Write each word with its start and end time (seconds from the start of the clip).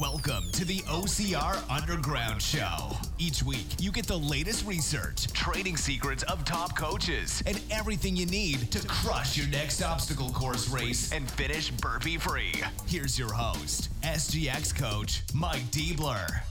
Welcome 0.00 0.50
to 0.50 0.66
the 0.66 0.80
OCR 0.80 1.58
Underground 1.70 2.42
Show. 2.42 2.90
Each 3.18 3.42
week, 3.42 3.64
you 3.78 3.90
get 3.90 4.06
the 4.06 4.18
latest 4.18 4.66
research, 4.66 5.26
training 5.32 5.78
secrets 5.78 6.22
of 6.24 6.44
top 6.44 6.76
coaches, 6.76 7.42
and 7.46 7.58
everything 7.70 8.14
you 8.14 8.26
need 8.26 8.70
to 8.72 8.86
crush 8.86 9.38
your 9.38 9.46
next 9.46 9.80
obstacle 9.80 10.28
course 10.30 10.68
race 10.68 11.12
and 11.12 11.30
finish 11.30 11.70
burpee 11.70 12.18
free. 12.18 12.52
Here's 12.86 13.18
your 13.18 13.32
host, 13.32 13.88
SGX 14.02 14.76
coach 14.76 15.22
Mike 15.32 15.64
Deibler. 15.70 16.42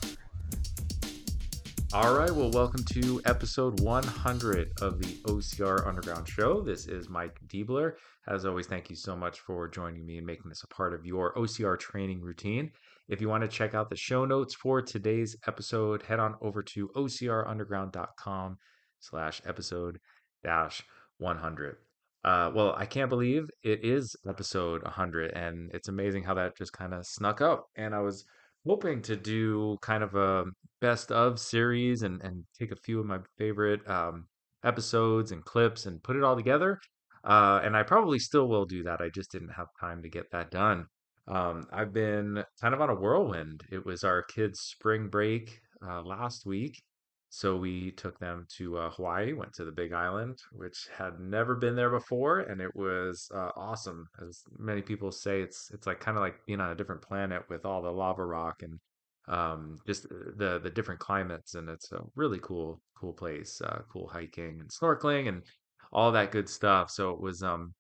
All 1.94 2.18
right, 2.18 2.32
well, 2.32 2.50
welcome 2.50 2.84
to 2.86 3.22
episode 3.26 3.80
100 3.80 4.82
of 4.82 5.00
the 5.00 5.14
OCR 5.26 5.86
Underground 5.86 6.28
Show. 6.28 6.62
This 6.62 6.88
is 6.88 7.10
Mike 7.10 7.40
Deibler. 7.48 7.94
As 8.28 8.44
always, 8.44 8.66
thank 8.66 8.90
you 8.90 8.96
so 8.96 9.16
much 9.16 9.42
for 9.42 9.68
joining 9.68 10.04
me 10.04 10.18
and 10.18 10.26
making 10.26 10.50
this 10.50 10.64
a 10.64 10.68
part 10.68 10.96
of 10.96 11.06
your 11.06 11.34
OCR 11.36 11.80
training 11.80 12.22
routine. 12.22 12.72
If 13.08 13.22
you 13.22 13.30
want 13.30 13.44
to 13.44 13.48
check 13.48 13.76
out 13.76 13.90
the 13.90 13.96
show 13.96 14.26
notes 14.26 14.56
for 14.56 14.82
today's 14.82 15.36
episode, 15.48 16.02
head 16.04 16.20
on 16.20 16.36
over 16.42 16.64
to 16.64 16.90
ocrunderground.com 16.96 18.58
slash 19.00 19.42
episode 19.46 20.00
dash 20.44 20.84
100. 21.20 21.78
Uh, 22.24 22.52
well, 22.56 22.74
I 22.76 22.88
can't 22.88 23.10
believe 23.10 23.48
it 23.64 23.86
is 23.86 24.16
episode 24.28 24.82
100, 24.82 25.32
and 25.34 25.70
it's 25.72 25.88
amazing 25.88 26.24
how 26.24 26.34
that 26.34 26.58
just 26.58 26.74
kind 26.74 26.96
of 26.96 27.06
snuck 27.06 27.42
up. 27.42 27.68
And 27.76 27.94
I 27.94 28.00
was 28.00 28.26
hoping 28.66 29.04
to 29.04 29.16
do 29.16 29.78
kind 29.84 30.04
of 30.04 30.16
a 30.16 30.46
best 30.82 31.12
of 31.12 31.40
series 31.40 32.02
and, 32.02 32.20
and 32.24 32.46
take 32.58 32.72
a 32.72 32.76
few 32.76 33.00
of 33.00 33.06
my 33.06 33.20
favorite 33.38 33.88
um, 33.88 34.26
episodes 34.64 35.32
and 35.32 35.46
clips 35.46 35.86
and 35.86 36.02
put 36.02 36.16
it 36.16 36.24
all 36.24 36.36
together. 36.36 36.80
Uh, 37.24 37.62
and 37.64 37.78
I 37.78 37.84
probably 37.84 38.18
still 38.18 38.48
will 38.48 38.66
do 38.66 38.84
that. 38.84 39.02
I 39.02 39.10
just 39.14 39.32
didn't 39.32 39.50
have 39.50 39.68
time 39.80 40.02
to 40.02 40.10
get 40.10 40.32
that 40.32 40.50
done. 40.50 40.88
Um, 41.28 41.68
I've 41.72 41.94
been 41.94 42.44
kind 42.62 42.74
of 42.74 42.82
on 42.82 42.90
a 42.90 42.96
whirlwind. 42.96 43.64
It 43.72 43.86
was 43.86 44.04
our 44.04 44.22
kids' 44.24 44.62
spring 44.62 45.08
break 45.10 45.60
uh, 45.88 46.02
last 46.04 46.46
week. 46.46 46.82
So 47.30 47.58
we 47.58 47.92
took 47.92 48.18
them 48.20 48.48
to 48.58 48.78
uh, 48.78 48.90
Hawaii, 48.92 49.34
went 49.34 49.54
to 49.56 49.66
the 49.66 49.72
Big 49.72 49.92
Island, 49.92 50.40
which 50.54 50.88
had 50.96 51.20
never 51.20 51.56
been 51.56 51.76
there 51.76 51.90
before, 51.90 52.40
and 52.42 52.62
it 52.62 52.74
was 52.76 53.30
uh, 53.36 53.50
awesome. 53.58 54.08
As 54.26 54.44
many 54.58 54.82
people 54.82 55.12
say, 55.12 55.42
it's 55.42 55.70
it's 55.74 55.86
like 55.86 56.00
kind 56.00 56.16
of 56.18 56.22
like 56.22 56.46
being 56.46 56.62
on 56.62 56.72
a 56.72 56.76
different 56.76 57.02
planet 57.02 57.44
with 57.50 57.66
all 57.66 57.82
the 57.82 57.92
lava 57.92 58.24
rock 58.24 58.62
and 58.62 58.80
um, 59.28 59.78
just 59.86 60.08
the 60.08 60.62
the 60.64 60.70
different 60.70 61.02
climates, 61.02 61.56
and 61.56 61.68
it's 61.68 61.92
a 61.92 62.02
really 62.16 62.40
cool 62.42 62.80
cool 62.98 63.14
place. 63.14 63.60
Uh, 63.60 63.82
cool 63.92 64.08
hiking 64.08 64.62
and 64.62 64.70
snorkeling 64.70 65.28
and 65.28 65.44
all 65.92 66.12
that 66.14 66.32
good 66.32 66.48
stuff. 66.48 66.90
So 66.90 67.12
it 67.12 67.20
was 67.20 67.44
um 67.44 67.74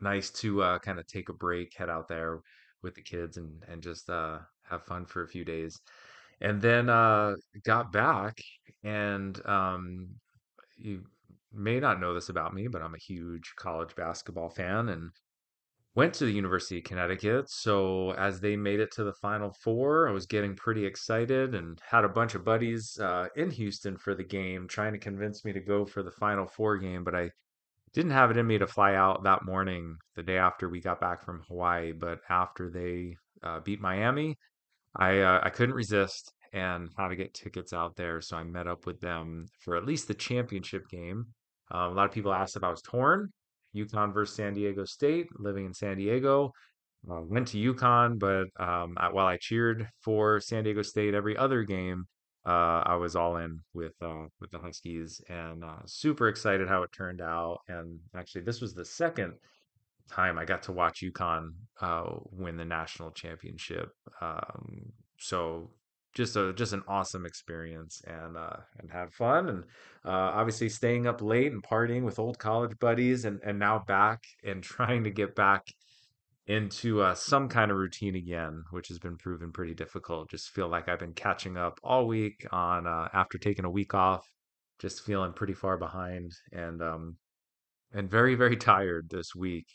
nice 0.00 0.30
to 0.30 0.62
uh, 0.62 0.78
kind 0.78 0.98
of 0.98 1.06
take 1.06 1.28
a 1.28 1.34
break, 1.34 1.74
head 1.76 1.90
out 1.90 2.08
there 2.08 2.40
with 2.82 2.94
the 2.94 3.02
kids 3.02 3.36
and 3.36 3.62
and 3.68 3.82
just 3.82 4.08
uh, 4.10 4.38
have 4.62 4.84
fun 4.84 5.04
for 5.06 5.22
a 5.22 5.28
few 5.28 5.44
days. 5.44 5.80
And 6.40 6.60
then 6.62 6.88
uh, 6.88 7.34
got 7.64 7.92
back, 7.92 8.38
and 8.84 9.44
um, 9.46 10.08
you 10.76 11.02
may 11.52 11.80
not 11.80 12.00
know 12.00 12.14
this 12.14 12.28
about 12.28 12.54
me, 12.54 12.68
but 12.68 12.82
I'm 12.82 12.94
a 12.94 12.98
huge 12.98 13.54
college 13.56 13.94
basketball 13.96 14.48
fan 14.48 14.88
and 14.90 15.10
went 15.94 16.14
to 16.14 16.26
the 16.26 16.32
University 16.32 16.78
of 16.78 16.84
Connecticut. 16.84 17.50
So 17.50 18.12
as 18.12 18.38
they 18.38 18.54
made 18.54 18.78
it 18.78 18.92
to 18.92 19.04
the 19.04 19.14
Final 19.14 19.50
Four, 19.50 20.08
I 20.08 20.12
was 20.12 20.26
getting 20.26 20.54
pretty 20.54 20.86
excited 20.86 21.56
and 21.56 21.80
had 21.84 22.04
a 22.04 22.08
bunch 22.08 22.36
of 22.36 22.44
buddies 22.44 22.96
uh, 23.00 23.26
in 23.34 23.50
Houston 23.50 23.96
for 23.96 24.14
the 24.14 24.22
game, 24.22 24.68
trying 24.68 24.92
to 24.92 24.98
convince 24.98 25.44
me 25.44 25.52
to 25.52 25.60
go 25.60 25.84
for 25.84 26.04
the 26.04 26.12
Final 26.12 26.46
Four 26.46 26.78
game. 26.78 27.02
But 27.02 27.16
I 27.16 27.30
didn't 27.92 28.12
have 28.12 28.30
it 28.30 28.36
in 28.36 28.46
me 28.46 28.58
to 28.58 28.66
fly 28.66 28.94
out 28.94 29.24
that 29.24 29.44
morning, 29.44 29.96
the 30.16 30.22
day 30.22 30.38
after 30.38 30.68
we 30.68 30.80
got 30.80 31.00
back 31.00 31.24
from 31.24 31.42
Hawaii. 31.48 31.92
But 31.92 32.20
after 32.28 32.70
they 32.70 33.16
uh, 33.42 33.60
beat 33.60 33.80
Miami, 33.80 34.36
I 34.96 35.20
uh, 35.20 35.40
I 35.42 35.50
couldn't 35.50 35.74
resist 35.74 36.32
and 36.52 36.88
how 36.96 37.08
to 37.08 37.16
get 37.16 37.34
tickets 37.34 37.72
out 37.72 37.96
there. 37.96 38.20
So 38.20 38.36
I 38.36 38.44
met 38.44 38.66
up 38.66 38.86
with 38.86 39.00
them 39.00 39.46
for 39.60 39.76
at 39.76 39.84
least 39.84 40.08
the 40.08 40.14
championship 40.14 40.88
game. 40.88 41.26
Um, 41.70 41.92
a 41.92 41.94
lot 41.94 42.06
of 42.06 42.12
people 42.12 42.32
asked 42.32 42.56
if 42.56 42.64
I 42.64 42.70
was 42.70 42.82
torn. 42.82 43.32
UConn 43.76 44.14
versus 44.14 44.34
San 44.34 44.54
Diego 44.54 44.84
State, 44.84 45.28
living 45.38 45.66
in 45.66 45.74
San 45.74 45.98
Diego. 45.98 46.52
Uh, 47.08 47.20
went 47.20 47.48
to 47.48 47.74
UConn, 47.74 48.18
but 48.18 48.46
um, 48.62 48.94
I, 48.96 49.10
while 49.12 49.26
I 49.26 49.36
cheered 49.36 49.88
for 50.00 50.40
San 50.40 50.64
Diego 50.64 50.82
State 50.82 51.14
every 51.14 51.36
other 51.36 51.62
game, 51.62 52.06
uh, 52.48 52.82
I 52.86 52.96
was 52.96 53.14
all 53.14 53.36
in 53.36 53.60
with 53.74 53.92
uh, 54.00 54.24
with 54.40 54.50
the 54.50 54.58
Huskies 54.58 55.20
and 55.28 55.62
uh, 55.62 55.84
super 55.84 56.28
excited 56.28 56.66
how 56.66 56.82
it 56.82 56.90
turned 56.92 57.20
out. 57.20 57.58
And 57.68 57.98
actually, 58.16 58.40
this 58.42 58.62
was 58.62 58.72
the 58.72 58.86
second 58.86 59.34
time 60.10 60.38
I 60.38 60.46
got 60.46 60.62
to 60.62 60.72
watch 60.72 61.02
UConn 61.02 61.50
uh, 61.82 62.04
win 62.30 62.56
the 62.56 62.64
national 62.64 63.10
championship. 63.10 63.90
Um, 64.22 64.92
so 65.18 65.68
just 66.14 66.36
a 66.36 66.54
just 66.54 66.72
an 66.72 66.82
awesome 66.88 67.26
experience 67.26 68.00
and 68.06 68.38
uh, 68.38 68.56
and 68.78 68.90
have 68.90 69.12
fun 69.12 69.50
and 69.50 69.64
uh, 70.06 70.32
obviously 70.34 70.70
staying 70.70 71.06
up 71.06 71.20
late 71.20 71.52
and 71.52 71.62
partying 71.62 72.02
with 72.02 72.18
old 72.18 72.38
college 72.38 72.78
buddies 72.78 73.26
and 73.26 73.40
and 73.44 73.58
now 73.58 73.84
back 73.86 74.24
and 74.42 74.62
trying 74.62 75.04
to 75.04 75.10
get 75.10 75.34
back 75.34 75.66
into 76.48 77.02
uh, 77.02 77.14
some 77.14 77.48
kind 77.48 77.70
of 77.70 77.76
routine 77.76 78.16
again, 78.16 78.64
which 78.70 78.88
has 78.88 78.98
been 78.98 79.16
proven 79.16 79.52
pretty 79.52 79.74
difficult. 79.74 80.30
Just 80.30 80.48
feel 80.48 80.68
like 80.68 80.88
I've 80.88 80.98
been 80.98 81.12
catching 81.12 81.56
up 81.58 81.78
all 81.84 82.06
week 82.06 82.46
on 82.50 82.86
uh, 82.86 83.08
after 83.12 83.38
taking 83.38 83.66
a 83.66 83.70
week 83.70 83.94
off, 83.94 84.26
just 84.80 85.04
feeling 85.04 85.32
pretty 85.34 85.54
far 85.54 85.76
behind 85.76 86.32
and 86.52 86.82
um 86.82 87.16
and 87.92 88.10
very 88.10 88.34
very 88.34 88.56
tired 88.70 89.08
this 89.10 89.34
week. 89.34 89.66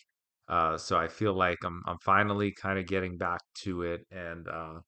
Uh, 0.50 0.78
so 0.78 0.98
I 0.98 1.08
feel 1.08 1.34
like 1.34 1.60
I'm 1.64 1.82
I'm 1.86 2.00
finally 2.04 2.52
kind 2.52 2.80
of 2.80 2.88
getting 2.88 3.18
back 3.18 3.42
to 3.64 3.84
it, 3.84 4.02
and 4.12 4.48
uh, 4.48 4.80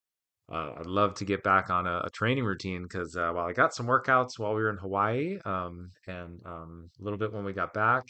uh, 0.51 0.73
I'd 0.79 0.85
love 0.87 1.13
to 1.15 1.25
get 1.25 1.43
back 1.43 1.69
on 1.69 1.87
a, 1.87 2.01
a 2.05 2.09
training 2.09 2.45
routine 2.45 2.83
because 2.83 3.15
uh, 3.15 3.31
while 3.31 3.45
I 3.45 3.53
got 3.53 3.73
some 3.73 3.87
workouts 3.87 4.37
while 4.37 4.53
we 4.53 4.61
were 4.61 4.69
in 4.69 4.77
Hawaii, 4.77 5.39
um, 5.45 5.91
and 6.07 6.39
um, 6.45 6.89
a 6.99 7.03
little 7.03 7.19
bit 7.19 7.31
when 7.31 7.45
we 7.45 7.53
got 7.53 7.73
back, 7.73 8.03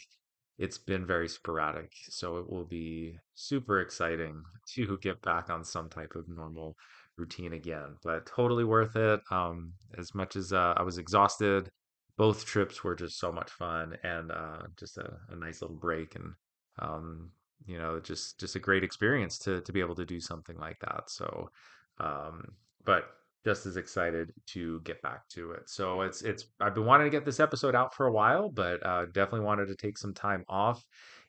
it's 0.58 0.78
been 0.78 1.06
very 1.06 1.28
sporadic. 1.28 1.92
So 2.08 2.38
it 2.38 2.50
will 2.50 2.64
be 2.64 3.18
super 3.34 3.80
exciting 3.80 4.42
to 4.74 4.98
get 5.02 5.20
back 5.22 5.50
on 5.50 5.64
some 5.64 5.88
type 5.88 6.14
of 6.14 6.28
normal 6.28 6.76
routine 7.16 7.52
again. 7.54 7.96
But 8.02 8.26
totally 8.26 8.64
worth 8.64 8.96
it. 8.96 9.20
Um, 9.30 9.72
as 9.98 10.14
much 10.14 10.36
as 10.36 10.52
uh, 10.52 10.74
I 10.76 10.82
was 10.82 10.98
exhausted, 10.98 11.70
both 12.16 12.44
trips 12.46 12.82
were 12.82 12.94
just 12.94 13.18
so 13.18 13.30
much 13.30 13.50
fun 13.50 13.96
and 14.02 14.32
uh, 14.32 14.62
just 14.78 14.96
a, 14.98 15.18
a 15.30 15.36
nice 15.36 15.60
little 15.60 15.76
break 15.76 16.14
and 16.14 16.32
um, 16.78 17.30
you 17.66 17.78
know 17.78 18.00
just 18.00 18.38
just 18.38 18.54
a 18.54 18.58
great 18.58 18.84
experience 18.84 19.38
to 19.38 19.60
to 19.62 19.72
be 19.72 19.80
able 19.80 19.94
to 19.94 20.04
do 20.04 20.20
something 20.20 20.58
like 20.58 20.78
that. 20.80 21.04
So, 21.10 21.50
um, 21.98 22.52
but 22.84 23.15
just 23.46 23.64
as 23.64 23.76
excited 23.76 24.32
to 24.44 24.80
get 24.80 25.00
back 25.02 25.28
to 25.28 25.52
it. 25.52 25.70
So 25.70 26.00
it's 26.00 26.22
it's 26.22 26.46
I've 26.58 26.74
been 26.74 26.84
wanting 26.84 27.06
to 27.06 27.16
get 27.16 27.24
this 27.24 27.38
episode 27.38 27.76
out 27.76 27.94
for 27.94 28.06
a 28.06 28.12
while, 28.12 28.48
but 28.48 28.84
uh, 28.84 29.06
definitely 29.06 29.46
wanted 29.46 29.68
to 29.68 29.76
take 29.76 29.96
some 29.96 30.12
time 30.12 30.44
off 30.48 30.84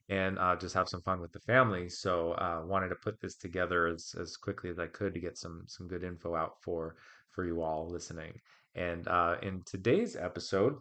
and 0.09 0.39
uh, 0.39 0.55
just 0.55 0.73
have 0.73 0.89
some 0.89 1.03
fun 1.03 1.21
with 1.21 1.31
the 1.31 1.39
family. 1.41 1.89
So 1.89 2.31
uh, 2.31 2.63
wanted 2.65 2.89
to 2.89 2.95
put 2.95 3.21
this 3.21 3.35
together 3.35 3.85
as 3.85 4.15
as 4.19 4.35
quickly 4.35 4.71
as 4.71 4.79
I 4.79 4.87
could 4.87 5.13
to 5.13 5.19
get 5.19 5.37
some 5.37 5.65
some 5.67 5.87
good 5.87 6.03
info 6.03 6.35
out 6.35 6.53
for 6.63 6.95
for 7.29 7.45
you 7.45 7.61
all 7.61 7.87
listening. 7.87 8.33
And 8.73 9.07
uh, 9.07 9.35
in 9.43 9.61
today's 9.67 10.15
episode, 10.15 10.73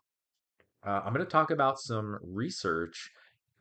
uh, 0.87 1.03
I'm 1.05 1.13
going 1.13 1.27
to 1.27 1.31
talk 1.31 1.51
about 1.51 1.79
some 1.79 2.19
research 2.23 3.11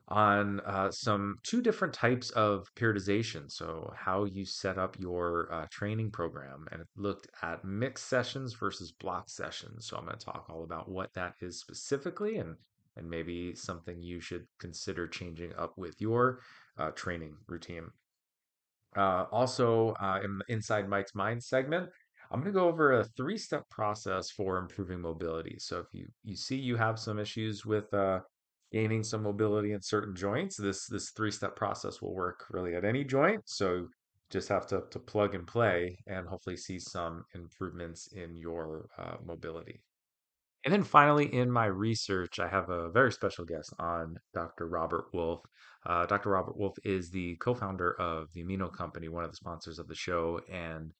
on 0.07 0.59
uh, 0.61 0.91
some 0.91 1.37
two 1.43 1.61
different 1.61 1.93
types 1.93 2.29
of 2.31 2.67
periodization. 2.75 3.51
So, 3.51 3.91
how 3.97 4.25
you 4.25 4.45
set 4.45 4.77
up 4.77 4.97
your 4.99 5.51
uh, 5.51 5.65
training 5.71 6.11
program, 6.11 6.67
and 6.71 6.81
it 6.81 6.87
looked 6.95 7.27
at 7.41 7.65
mixed 7.65 8.07
sessions 8.07 8.53
versus 8.53 8.91
block 8.91 9.29
sessions. 9.29 9.87
So, 9.87 9.97
I'm 9.97 10.05
going 10.05 10.17
to 10.17 10.25
talk 10.25 10.45
all 10.49 10.63
about 10.63 10.89
what 10.89 11.13
that 11.13 11.33
is 11.41 11.59
specifically, 11.59 12.37
and 12.37 12.55
and 12.97 13.09
maybe 13.09 13.55
something 13.55 14.01
you 14.01 14.19
should 14.19 14.45
consider 14.59 15.07
changing 15.07 15.53
up 15.57 15.77
with 15.77 15.99
your 15.99 16.39
uh, 16.77 16.91
training 16.91 17.35
routine. 17.47 17.87
Uh, 18.95 19.25
also, 19.31 19.89
uh, 19.99 20.21
in 20.23 20.39
Inside 20.47 20.87
Mike's 20.87 21.13
Mind 21.15 21.43
segment, 21.43 21.89
I'm 22.31 22.39
going 22.39 22.53
to 22.53 22.57
go 22.57 22.69
over 22.69 22.93
a 22.93 23.03
three-step 23.03 23.69
process 23.69 24.31
for 24.31 24.57
improving 24.57 25.01
mobility. 25.01 25.57
So, 25.57 25.79
if 25.79 25.87
you 25.93 26.07
you 26.23 26.35
see 26.35 26.57
you 26.57 26.75
have 26.75 26.99
some 26.99 27.17
issues 27.17 27.65
with 27.65 27.91
uh, 27.91 28.19
gaining 28.71 29.03
some 29.03 29.23
mobility 29.23 29.73
in 29.73 29.81
certain 29.81 30.15
joints. 30.15 30.57
This 30.57 30.87
this 30.87 31.11
three 31.11 31.31
step 31.31 31.55
process 31.55 32.01
will 32.01 32.13
work 32.13 32.45
really 32.49 32.75
at 32.75 32.85
any 32.85 33.03
joint. 33.03 33.41
So 33.45 33.87
just 34.31 34.49
have 34.49 34.67
to, 34.67 34.83
to 34.91 34.99
plug 34.99 35.35
and 35.35 35.45
play 35.45 35.97
and 36.07 36.27
hopefully 36.27 36.57
see 36.57 36.79
some 36.79 37.23
improvements 37.35 38.09
in 38.13 38.35
your 38.35 38.87
uh, 38.97 39.15
mobility. 39.23 39.81
And 40.63 40.73
then 40.73 40.83
finally, 40.83 41.31
in 41.31 41.51
my 41.51 41.65
research, 41.65 42.39
I 42.39 42.47
have 42.47 42.71
a 42.71 42.89
very 42.89 43.11
special 43.11 43.45
guest 43.45 43.71
on 43.77 44.15
Dr. 44.33 44.67
Robert 44.67 45.05
Wolfe. 45.13 45.43
Uh, 45.85 46.07
Dr. 46.07 46.31
Robert 46.31 46.57
Wolfe 46.57 46.77
is 46.83 47.11
the 47.11 47.35
co 47.35 47.53
founder 47.53 47.91
of 48.01 48.33
the 48.33 48.43
Amino 48.43 48.73
Company, 48.73 49.07
one 49.07 49.23
of 49.23 49.29
the 49.29 49.37
sponsors 49.37 49.77
of 49.77 49.87
the 49.87 49.95
show, 49.95 50.41
and 50.51 50.91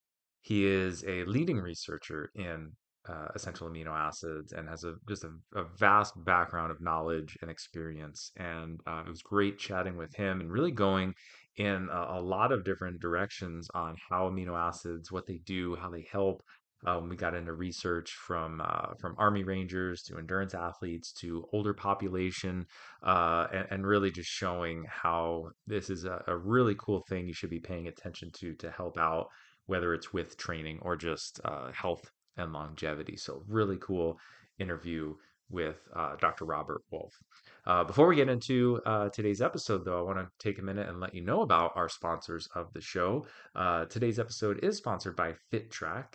he 0.42 0.68
is 0.68 1.04
a 1.08 1.24
leading 1.24 1.58
researcher 1.58 2.30
in 2.36 2.72
uh, 3.08 3.28
essential 3.36 3.70
amino 3.70 3.88
acids 3.88 4.52
and 4.54 4.68
has 4.68 4.84
a 4.84 4.96
just 5.08 5.24
a, 5.24 5.30
a, 5.56 5.64
vast 5.78 6.14
background 6.26 6.72
of 6.72 6.82
knowledge 6.82 7.38
and 7.42 7.52
experience. 7.52 8.32
And 8.38 8.80
uh, 8.88 9.04
it 9.06 9.10
was 9.10 9.22
great 9.22 9.60
chatting 9.60 9.96
with 9.96 10.14
him 10.16 10.42
and 10.42 10.52
really 10.52 10.72
going 10.72 11.14
in 11.58 11.88
a, 11.92 12.18
a, 12.18 12.22
lot 12.22 12.52
of 12.52 12.66
different 12.66 13.00
directions 13.00 13.68
on 13.74 13.96
how 14.10 14.30
amino 14.30 14.58
acids, 14.58 15.12
what 15.12 15.28
they 15.28 15.40
do, 15.46 15.76
how 15.76 15.90
they 15.90 16.06
help. 16.12 16.42
Um, 16.86 17.10
we 17.10 17.16
got 17.16 17.34
into 17.34 17.54
research 17.54 18.12
from 18.12 18.62
uh, 18.64 18.94
from 19.00 19.16
Army 19.18 19.44
Rangers 19.44 20.04
to 20.04 20.18
endurance 20.18 20.54
athletes 20.54 21.12
to 21.22 21.48
older 21.52 21.74
population, 21.74 22.66
uh, 23.02 23.48
and, 23.52 23.68
and, 23.72 23.88
really 23.88 24.12
just 24.12 24.30
showing 24.30 24.86
how 24.88 25.50
this 25.66 25.90
is 25.90 26.06
a, 26.06 26.24
a 26.28 26.38
really 26.38 26.76
cool 26.78 27.04
thing 27.10 27.26
you 27.26 27.34
should 27.34 27.50
be 27.50 27.60
paying 27.60 27.88
attention 27.88 28.30
to 28.40 28.54
to 28.56 28.70
help 28.70 29.00
out 29.00 29.30
whether 29.66 29.96
it's 29.96 30.14
with 30.14 30.38
training 30.38 30.78
or 30.84 30.96
just 30.96 31.40
uh, 31.44 31.72
health 31.72 32.12
and 32.38 32.54
longevity. 32.54 33.18
So, 33.18 33.44
really 33.48 33.78
cool 33.78 34.20
interview 34.60 35.16
with 35.50 35.78
uh, 35.96 36.16
Dr. 36.16 36.46
Robert 36.46 36.82
Wolfe. 36.92 37.18
Uh, 37.66 37.84
before 37.84 38.08
we 38.08 38.16
get 38.16 38.30
into 38.30 38.82
uh, 38.86 39.10
today's 39.10 39.42
episode, 39.42 39.86
though, 39.86 40.00
I 40.00 40.02
want 40.02 40.18
to 40.18 40.30
take 40.40 40.60
a 40.60 40.64
minute 40.64 40.90
and 40.90 41.00
let 41.00 41.14
you 41.14 41.22
know 41.22 41.42
about 41.42 41.74
our 41.76 41.90
sponsors 41.90 42.48
of 42.56 42.74
the 42.74 42.82
show. 42.82 43.26
Uh, 43.56 43.86
today's 43.86 44.20
episode 44.20 44.64
is 44.64 44.78
sponsored 44.78 45.16
by 45.16 45.34
FitTrack. 45.52 46.06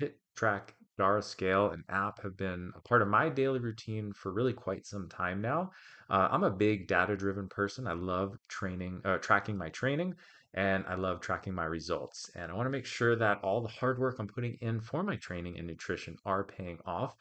FitTrack 0.00 0.70
Dara 0.96 1.22
Scale 1.22 1.70
and 1.70 1.82
app 1.88 2.22
have 2.22 2.36
been 2.36 2.72
a 2.76 2.80
part 2.80 3.02
of 3.02 3.08
my 3.08 3.28
daily 3.28 3.58
routine 3.58 4.12
for 4.12 4.32
really 4.32 4.52
quite 4.52 4.86
some 4.86 5.08
time 5.08 5.40
now. 5.40 5.70
Uh, 6.08 6.28
I'm 6.30 6.44
a 6.44 6.50
big 6.50 6.86
data 6.86 7.16
driven 7.16 7.48
person. 7.48 7.86
I 7.86 7.94
love 7.94 8.36
training, 8.48 9.00
uh, 9.04 9.18
tracking 9.18 9.56
my 9.56 9.70
training 9.70 10.14
and 10.54 10.84
I 10.88 10.94
love 10.94 11.20
tracking 11.20 11.54
my 11.54 11.64
results. 11.64 12.30
And 12.34 12.50
I 12.50 12.54
want 12.54 12.66
to 12.66 12.70
make 12.70 12.86
sure 12.86 13.16
that 13.16 13.40
all 13.42 13.60
the 13.60 13.68
hard 13.68 13.98
work 13.98 14.16
I'm 14.18 14.28
putting 14.28 14.56
in 14.60 14.80
for 14.80 15.02
my 15.02 15.16
training 15.16 15.58
and 15.58 15.66
nutrition 15.66 16.16
are 16.24 16.44
paying 16.44 16.78
off. 16.86 17.14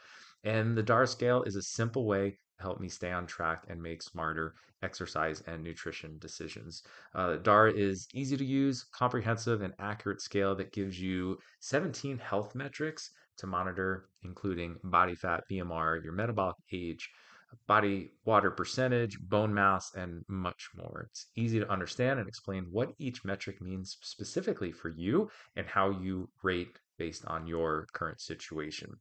And 0.44 0.78
the 0.78 0.84
DAR 0.84 1.06
scale 1.08 1.44
is 1.44 1.56
a 1.56 1.62
simple 1.62 2.06
way 2.06 2.38
to 2.58 2.64
help 2.64 2.80
me 2.80 2.90
stay 2.90 3.12
on 3.12 3.26
track 3.26 3.66
and 3.70 3.82
make 3.82 4.04
smarter 4.04 4.54
exercise 4.84 5.42
and 5.48 5.64
nutrition 5.64 6.18
decisions. 6.20 6.84
Uh, 7.16 7.38
DAR 7.38 7.70
is 7.70 8.08
easy 8.14 8.38
to 8.38 8.46
use, 8.46 8.84
comprehensive, 8.92 9.62
and 9.62 9.74
accurate 9.80 10.22
scale 10.22 10.54
that 10.56 10.74
gives 10.74 11.00
you 11.00 11.40
17 11.62 12.18
health 12.20 12.54
metrics 12.54 13.10
to 13.38 13.48
monitor, 13.48 14.10
including 14.24 14.78
body 14.84 15.16
fat, 15.16 15.44
BMR, 15.50 16.04
your 16.04 16.14
metabolic 16.14 16.56
age, 16.72 17.10
body 17.68 18.12
water 18.26 18.52
percentage, 18.52 19.20
bone 19.20 19.54
mass, 19.54 19.94
and 19.96 20.24
much 20.28 20.70
more. 20.76 21.08
It's 21.10 21.28
easy 21.36 21.60
to 21.60 21.72
understand 21.72 22.20
and 22.20 22.28
explain 22.28 22.66
what 22.72 22.94
each 23.00 23.24
metric 23.24 23.62
means 23.62 23.98
specifically 24.02 24.72
for 24.72 24.90
you 24.90 25.30
and 25.56 25.66
how 25.68 25.90
you 25.90 26.30
rate 26.42 26.80
based 26.98 27.26
on 27.26 27.48
your 27.48 27.88
current 27.94 28.22
situation. 28.22 28.96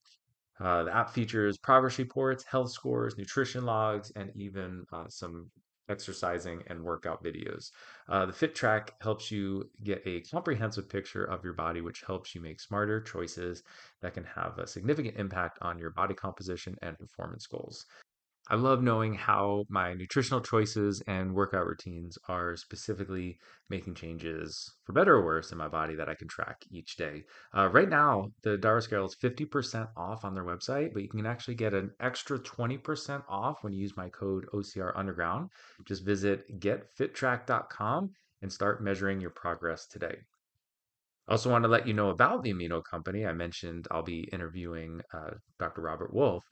Uh, 0.60 0.84
the 0.84 0.94
app 0.94 1.10
features 1.10 1.58
progress 1.58 1.99
reports, 1.99 2.44
health 2.44 2.70
scores, 2.70 3.16
nutrition 3.16 3.64
logs, 3.64 4.12
and 4.16 4.31
even 4.37 4.84
uh, 4.93 5.08
some 5.08 5.50
exercising 5.88 6.62
and 6.69 6.82
workout 6.82 7.22
videos. 7.22 7.70
Uh, 8.08 8.25
the 8.26 8.32
Fit 8.32 8.54
Track 8.54 8.94
helps 9.00 9.31
you 9.31 9.69
get 9.82 10.02
a 10.06 10.20
comprehensive 10.22 10.88
picture 10.88 11.25
of 11.25 11.44
your 11.44 11.52
body, 11.52 11.81
which 11.81 12.02
helps 12.06 12.34
you 12.34 12.40
make 12.40 12.60
smarter 12.60 13.00
choices 13.00 13.62
that 14.00 14.14
can 14.14 14.25
have 14.25 14.58
a 14.58 14.66
significant 14.66 15.16
impact 15.16 15.58
on 15.60 15.78
your 15.78 15.90
body 15.90 16.14
composition 16.14 16.76
and 16.82 16.99
performance 16.99 17.46
goals. 17.46 17.87
I 18.48 18.56
love 18.56 18.82
knowing 18.82 19.14
how 19.14 19.64
my 19.68 19.94
nutritional 19.94 20.40
choices 20.40 21.00
and 21.06 21.32
workout 21.32 21.64
routines 21.64 22.18
are 22.28 22.56
specifically 22.56 23.38
making 23.70 23.94
changes 23.94 24.74
for 24.84 24.92
better 24.92 25.14
or 25.14 25.24
worse 25.24 25.52
in 25.52 25.58
my 25.58 25.68
body 25.68 25.94
that 25.94 26.08
I 26.08 26.14
can 26.14 26.26
track 26.26 26.56
each 26.70 26.96
day. 26.96 27.22
Uh, 27.56 27.68
right 27.68 27.88
now, 27.88 28.26
the 28.42 28.58
Dara 28.58 28.82
Scale 28.82 29.06
is 29.06 29.16
50% 29.22 29.88
off 29.96 30.24
on 30.24 30.34
their 30.34 30.44
website, 30.44 30.92
but 30.92 31.02
you 31.02 31.08
can 31.08 31.24
actually 31.24 31.54
get 31.54 31.72
an 31.72 31.92
extra 32.00 32.38
20% 32.38 33.22
off 33.28 33.62
when 33.62 33.72
you 33.72 33.80
use 33.80 33.96
my 33.96 34.08
code 34.08 34.44
OCR 34.52 34.92
Underground. 34.96 35.48
Just 35.86 36.04
visit 36.04 36.44
getfittrack.com 36.58 38.10
and 38.42 38.52
start 38.52 38.82
measuring 38.82 39.20
your 39.20 39.30
progress 39.30 39.86
today. 39.86 40.16
I 41.28 41.32
also 41.32 41.50
want 41.50 41.62
to 41.62 41.68
let 41.68 41.86
you 41.86 41.94
know 41.94 42.10
about 42.10 42.42
the 42.42 42.52
Amino 42.52 42.82
Company. 42.82 43.24
I 43.24 43.32
mentioned 43.32 43.86
I'll 43.92 44.02
be 44.02 44.28
interviewing 44.32 45.00
uh, 45.14 45.30
Dr. 45.60 45.82
Robert 45.82 46.12
Wolfe. 46.12 46.44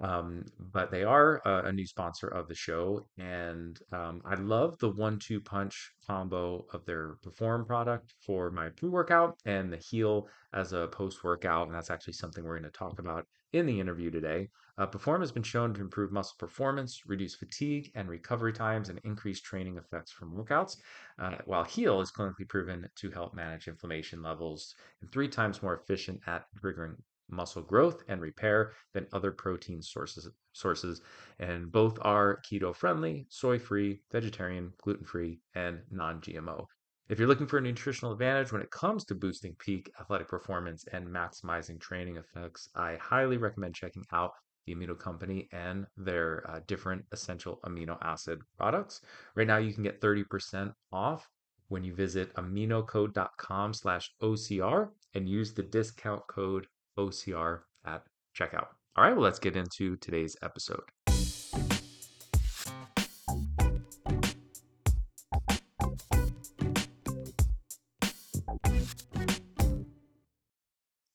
Um, 0.00 0.44
but 0.72 0.92
they 0.92 1.02
are 1.02 1.42
a, 1.44 1.68
a, 1.68 1.72
new 1.72 1.86
sponsor 1.86 2.28
of 2.28 2.46
the 2.46 2.54
show, 2.54 3.08
and 3.18 3.76
um, 3.92 4.22
I 4.24 4.36
love 4.36 4.78
the 4.78 4.90
one-two 4.90 5.40
punch 5.40 5.92
combo 6.06 6.64
of 6.72 6.84
their 6.84 7.16
Perform 7.22 7.64
product 7.64 8.14
for 8.24 8.52
my 8.52 8.68
pre-workout 8.68 9.36
and 9.44 9.72
the 9.72 9.76
Heal 9.76 10.28
as 10.52 10.72
a 10.72 10.86
post-workout, 10.88 11.66
and 11.66 11.74
that's 11.74 11.90
actually 11.90 12.12
something 12.12 12.44
we're 12.44 12.58
going 12.58 12.70
to 12.70 12.78
talk 12.78 13.00
about 13.00 13.26
in 13.52 13.66
the 13.66 13.80
interview 13.80 14.10
today. 14.10 14.48
Uh, 14.76 14.86
Perform 14.86 15.20
has 15.20 15.32
been 15.32 15.42
shown 15.42 15.74
to 15.74 15.80
improve 15.80 16.12
muscle 16.12 16.36
performance, 16.38 17.02
reduce 17.06 17.34
fatigue 17.34 17.90
and 17.96 18.08
recovery 18.08 18.52
times, 18.52 18.90
and 18.90 19.00
increase 19.02 19.40
training 19.40 19.78
effects 19.78 20.12
from 20.12 20.32
workouts, 20.32 20.76
uh, 21.18 21.36
while 21.46 21.64
Heal 21.64 22.00
is 22.00 22.12
clinically 22.12 22.48
proven 22.48 22.88
to 22.94 23.10
help 23.10 23.34
manage 23.34 23.66
inflammation 23.66 24.22
levels 24.22 24.76
and 25.00 25.10
three 25.10 25.28
times 25.28 25.60
more 25.60 25.74
efficient 25.74 26.20
at 26.28 26.44
triggering 26.62 26.94
muscle 27.30 27.62
growth 27.62 28.02
and 28.08 28.20
repair 28.20 28.72
than 28.94 29.06
other 29.12 29.32
protein 29.32 29.82
sources 29.82 30.28
sources 30.52 31.00
and 31.38 31.70
both 31.70 31.98
are 32.02 32.40
keto 32.48 32.74
friendly 32.74 33.26
soy 33.28 33.58
free 33.58 34.00
vegetarian 34.10 34.72
gluten 34.82 35.04
free 35.04 35.40
and 35.54 35.80
non-gmo 35.90 36.66
if 37.08 37.18
you're 37.18 37.28
looking 37.28 37.46
for 37.46 37.58
a 37.58 37.62
nutritional 37.62 38.12
advantage 38.12 38.52
when 38.52 38.62
it 38.62 38.70
comes 38.70 39.04
to 39.04 39.14
boosting 39.14 39.54
peak 39.58 39.90
athletic 40.00 40.28
performance 40.28 40.84
and 40.92 41.06
maximizing 41.06 41.80
training 41.80 42.16
effects 42.16 42.68
i 42.74 42.96
highly 43.00 43.36
recommend 43.36 43.74
checking 43.74 44.04
out 44.12 44.32
the 44.68 44.74
amino 44.74 44.98
company 44.98 45.48
and 45.52 45.86
their 45.96 46.44
uh, 46.48 46.60
different 46.66 47.04
essential 47.12 47.58
amino 47.64 47.96
acid 48.02 48.40
products. 48.56 49.00
Right 49.34 49.46
now 49.46 49.56
you 49.56 49.72
can 49.72 49.82
get 49.82 50.00
30% 50.00 50.72
off 50.92 51.28
when 51.68 51.84
you 51.84 51.94
visit 51.94 52.34
aminoco.com 52.34 53.74
slash 53.74 54.10
ocr 54.22 54.88
and 55.14 55.28
use 55.28 55.54
the 55.54 55.62
discount 55.62 56.22
code 56.28 56.66
OCR 56.98 57.60
at 57.86 58.02
checkout. 58.38 58.66
All 58.96 59.04
right, 59.04 59.12
well, 59.12 59.22
let's 59.22 59.38
get 59.38 59.56
into 59.56 59.96
today's 59.96 60.36
episode. 60.42 60.82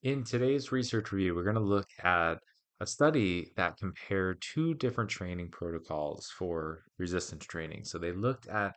In 0.01 0.23
today's 0.23 0.71
research 0.71 1.11
review, 1.11 1.35
we're 1.35 1.43
going 1.43 1.55
to 1.55 1.61
look 1.61 1.87
at 2.03 2.35
a 2.79 2.85
study 2.85 3.51
that 3.55 3.77
compared 3.77 4.41
two 4.41 4.73
different 4.73 5.09
training 5.09 5.49
protocols 5.49 6.29
for 6.37 6.83
resistance 6.97 7.45
training. 7.45 7.83
So 7.85 7.97
they 7.97 8.11
looked 8.11 8.47
at 8.47 8.75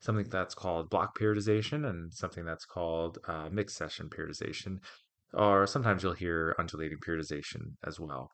something 0.00 0.28
that's 0.30 0.54
called 0.54 0.90
block 0.90 1.18
periodization 1.18 1.88
and 1.88 2.12
something 2.12 2.44
that's 2.44 2.64
called 2.64 3.18
uh, 3.26 3.48
mixed 3.50 3.76
session 3.76 4.08
periodization 4.08 4.78
or 5.32 5.66
sometimes 5.66 6.02
you'll 6.02 6.12
hear 6.12 6.54
undulating 6.58 6.98
periodization 6.98 7.60
as 7.86 8.00
well. 8.00 8.30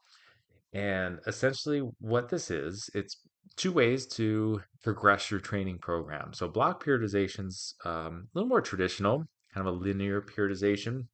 And 0.73 1.21
essentially, 1.26 1.80
what 2.00 2.28
this 2.28 2.50
is, 2.50 2.90
it's 2.94 3.21
two 3.56 3.73
ways 3.73 4.06
to 4.09 4.61
progress 4.82 5.30
your 5.30 5.40
training 5.40 5.78
program. 5.78 6.32
So, 6.35 6.49
block 6.49 6.85
periodization's 6.85 7.75
um, 7.85 8.28
a 8.35 8.38
little 8.38 8.49
more 8.49 8.61
traditional, 8.61 9.25
kind 9.54 9.66
of 9.66 9.75
a 9.75 9.78
linear 9.78 10.21
periodization. 10.21 11.06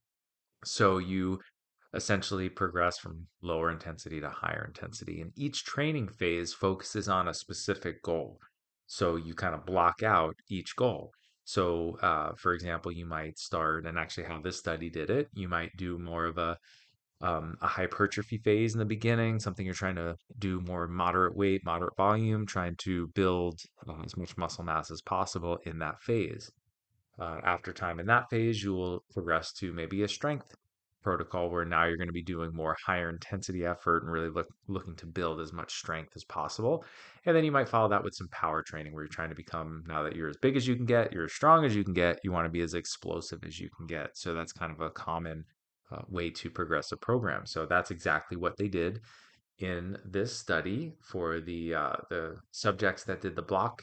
So, 0.64 0.98
you 0.98 1.38
essentially 1.94 2.48
progress 2.48 2.98
from 2.98 3.26
lower 3.42 3.70
intensity 3.70 4.20
to 4.20 4.30
higher 4.30 4.64
intensity, 4.66 5.20
and 5.20 5.30
each 5.36 5.64
training 5.64 6.08
phase 6.08 6.52
focuses 6.52 7.08
on 7.08 7.28
a 7.28 7.34
specific 7.34 8.02
goal. 8.02 8.38
So, 8.86 9.16
you 9.16 9.34
kind 9.34 9.54
of 9.54 9.66
block 9.66 10.02
out 10.02 10.34
each 10.48 10.74
goal. 10.76 11.12
So, 11.44 11.98
uh, 12.02 12.32
for 12.36 12.54
example, 12.54 12.92
you 12.92 13.06
might 13.06 13.38
start, 13.38 13.86
and 13.86 13.98
actually 13.98 14.24
how 14.24 14.40
this 14.40 14.58
study 14.58 14.90
did 14.90 15.10
it, 15.10 15.28
you 15.34 15.48
might 15.48 15.76
do 15.76 15.98
more 15.98 16.26
of 16.26 16.38
a 16.38 16.58
um, 17.20 17.56
a 17.60 17.68
hypertrophy 17.68 18.38
phase 18.38 18.74
in 18.74 18.80
the 18.80 18.84
beginning, 18.84 19.38
something 19.38 19.64
you're 19.64 19.76
trying 19.76 19.94
to 19.94 20.16
do 20.40 20.60
more 20.60 20.88
moderate 20.88 21.36
weight, 21.36 21.64
moderate 21.64 21.96
volume, 21.96 22.44
trying 22.46 22.74
to 22.78 23.06
build 23.14 23.60
uh, 23.88 24.02
as 24.04 24.16
much 24.16 24.36
muscle 24.36 24.64
mass 24.64 24.90
as 24.90 25.00
possible 25.02 25.58
in 25.64 25.78
that 25.78 26.02
phase. 26.02 26.50
Uh, 27.20 27.38
after 27.44 27.72
time 27.72 28.00
in 28.00 28.06
that 28.06 28.28
phase, 28.28 28.64
you 28.64 28.74
will 28.74 29.04
progress 29.12 29.52
to 29.52 29.72
maybe 29.72 30.02
a 30.02 30.08
strength 30.08 30.56
protocol 31.02 31.50
where 31.50 31.64
now 31.64 31.84
you're 31.84 31.96
going 31.96 32.08
to 32.08 32.12
be 32.12 32.22
doing 32.22 32.54
more 32.54 32.76
higher 32.84 33.10
intensity 33.10 33.66
effort 33.66 34.02
and 34.02 34.12
really 34.12 34.30
look, 34.30 34.48
looking 34.68 34.96
to 34.96 35.06
build 35.06 35.40
as 35.40 35.52
much 35.52 35.74
strength 35.74 36.12
as 36.16 36.24
possible. 36.24 36.84
And 37.26 37.36
then 37.36 37.44
you 37.44 37.52
might 37.52 37.68
follow 37.68 37.88
that 37.88 38.02
with 38.02 38.14
some 38.14 38.28
power 38.28 38.62
training 38.62 38.92
where 38.92 39.02
you're 39.02 39.08
trying 39.08 39.30
to 39.30 39.34
become, 39.34 39.84
now 39.86 40.02
that 40.02 40.16
you're 40.16 40.28
as 40.28 40.36
big 40.36 40.56
as 40.56 40.66
you 40.66 40.76
can 40.76 40.86
get, 40.86 41.12
you're 41.12 41.26
as 41.26 41.32
strong 41.32 41.64
as 41.64 41.74
you 41.74 41.84
can 41.84 41.94
get, 41.94 42.20
you 42.24 42.32
want 42.32 42.46
to 42.46 42.50
be 42.50 42.60
as 42.60 42.74
explosive 42.74 43.44
as 43.44 43.60
you 43.60 43.68
can 43.76 43.86
get. 43.86 44.16
So 44.16 44.34
that's 44.34 44.52
kind 44.52 44.72
of 44.72 44.80
a 44.80 44.90
common 44.90 45.44
uh, 45.92 46.02
way 46.08 46.30
to 46.30 46.50
progress 46.50 46.92
a 46.92 46.96
program. 46.96 47.46
So 47.46 47.66
that's 47.66 47.90
exactly 47.90 48.36
what 48.36 48.56
they 48.56 48.68
did 48.68 49.00
in 49.58 49.96
this 50.04 50.36
study 50.36 50.92
for 51.00 51.40
the 51.40 51.74
uh, 51.74 51.96
the 52.10 52.36
subjects 52.50 53.04
that 53.04 53.20
did 53.20 53.36
the 53.36 53.42
block 53.42 53.82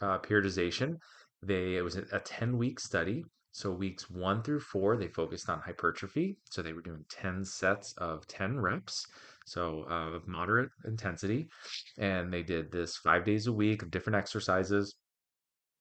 uh, 0.00 0.18
periodization. 0.18 0.96
They 1.42 1.76
it 1.76 1.82
was 1.82 1.96
a 1.96 2.20
10 2.20 2.56
week 2.56 2.80
study 2.80 3.24
So 3.56 3.72
weeks 3.72 4.10
one 4.10 4.42
through 4.42 4.60
four, 4.60 4.98
they 4.98 5.08
focused 5.08 5.48
on 5.48 5.60
hypertrophy. 5.60 6.36
So 6.50 6.60
they 6.60 6.74
were 6.74 6.82
doing 6.82 7.06
10 7.08 7.42
sets 7.42 7.94
of 7.94 8.26
10 8.26 8.60
reps, 8.60 9.06
so 9.46 9.86
uh, 9.90 10.14
of 10.16 10.28
moderate 10.28 10.68
intensity. 10.84 11.48
And 11.96 12.30
they 12.30 12.42
did 12.42 12.70
this 12.70 12.98
five 12.98 13.24
days 13.24 13.46
a 13.46 13.52
week 13.54 13.80
of 13.80 13.90
different 13.90 14.18
exercises. 14.18 14.96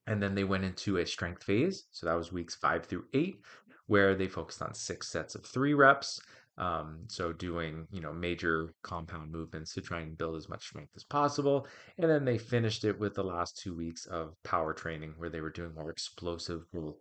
And 0.07 0.23
then 0.23 0.35
they 0.35 0.45
went 0.45 0.63
into 0.63 0.99
a 0.99 1.05
strength 1.05 1.43
phase. 1.43 1.87
So 1.91 2.05
that 2.05 2.13
was 2.13 2.31
weeks 2.31 2.55
five 2.55 2.85
through 2.85 3.07
eight, 3.13 3.41
where 3.87 4.15
they 4.15 4.29
focused 4.29 4.61
on 4.61 4.73
six 4.73 5.09
sets 5.09 5.35
of 5.35 5.43
three 5.43 5.73
reps. 5.73 6.21
Um, 6.57 6.99
so 7.07 7.33
doing, 7.33 7.85
you 7.91 7.99
know, 7.99 8.13
major 8.13 8.73
compound 8.81 9.31
movements 9.31 9.73
to 9.73 9.81
try 9.81 9.99
and 9.99 10.17
build 10.17 10.37
as 10.37 10.47
much 10.47 10.63
strength 10.63 10.93
as 10.95 11.03
possible. 11.03 11.67
And 11.97 12.09
then 12.09 12.23
they 12.23 12.37
finished 12.37 12.85
it 12.85 12.97
with 12.97 13.13
the 13.13 13.23
last 13.23 13.57
two 13.57 13.75
weeks 13.75 14.05
of 14.05 14.33
power 14.43 14.73
training 14.73 15.15
where 15.17 15.29
they 15.29 15.41
were 15.41 15.49
doing 15.49 15.75
more 15.75 15.91
explosive 15.91 16.61
work. 16.71 16.95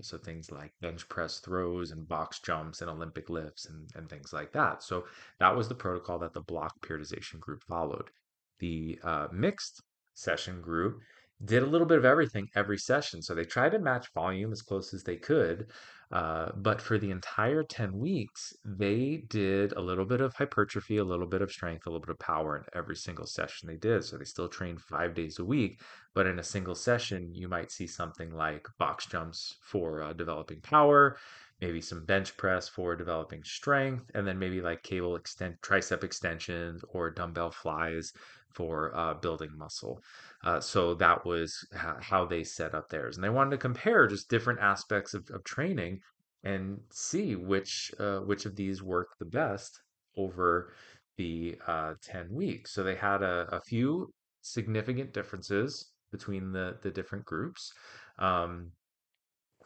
So 0.00 0.18
things 0.18 0.50
like 0.50 0.72
bench 0.80 1.08
press 1.08 1.38
throws 1.38 1.92
and 1.92 2.08
box 2.08 2.40
jumps 2.40 2.80
and 2.80 2.90
Olympic 2.90 3.30
lifts 3.30 3.66
and, 3.66 3.88
and 3.94 4.08
things 4.10 4.32
like 4.32 4.52
that. 4.52 4.82
So 4.82 5.04
that 5.38 5.54
was 5.54 5.68
the 5.68 5.74
protocol 5.74 6.18
that 6.18 6.34
the 6.34 6.40
block 6.40 6.72
periodization 6.84 7.38
group 7.38 7.62
followed. 7.68 8.10
The 8.58 8.98
uh, 9.04 9.28
mixed 9.32 9.82
session 10.14 10.60
group 10.60 10.98
did 11.44 11.62
a 11.62 11.66
little 11.66 11.86
bit 11.86 11.98
of 11.98 12.04
everything 12.04 12.48
every 12.54 12.78
session. 12.78 13.22
So 13.22 13.34
they 13.34 13.44
tried 13.44 13.72
to 13.72 13.78
match 13.78 14.12
volume 14.14 14.52
as 14.52 14.62
close 14.62 14.94
as 14.94 15.02
they 15.02 15.16
could. 15.16 15.66
Uh, 16.10 16.50
but 16.54 16.80
for 16.80 16.98
the 16.98 17.10
entire 17.10 17.64
10 17.64 17.98
weeks, 17.98 18.54
they 18.64 19.24
did 19.28 19.72
a 19.72 19.80
little 19.80 20.04
bit 20.04 20.20
of 20.20 20.34
hypertrophy, 20.34 20.98
a 20.98 21.04
little 21.04 21.26
bit 21.26 21.42
of 21.42 21.50
strength, 21.50 21.86
a 21.86 21.90
little 21.90 22.00
bit 22.00 22.10
of 22.10 22.18
power 22.18 22.56
in 22.56 22.64
every 22.74 22.96
single 22.96 23.26
session 23.26 23.68
they 23.68 23.76
did. 23.76 24.04
So 24.04 24.16
they 24.16 24.24
still 24.24 24.48
trained 24.48 24.80
five 24.80 25.14
days 25.14 25.38
a 25.38 25.44
week. 25.44 25.80
But 26.14 26.26
in 26.26 26.38
a 26.38 26.44
single 26.44 26.76
session, 26.76 27.34
you 27.34 27.48
might 27.48 27.72
see 27.72 27.86
something 27.86 28.32
like 28.32 28.66
box 28.78 29.06
jumps 29.06 29.56
for 29.62 30.02
uh, 30.02 30.12
developing 30.12 30.60
power, 30.60 31.18
maybe 31.60 31.80
some 31.80 32.04
bench 32.04 32.36
press 32.36 32.68
for 32.68 32.94
developing 32.94 33.42
strength, 33.42 34.04
and 34.14 34.26
then 34.26 34.38
maybe 34.38 34.60
like 34.60 34.82
cable 34.84 35.16
extent, 35.16 35.60
tricep 35.60 36.04
extensions 36.04 36.82
or 36.92 37.10
dumbbell 37.10 37.50
flies 37.50 38.12
for 38.56 38.96
uh, 38.96 39.12
building 39.14 39.50
muscle. 39.56 40.00
Uh, 40.42 40.58
so 40.58 40.94
that 40.94 41.24
was 41.26 41.54
how 42.00 42.24
they 42.24 42.42
set 42.42 42.74
up 42.74 42.88
theirs. 42.88 43.16
And 43.16 43.22
they 43.22 43.28
wanted 43.28 43.50
to 43.50 43.58
compare 43.58 44.06
just 44.06 44.30
different 44.30 44.60
aspects 44.60 45.12
of, 45.12 45.28
of 45.30 45.44
training 45.44 46.00
and 46.42 46.78
see 46.90 47.36
which 47.36 47.92
uh, 47.98 48.20
which 48.20 48.46
of 48.46 48.56
these 48.56 48.82
worked 48.82 49.18
the 49.18 49.26
best 49.26 49.78
over 50.16 50.72
the 51.18 51.56
uh, 51.66 51.94
10 52.02 52.28
weeks. 52.32 52.72
So 52.72 52.82
they 52.82 52.94
had 52.94 53.22
a, 53.22 53.46
a 53.52 53.60
few 53.60 54.12
significant 54.40 55.12
differences 55.12 55.92
between 56.10 56.52
the, 56.52 56.76
the 56.82 56.90
different 56.90 57.24
groups. 57.24 57.72
Um, 58.18 58.70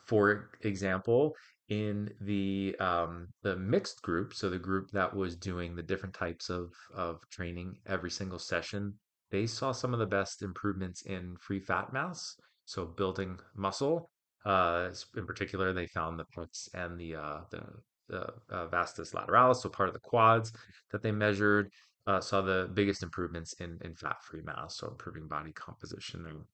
for 0.05 0.51
example, 0.63 1.35
in 1.71 2.13
the 2.21 2.77
um, 2.81 3.29
the 3.43 3.57
mixed 3.57 4.03
group, 4.03 4.35
so 4.35 4.51
the 4.51 4.59
group 4.59 4.91
that 4.91 5.15
was 5.15 5.37
doing 5.37 5.75
the 5.75 5.83
different 5.83 6.15
types 6.15 6.51
of 6.51 6.73
of 6.95 7.21
training 7.31 7.77
every 7.87 8.11
single 8.11 8.41
session, 8.41 8.93
they 9.31 9.47
saw 9.47 9.71
some 9.71 9.95
of 9.95 10.01
the 10.01 10.07
best 10.07 10.43
improvements 10.43 11.03
in 11.03 11.37
free 11.41 11.61
fat 11.61 11.93
mass, 11.93 12.37
so 12.65 12.85
building 12.85 13.39
muscle. 13.55 14.11
Uh, 14.45 14.91
in 15.17 15.27
particular, 15.27 15.73
they 15.73 15.87
found 15.87 16.19
the 16.19 16.25
pecs 16.37 16.69
and 16.75 16.99
the 16.99 17.15
uh, 17.15 17.41
the, 17.51 17.63
the 18.09 18.27
uh, 18.51 18.67
vastus 18.67 19.13
lateralis, 19.13 19.57
so 19.57 19.69
part 19.69 19.89
of 19.89 19.95
the 19.95 20.01
quads 20.01 20.53
that 20.91 21.03
they 21.03 21.13
measured, 21.13 21.71
uh, 22.09 22.21
saw 22.21 22.41
the 22.41 22.69
biggest 22.75 23.05
improvements 23.05 23.53
in 23.61 23.79
in 23.85 23.95
fat 23.95 24.17
free 24.25 24.43
mass, 24.43 24.79
so 24.79 24.89
improving 24.89 25.29
body 25.29 25.53
composition. 25.53 26.45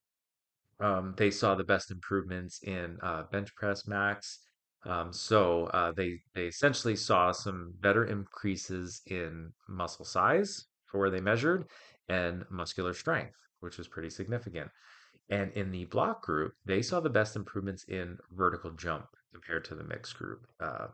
Um, 0.79 1.15
they 1.17 1.31
saw 1.31 1.55
the 1.55 1.65
best 1.65 1.91
improvements 1.91 2.63
in 2.65 2.99
uh, 3.03 3.23
bench 3.33 3.55
press 3.55 3.87
max 3.87 4.41
um, 4.87 5.13
so 5.13 5.65
uh, 5.67 5.93
they 5.93 6.19
they 6.35 6.47
essentially 6.47 6.97
saw 6.97 7.33
some 7.33 7.75
better 7.81 8.05
increases 8.05 9.03
in 9.07 9.53
muscle 9.69 10.05
size 10.05 10.67
for 10.87 10.99
where 10.99 11.11
they 11.11 11.21
measured 11.21 11.67
and 12.09 12.45
muscular 12.51 12.95
strength, 12.95 13.37
which 13.61 13.79
was 13.79 13.89
pretty 13.89 14.11
significant. 14.11 14.71
And 15.29 15.53
in 15.53 15.73
the 15.73 15.87
block 15.87 16.23
group, 16.23 16.53
they 16.65 16.83
saw 16.83 17.01
the 17.01 17.11
best 17.11 17.35
improvements 17.35 17.85
in 17.89 18.17
vertical 18.31 18.71
jump 18.71 19.07
compared 19.33 19.65
to 19.67 19.75
the 19.75 19.85
mixed 19.85 20.17
group. 20.17 20.47
Uh, 20.61 20.87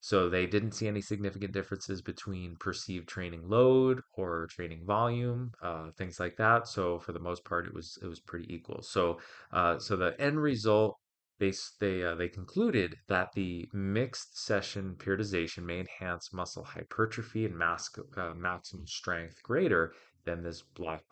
so 0.00 0.28
they 0.28 0.46
didn't 0.46 0.72
see 0.72 0.86
any 0.86 1.00
significant 1.00 1.52
differences 1.52 2.02
between 2.02 2.56
perceived 2.56 3.08
training 3.08 3.48
load 3.48 4.02
or 4.12 4.46
training 4.50 4.84
volume, 4.84 5.52
uh, 5.62 5.90
things 5.96 6.20
like 6.20 6.36
that. 6.36 6.68
So 6.68 6.98
for 6.98 7.12
the 7.12 7.18
most 7.18 7.42
part, 7.44 7.66
it 7.66 7.72
was 7.72 7.98
it 8.02 8.06
was 8.06 8.20
pretty 8.20 8.52
equal. 8.54 8.82
So 8.82 9.18
uh, 9.52 9.78
so 9.78 9.96
the 9.96 10.14
end 10.20 10.38
result 10.40 10.98
they 11.38 11.52
they 11.80 12.04
uh, 12.04 12.14
they 12.14 12.28
concluded 12.28 12.96
that 13.08 13.32
the 13.34 13.68
mixed 13.72 14.38
session 14.38 14.94
periodization 14.96 15.64
may 15.64 15.80
enhance 15.80 16.32
muscle 16.32 16.64
hypertrophy 16.64 17.44
and 17.44 17.56
mass, 17.56 17.90
uh, 18.16 18.34
maximum 18.34 18.86
strength 18.86 19.42
greater 19.42 19.92
than 20.24 20.42
this 20.42 20.62
block 20.62 21.02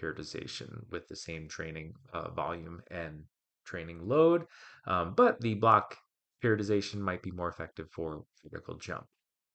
periodization 0.00 0.88
with 0.90 1.08
the 1.08 1.16
same 1.16 1.48
training 1.48 1.94
uh, 2.12 2.30
volume 2.30 2.80
and 2.90 3.24
training 3.64 4.06
load. 4.06 4.46
Um, 4.86 5.14
but 5.14 5.40
the 5.40 5.54
block 5.54 5.96
periodization 6.42 6.96
might 6.96 7.22
be 7.22 7.30
more 7.30 7.48
effective 7.48 7.90
for 7.90 8.24
vertical 8.42 8.76
jump. 8.76 9.06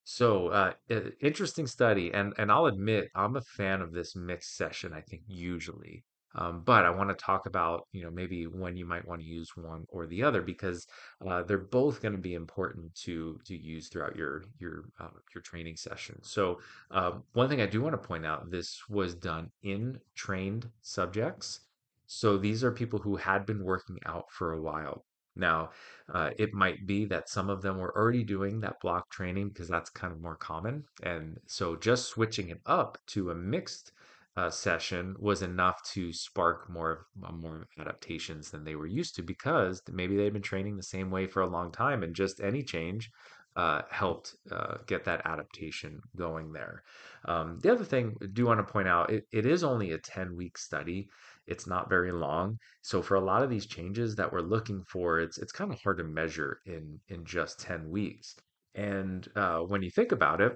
So, 0.03 0.47
uh, 0.47 0.73
interesting 1.21 1.67
study, 1.67 2.13
and 2.13 2.33
and 2.37 2.49
I'll 2.49 2.67
admit 2.67 3.09
I'm 3.13 3.35
a 3.35 3.41
fan 3.41 3.81
of 3.81 3.91
this 3.91 4.15
mixed 4.15 4.55
session. 4.55 4.93
I 4.93 5.01
think 5.01 5.23
usually 5.27 6.05
um, 6.37 6.61
but 6.65 6.85
I 6.85 6.89
want 6.89 7.09
to 7.09 7.15
talk 7.15 7.45
about, 7.45 7.87
you 7.91 8.03
know, 8.03 8.11
maybe 8.11 8.45
when 8.45 8.77
you 8.77 8.85
might 8.85 9.07
want 9.07 9.21
to 9.21 9.27
use 9.27 9.55
one 9.55 9.85
or 9.89 10.05
the 10.05 10.23
other 10.23 10.41
because 10.41 10.87
uh, 11.27 11.43
they're 11.43 11.57
both 11.57 12.01
going 12.01 12.13
to 12.13 12.21
be 12.21 12.35
important 12.35 12.93
to 13.05 13.39
to 13.45 13.55
use 13.55 13.87
throughout 13.89 14.15
your 14.15 14.43
your 14.59 14.85
uh, 14.99 15.09
your 15.33 15.41
training 15.41 15.75
session. 15.75 16.19
So 16.21 16.59
uh, 16.91 17.13
one 17.33 17.49
thing 17.49 17.61
I 17.61 17.65
do 17.65 17.81
want 17.81 17.93
to 17.93 18.07
point 18.07 18.25
out: 18.25 18.51
this 18.51 18.81
was 18.89 19.15
done 19.15 19.49
in 19.63 19.99
trained 20.15 20.69
subjects. 20.81 21.61
So 22.05 22.37
these 22.37 22.63
are 22.63 22.71
people 22.71 22.99
who 22.99 23.17
had 23.17 23.45
been 23.45 23.63
working 23.63 23.99
out 24.05 24.31
for 24.31 24.53
a 24.53 24.61
while. 24.61 25.03
Now, 25.35 25.69
uh, 26.13 26.31
it 26.37 26.53
might 26.53 26.87
be 26.87 27.05
that 27.05 27.29
some 27.29 27.49
of 27.49 27.61
them 27.61 27.77
were 27.77 27.95
already 27.95 28.23
doing 28.23 28.59
that 28.61 28.79
block 28.79 29.09
training 29.11 29.49
because 29.49 29.67
that's 29.67 29.89
kind 29.89 30.11
of 30.11 30.21
more 30.21 30.35
common. 30.35 30.85
And 31.03 31.39
so 31.45 31.75
just 31.75 32.07
switching 32.07 32.49
it 32.49 32.61
up 32.65 32.97
to 33.07 33.31
a 33.31 33.35
mixed 33.35 33.91
uh, 34.37 34.51
session 34.51 35.15
was 35.19 35.41
enough 35.41 35.81
to 35.83 36.13
spark 36.13 36.69
more 36.69 37.07
uh, 37.25 37.31
more 37.31 37.67
adaptations 37.79 38.51
than 38.51 38.63
they 38.63 38.75
were 38.75 38.85
used 38.85 39.15
to 39.15 39.23
because 39.23 39.81
maybe 39.91 40.15
they'd 40.15 40.31
been 40.33 40.43
training 40.43 40.77
the 40.77 40.83
same 40.83 41.09
way 41.09 41.25
for 41.25 41.41
a 41.41 41.47
long 41.47 41.71
time 41.71 42.03
and 42.03 42.15
just 42.15 42.39
any 42.39 42.61
change 42.63 43.09
uh, 43.55 43.81
helped 43.89 44.35
uh, 44.51 44.77
get 44.85 45.03
that 45.03 45.23
adaptation 45.25 45.99
going 46.15 46.53
there. 46.53 46.83
Um, 47.25 47.57
the 47.63 47.71
other 47.71 47.83
thing 47.83 48.15
I 48.21 48.27
do 48.27 48.45
want 48.45 48.59
to 48.59 48.71
point 48.71 48.87
out 48.87 49.09
it, 49.11 49.25
it 49.31 49.47
is 49.47 49.63
only 49.63 49.91
a 49.93 49.97
10 49.97 50.35
week 50.35 50.59
study. 50.59 51.09
It's 51.47 51.65
not 51.65 51.89
very 51.89 52.11
long. 52.11 52.59
So 52.83 53.01
for 53.01 53.15
a 53.15 53.21
lot 53.21 53.41
of 53.41 53.49
these 53.49 53.65
changes 53.65 54.15
that 54.15 54.31
we're 54.31 54.41
looking 54.41 54.83
for, 54.83 55.19
it's 55.19 55.39
it's 55.39 55.51
kind 55.51 55.73
of 55.73 55.81
hard 55.81 55.97
to 55.97 56.03
measure 56.03 56.59
in 56.67 56.99
in 57.07 57.25
just 57.25 57.59
10 57.59 57.89
weeks. 57.89 58.35
And 58.75 59.27
uh, 59.35 59.61
when 59.61 59.81
you 59.81 59.89
think 59.89 60.11
about 60.11 60.39
it, 60.41 60.55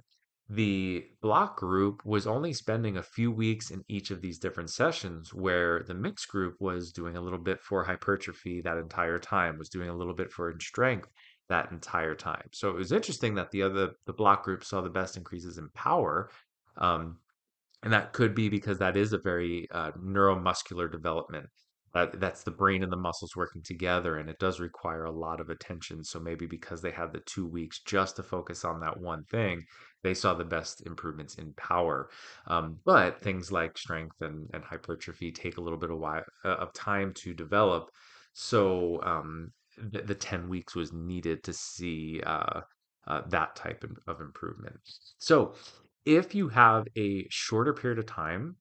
the 0.52 1.06
block 1.22 1.58
group 1.58 2.04
was 2.04 2.28
only 2.28 2.52
spending 2.52 2.98
a 2.98 3.04
few 3.04 3.32
weeks 3.32 3.72
in 3.72 3.86
each 3.88 4.12
of 4.12 4.22
these 4.22 4.38
different 4.38 4.70
sessions 4.70 5.34
where 5.34 5.82
the 5.88 5.94
mixed 5.94 6.28
group 6.28 6.56
was 6.60 6.92
doing 6.92 7.16
a 7.16 7.22
little 7.22 7.40
bit 7.40 7.62
for 7.62 7.86
hypertrophy 7.86 8.60
that 8.60 8.78
entire 8.78 9.18
time 9.18 9.58
was 9.58 9.70
doing 9.70 9.88
a 9.88 9.96
little 9.96 10.14
bit 10.14 10.30
for 10.30 10.54
strength 10.60 11.08
that 11.48 11.72
entire 11.72 12.16
time. 12.16 12.50
So 12.52 12.70
it 12.70 12.76
was 12.76 12.92
interesting 12.92 13.34
that 13.36 13.50
the 13.52 13.62
other 13.62 13.92
the 14.06 14.12
block 14.12 14.44
group 14.44 14.66
saw 14.66 14.82
the 14.82 14.90
best 14.90 15.16
increases 15.16 15.58
in 15.58 15.70
power 15.70 16.30
um, 16.76 17.18
and 17.84 17.94
that 17.94 18.12
could 18.12 18.36
be 18.36 18.50
because 18.50 18.78
that 18.80 18.98
is 18.98 19.14
a 19.14 19.20
very 19.20 19.70
uh, 19.72 19.92
neuromuscular 19.94 20.92
development 20.92 21.48
uh, 21.94 22.08
that's 22.16 22.44
the 22.44 22.52
brain 22.52 22.84
and 22.84 22.92
the 22.92 22.98
muscles 22.98 23.36
working 23.36 23.62
together 23.62 24.18
and 24.18 24.30
it 24.30 24.40
does 24.40 24.60
require 24.60 25.06
a 25.06 25.12
lot 25.12 25.42
of 25.42 25.50
attention. 25.50 26.04
So 26.04 26.20
maybe 26.20 26.46
because 26.46 26.82
they 26.82 26.92
had 26.92 27.12
the 27.12 27.22
two 27.26 27.46
weeks 27.46 27.82
just 27.86 28.16
to 28.16 28.24
focus 28.24 28.64
on 28.64 28.80
that 28.82 29.00
one 29.00 29.24
thing 29.26 29.66
they 30.04 30.14
saw 30.14 30.34
the 30.34 30.44
best 30.44 30.86
improvements 30.86 31.36
in 31.36 31.54
power 31.54 32.10
um, 32.48 32.78
but 32.86 33.20
things 33.22 33.52
like 33.52 33.78
strength 33.78 34.16
and, 34.22 34.50
and 34.54 34.64
hypertrophy 34.64 35.32
take 35.32 35.58
a 35.58 35.62
little 35.62 35.80
bit 35.80 35.92
of, 35.92 36.00
while, 36.00 36.24
uh, 36.46 36.56
of 36.56 36.74
time 36.74 37.14
to 37.14 37.34
develop. 37.34 37.90
So 38.34 39.02
um, 39.04 39.52
the, 39.78 40.02
the 40.02 40.16
10 40.16 40.50
weeks 40.50 40.76
was 40.76 40.94
needed 40.94 41.44
to 41.44 41.54
see 41.54 42.22
uh, 42.26 42.62
uh, 43.08 43.22
that 43.30 43.56
type 43.56 43.84
of 44.08 44.22
improvement. 44.22 44.76
So 45.18 45.54
if 46.06 46.34
you 46.34 46.50
have 46.50 46.88
a 46.98 47.26
shorter 47.30 47.74
period 47.74 48.00
of 48.00 48.06
time 48.06 48.56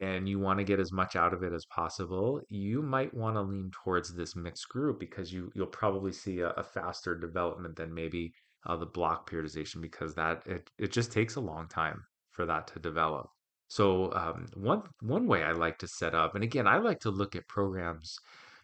and 0.00 0.28
you 0.28 0.38
want 0.38 0.58
to 0.58 0.64
get 0.64 0.80
as 0.80 0.92
much 0.92 1.16
out 1.16 1.32
of 1.32 1.42
it 1.42 1.52
as 1.52 1.64
possible, 1.66 2.40
you 2.48 2.82
might 2.82 3.12
want 3.14 3.36
to 3.36 3.42
lean 3.42 3.70
towards 3.84 4.14
this 4.14 4.36
mixed 4.36 4.68
group 4.68 5.00
because 5.00 5.32
you 5.32 5.50
you'll 5.54 5.66
probably 5.66 6.12
see 6.12 6.40
a, 6.40 6.50
a 6.50 6.62
faster 6.62 7.18
development 7.18 7.76
than 7.76 7.94
maybe 7.94 8.32
uh, 8.66 8.76
the 8.76 8.86
block 8.86 9.30
periodization 9.30 9.80
because 9.80 10.14
that 10.14 10.42
it, 10.46 10.70
it 10.78 10.92
just 10.92 11.12
takes 11.12 11.36
a 11.36 11.40
long 11.40 11.68
time 11.68 12.02
for 12.30 12.46
that 12.46 12.66
to 12.68 12.78
develop. 12.80 13.28
So 13.68 14.12
um, 14.12 14.46
one 14.54 14.82
one 15.00 15.26
way 15.26 15.42
I 15.42 15.52
like 15.52 15.78
to 15.78 15.88
set 15.88 16.14
up, 16.14 16.34
and 16.34 16.44
again, 16.44 16.66
I 16.66 16.78
like 16.78 17.00
to 17.00 17.10
look 17.10 17.34
at 17.36 17.48
programs, 17.48 18.16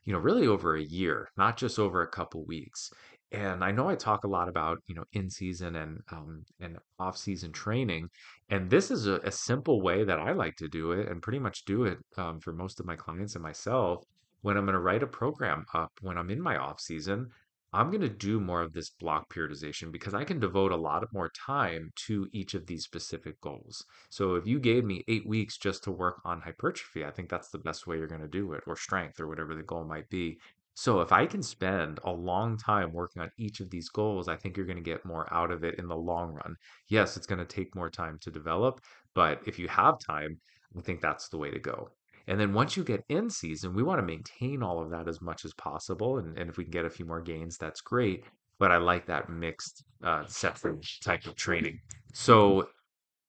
you 0.05 0.13
know, 0.13 0.19
really 0.19 0.47
over 0.47 0.77
a 0.77 0.83
year, 0.83 1.29
not 1.37 1.57
just 1.57 1.79
over 1.79 2.03
a 2.03 2.11
couple 2.11 2.45
weeks. 2.47 2.91
and 3.33 3.65
I 3.65 3.73
know 3.73 3.89
I 3.89 3.95
talk 3.95 4.25
a 4.25 4.29
lot 4.29 4.49
about, 4.49 4.79
you 4.87 4.95
know, 4.95 5.05
in 5.13 5.31
season 5.31 5.77
and 5.77 6.01
um, 6.11 6.45
and 6.61 6.77
off 6.99 7.17
season 7.17 7.53
training, 7.53 8.09
and 8.51 8.69
this 8.71 8.91
is 8.91 9.07
a, 9.07 9.15
a 9.25 9.31
simple 9.33 9.81
way 9.81 10.05
that 10.05 10.19
I 10.19 10.33
like 10.33 10.57
to 10.57 10.69
do 10.69 10.93
it, 10.93 11.09
and 11.09 11.23
pretty 11.23 11.39
much 11.39 11.65
do 11.65 11.85
it 11.85 11.99
um, 12.19 12.41
for 12.41 12.53
most 12.53 12.79
of 12.81 12.87
my 12.87 12.97
clients 12.97 13.35
and 13.35 13.43
myself. 13.43 14.05
When 14.43 14.57
I'm 14.57 14.65
going 14.65 14.75
to 14.75 14.81
write 14.81 15.03
a 15.05 15.07
program 15.07 15.65
up, 15.73 15.93
when 16.01 16.19
I'm 16.19 16.29
in 16.31 16.43
my 16.43 16.57
off 16.57 16.81
season, 16.81 17.31
I'm 17.73 17.91
going 17.91 18.03
to 18.03 18.09
do 18.09 18.41
more 18.41 18.63
of 18.63 18.73
this 18.73 18.91
block 18.91 19.33
periodization 19.33 19.91
because 19.93 20.15
I 20.15 20.25
can 20.25 20.39
devote 20.39 20.73
a 20.73 20.77
lot 20.77 21.05
more 21.13 21.31
time 21.31 21.91
to 22.07 22.29
each 22.33 22.55
of 22.55 22.67
these 22.67 22.85
specific 22.85 23.41
goals. 23.41 23.85
So 24.11 24.35
if 24.35 24.47
you 24.47 24.59
gave 24.61 24.85
me 24.85 25.05
eight 25.09 25.27
weeks 25.27 25.57
just 25.59 25.83
to 25.85 25.91
work 25.91 26.21
on 26.25 26.41
hypertrophy, 26.41 27.05
I 27.05 27.11
think 27.11 27.29
that's 27.29 27.49
the 27.51 27.59
best 27.59 27.87
way 27.87 27.97
you're 27.97 28.07
going 28.07 28.21
to 28.21 28.29
do 28.29 28.53
it, 28.53 28.63
or 28.67 28.77
strength, 28.77 29.21
or 29.21 29.27
whatever 29.29 29.55
the 29.55 29.63
goal 29.63 29.85
might 29.85 30.09
be. 30.11 30.39
So 30.75 31.01
if 31.01 31.13
I 31.13 31.27
can 31.27 31.43
spend 31.43 31.99
a 32.05 32.11
long 32.11 32.57
time 32.57 32.93
working 32.93 33.23
on 33.23 33.31
each 33.39 33.61
of 33.61 33.71
these 33.71 33.89
goals, 33.89 34.29
I 34.29 34.37
think 34.37 34.57
you're 34.57 34.67
going 34.67 34.77
to 34.77 34.83
get 34.83 35.05
more 35.05 35.33
out 35.33 35.51
of 35.51 35.65
it 35.65 35.79
in 35.79 35.89
the 35.89 35.97
long 35.97 36.33
run. 36.33 36.57
Yes, 36.89 37.17
it's 37.17 37.27
going 37.27 37.39
to 37.39 37.45
take 37.45 37.75
more 37.75 37.91
time 37.91 38.19
to 38.23 38.31
develop, 38.31 38.81
but 39.15 39.41
if 39.47 39.59
you 39.59 39.69
have 39.69 39.99
time, 39.99 40.41
I 40.77 40.81
think 40.81 41.01
that's 41.01 41.29
the 41.29 41.39
way 41.39 41.51
to 41.51 41.59
go. 41.59 41.91
And 42.29 42.39
then 42.39 42.53
once 42.53 42.77
you 42.77 42.85
get 42.85 43.05
in 43.09 43.31
season, 43.31 43.75
we 43.75 43.83
want 43.83 43.99
to 44.01 44.07
maintain 44.07 44.63
all 44.63 44.81
of 44.81 44.91
that 44.91 45.09
as 45.09 45.21
much 45.21 45.45
as 45.45 45.53
possible. 45.55 46.19
And, 46.19 46.39
and 46.39 46.49
if 46.49 46.57
we 46.57 46.65
can 46.65 46.71
get 46.71 46.85
a 46.85 46.91
few 46.91 47.05
more 47.05 47.21
gains, 47.21 47.57
that's 47.59 47.81
great. 47.81 48.25
But 48.59 48.71
I 48.71 48.77
like 48.77 49.07
that 49.07 49.29
mixed 49.29 49.85
uh, 50.05 50.25
set 50.27 50.61
type 51.03 51.27
of 51.27 51.35
training. 51.35 51.81
So 52.13 52.69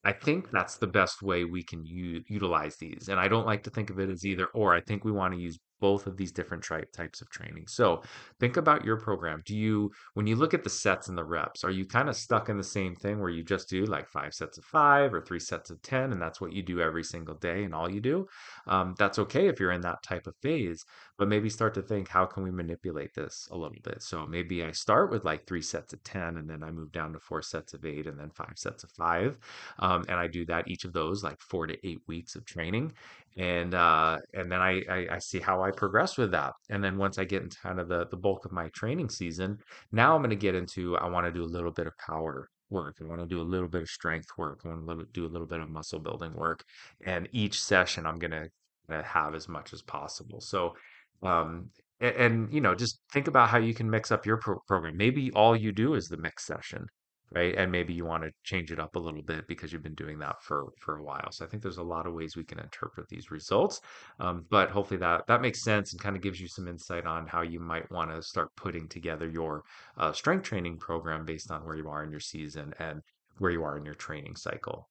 I 0.03 0.11
think 0.11 0.51
that's 0.51 0.77
the 0.77 0.87
best 0.87 1.21
way 1.21 1.45
we 1.45 1.63
can 1.63 1.85
u- 1.85 2.23
utilize 2.27 2.75
these. 2.75 3.07
And 3.09 3.19
I 3.19 3.27
don't 3.27 3.45
like 3.47 3.63
to 3.63 3.69
think 3.69 3.89
of 3.89 3.99
it 3.99 4.09
as 4.09 4.25
either 4.25 4.47
or. 4.47 4.73
I 4.75 4.81
think 4.81 5.05
we 5.05 5.11
want 5.11 5.33
to 5.33 5.39
use 5.39 5.57
both 5.83 6.07
of 6.07 6.15
these 6.15 6.31
different 6.31 6.63
tri- 6.63 6.85
types 6.93 7.19
of 7.19 7.29
training. 7.29 7.67
So 7.67 8.03
think 8.39 8.55
about 8.55 8.85
your 8.85 8.95
program. 8.95 9.43
Do 9.45 9.53
you, 9.53 9.91
when 10.13 10.25
you 10.25 10.37
look 10.37 10.53
at 10.53 10.63
the 10.63 10.69
sets 10.69 11.09
and 11.09 11.17
the 11.17 11.25
reps, 11.25 11.65
are 11.65 11.71
you 11.71 11.85
kind 11.85 12.07
of 12.07 12.15
stuck 12.15 12.47
in 12.47 12.55
the 12.55 12.63
same 12.63 12.95
thing 12.95 13.19
where 13.19 13.29
you 13.29 13.43
just 13.43 13.67
do 13.67 13.83
like 13.83 14.07
five 14.07 14.33
sets 14.33 14.57
of 14.57 14.63
five 14.63 15.13
or 15.13 15.19
three 15.19 15.41
sets 15.41 15.71
of 15.71 15.81
10, 15.81 16.13
and 16.13 16.21
that's 16.21 16.39
what 16.39 16.53
you 16.53 16.63
do 16.63 16.79
every 16.79 17.03
single 17.03 17.35
day 17.35 17.65
and 17.65 17.75
all 17.75 17.91
you 17.91 17.99
do? 17.99 18.25
Um, 18.65 18.95
that's 18.97 19.19
okay 19.19 19.49
if 19.49 19.59
you're 19.59 19.73
in 19.73 19.81
that 19.81 20.01
type 20.03 20.25
of 20.25 20.37
phase, 20.37 20.85
but 21.17 21.27
maybe 21.27 21.49
start 21.49 21.73
to 21.73 21.81
think, 21.81 22.07
how 22.07 22.25
can 22.27 22.43
we 22.43 22.51
manipulate 22.51 23.13
this 23.13 23.49
a 23.51 23.57
little 23.57 23.75
bit? 23.83 24.01
So 24.01 24.25
maybe 24.25 24.63
I 24.63 24.71
start 24.71 25.11
with 25.11 25.25
like 25.25 25.45
three 25.45 25.61
sets 25.61 25.91
of 25.91 26.01
10, 26.05 26.37
and 26.37 26.49
then 26.49 26.63
I 26.63 26.71
move 26.71 26.93
down 26.93 27.11
to 27.11 27.19
four 27.19 27.41
sets 27.41 27.73
of 27.73 27.83
eight, 27.83 28.07
and 28.07 28.17
then 28.17 28.29
five 28.29 28.53
sets 28.55 28.85
of 28.85 28.91
five. 28.91 29.37
Um, 29.79 30.05
and 30.07 30.17
I 30.17 30.27
do 30.27 30.45
that 30.45 30.69
each 30.69 30.85
of 30.85 30.93
those 30.93 31.25
like 31.25 31.41
four 31.41 31.67
to 31.67 31.75
eight 31.85 31.99
weeks 32.07 32.37
of 32.37 32.45
training 32.45 32.93
and 33.37 33.73
uh, 33.73 34.19
and 34.33 34.51
then 34.51 34.61
I, 34.61 34.83
I, 34.89 35.07
I 35.11 35.19
see 35.19 35.39
how 35.39 35.63
I 35.63 35.71
progress 35.71 36.17
with 36.17 36.31
that. 36.31 36.53
And 36.69 36.83
then 36.83 36.97
once 36.97 37.17
I 37.17 37.23
get 37.23 37.43
into 37.43 37.57
kind 37.57 37.79
of 37.79 37.87
the 37.87 38.07
the 38.07 38.17
bulk 38.17 38.45
of 38.45 38.51
my 38.51 38.69
training 38.69 39.09
season, 39.09 39.57
now 39.91 40.15
I'm 40.15 40.21
going 40.21 40.29
to 40.29 40.35
get 40.35 40.55
into 40.55 40.97
I 40.97 41.07
want 41.07 41.25
to 41.25 41.31
do 41.31 41.43
a 41.43 41.45
little 41.45 41.71
bit 41.71 41.87
of 41.87 41.93
power 41.97 42.49
work. 42.69 42.97
I 43.01 43.05
want 43.05 43.21
to 43.21 43.27
do 43.27 43.41
a 43.41 43.43
little 43.43 43.67
bit 43.67 43.81
of 43.81 43.89
strength 43.89 44.29
work. 44.37 44.61
I 44.65 44.69
want 44.69 44.99
to 44.99 45.05
do 45.13 45.25
a 45.25 45.29
little 45.29 45.47
bit 45.47 45.59
of 45.59 45.69
muscle 45.69 45.99
building 45.99 46.33
work. 46.33 46.63
And 47.05 47.27
each 47.31 47.61
session 47.61 48.05
I'm 48.05 48.19
going 48.19 48.31
to 48.31 48.49
have 49.03 49.35
as 49.35 49.47
much 49.47 49.73
as 49.73 49.81
possible. 49.81 50.41
So 50.41 50.75
um, 51.21 51.69
and, 51.99 52.15
and, 52.15 52.53
you 52.53 52.61
know 52.61 52.75
just 52.75 52.99
think 53.11 53.27
about 53.27 53.49
how 53.49 53.57
you 53.57 53.73
can 53.73 53.89
mix 53.89 54.11
up 54.11 54.25
your 54.25 54.37
pro- 54.37 54.59
program. 54.67 54.97
Maybe 54.97 55.31
all 55.31 55.55
you 55.55 55.71
do 55.71 55.95
is 55.95 56.07
the 56.07 56.17
mix 56.17 56.45
session 56.45 56.85
right? 57.35 57.55
And 57.57 57.71
maybe 57.71 57.93
you 57.93 58.05
want 58.05 58.23
to 58.23 58.31
change 58.43 58.71
it 58.71 58.79
up 58.79 58.95
a 58.95 58.99
little 58.99 59.21
bit 59.21 59.47
because 59.47 59.71
you've 59.73 59.83
been 59.83 59.95
doing 59.95 60.19
that 60.19 60.41
for 60.41 60.67
for 60.79 60.97
a 60.97 61.03
while. 61.03 61.31
So 61.31 61.45
I 61.45 61.47
think 61.47 61.63
there's 61.63 61.77
a 61.77 61.83
lot 61.83 62.07
of 62.07 62.13
ways 62.13 62.35
we 62.35 62.43
can 62.43 62.59
interpret 62.59 63.07
these 63.09 63.31
results, 63.31 63.81
um, 64.19 64.45
but 64.49 64.69
hopefully 64.69 64.99
that 64.99 65.25
that 65.27 65.41
makes 65.41 65.63
sense 65.63 65.91
and 65.93 66.01
kind 66.01 66.15
of 66.15 66.21
gives 66.21 66.39
you 66.39 66.47
some 66.47 66.67
insight 66.67 67.05
on 67.05 67.27
how 67.27 67.41
you 67.41 67.59
might 67.59 67.89
want 67.91 68.11
to 68.11 68.21
start 68.21 68.49
putting 68.55 68.87
together 68.87 69.29
your 69.29 69.63
uh, 69.97 70.11
strength 70.13 70.43
training 70.43 70.77
program 70.77 71.25
based 71.25 71.51
on 71.51 71.65
where 71.65 71.75
you 71.75 71.89
are 71.89 72.03
in 72.03 72.11
your 72.11 72.19
season 72.19 72.73
and 72.79 73.01
where 73.39 73.51
you 73.51 73.63
are 73.63 73.77
in 73.77 73.85
your 73.85 73.95
training 73.95 74.35
cycle. 74.35 74.87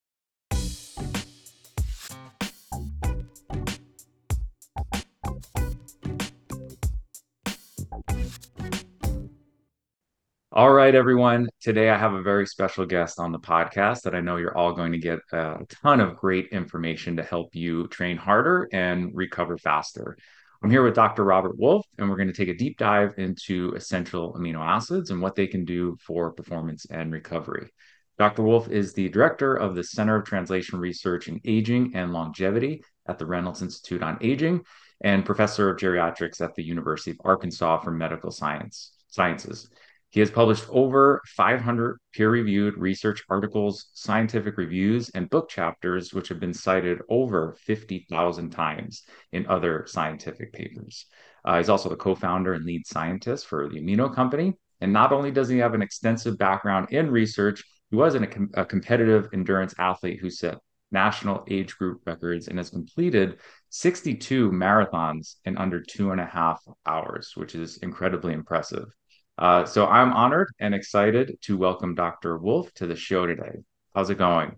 All 10.55 10.71
right, 10.71 10.95
everyone. 10.95 11.49
Today 11.63 11.89
I 11.89 11.97
have 11.97 12.13
a 12.13 12.21
very 12.21 12.47
special 12.47 12.85
guest 12.85 13.19
on 13.19 13.33
the 13.33 13.39
podcast 13.39 14.03
that 14.03 14.15
I 14.15 14.21
know 14.21 14.37
you're 14.37 14.55
all 14.55 14.75
going 14.75 14.93
to 14.93 14.99
get 14.99 15.19
a 15.33 15.65
ton 15.71 15.99
of 15.99 16.19
great 16.19 16.49
information 16.49 17.17
to 17.17 17.23
help 17.23 17.55
you 17.55 17.89
train 17.89 18.19
harder 18.19 18.69
and 18.71 19.13
recover 19.15 19.57
faster. 19.57 20.15
I'm 20.63 20.69
here 20.69 20.83
with 20.83 20.95
Dr. 20.95 21.25
Robert 21.25 21.59
Wolfe, 21.59 21.87
and 21.97 22.07
we're 22.07 22.19
going 22.19 22.29
to 22.29 22.35
take 22.35 22.51
a 22.51 22.55
deep 22.55 22.77
dive 22.77 23.15
into 23.17 23.73
essential 23.75 24.35
amino 24.35 24.59
acids 24.59 25.09
and 25.09 25.23
what 25.23 25.37
they 25.37 25.47
can 25.47 25.65
do 25.65 25.97
for 26.05 26.33
performance 26.33 26.85
and 26.91 27.11
recovery. 27.11 27.71
Dr. 28.19 28.43
Wolfe 28.43 28.69
is 28.69 28.93
the 28.93 29.09
director 29.09 29.55
of 29.55 29.75
the 29.75 29.83
Center 29.83 30.17
of 30.17 30.27
Translation 30.27 30.79
Research 30.79 31.29
in 31.29 31.41
Aging 31.47 31.93
and 31.95 32.13
Longevity 32.13 32.85
at 33.09 33.19
the 33.19 33.25
Reynolds 33.25 33.63
Institute 33.63 34.03
on 34.03 34.19
Aging 34.21 34.67
and 35.01 35.25
professor 35.25 35.71
of 35.71 35.79
geriatrics 35.79 36.43
at 36.43 36.55
the 36.57 36.63
University 36.63 37.13
of 37.13 37.21
Arkansas 37.25 37.79
for 37.79 37.91
Medical 37.91 38.31
Science 38.31 38.93
Sciences. 39.09 39.71
He 40.13 40.21
has 40.21 40.31
published 40.31 40.67
over 40.69 41.23
500 41.25 41.99
peer 42.13 42.29
reviewed 42.29 42.77
research 42.77 43.25
articles, 43.31 43.89
scientific 43.95 44.59
reviews, 44.59 45.09
and 45.09 45.31
book 45.31 45.49
chapters, 45.49 46.13
which 46.13 46.29
have 46.29 46.39
been 46.39 46.53
cited 46.53 47.01
over 47.09 47.57
50,000 47.61 48.51
times 48.51 49.05
in 49.33 49.47
other 49.47 49.87
scientific 49.87 50.53
papers. 50.53 51.07
Uh, 51.47 51.57
he's 51.57 51.71
also 51.71 51.89
the 51.89 51.97
co 51.97 52.15
founder 52.15 52.53
and 52.53 52.67
lead 52.67 52.87
scientist 52.87 53.47
for 53.47 53.71
the 53.71 53.81
Amino 53.81 54.15
Company. 54.15 54.53
And 54.83 54.93
not 54.93 55.13
only 55.13 55.31
does 55.31 55.49
he 55.49 55.57
have 55.59 55.73
an 55.73 55.81
extensive 55.81 56.37
background 56.37 56.89
in 56.91 57.11
research, 57.11 57.65
he 57.89 57.97
was 57.97 58.15
an, 58.15 58.51
a 58.53 58.67
competitive 58.67 59.31
endurance 59.33 59.75
athlete 59.79 60.21
who 60.21 60.29
set 60.29 60.59
national 60.91 61.43
age 61.49 61.79
group 61.79 62.03
records 62.05 62.49
and 62.49 62.59
has 62.59 62.69
completed 62.69 63.39
62 63.71 64.51
marathons 64.51 65.37
in 65.47 65.57
under 65.57 65.81
two 65.81 66.11
and 66.11 66.21
a 66.21 66.27
half 66.27 66.63
hours, 66.85 67.33
which 67.35 67.55
is 67.55 67.79
incredibly 67.79 68.35
impressive. 68.35 68.95
Uh, 69.39 69.65
so 69.65 69.87
I'm 69.87 70.13
honored 70.13 70.53
and 70.59 70.75
excited 70.75 71.39
to 71.43 71.57
welcome 71.57 71.95
Dr. 71.95 72.39
Wolfe 72.39 72.73
to 72.75 72.87
the 72.87 72.97
show 72.97 73.27
today. 73.27 73.63
How's 73.95 74.11
it 74.11 74.19
going? 74.19 74.57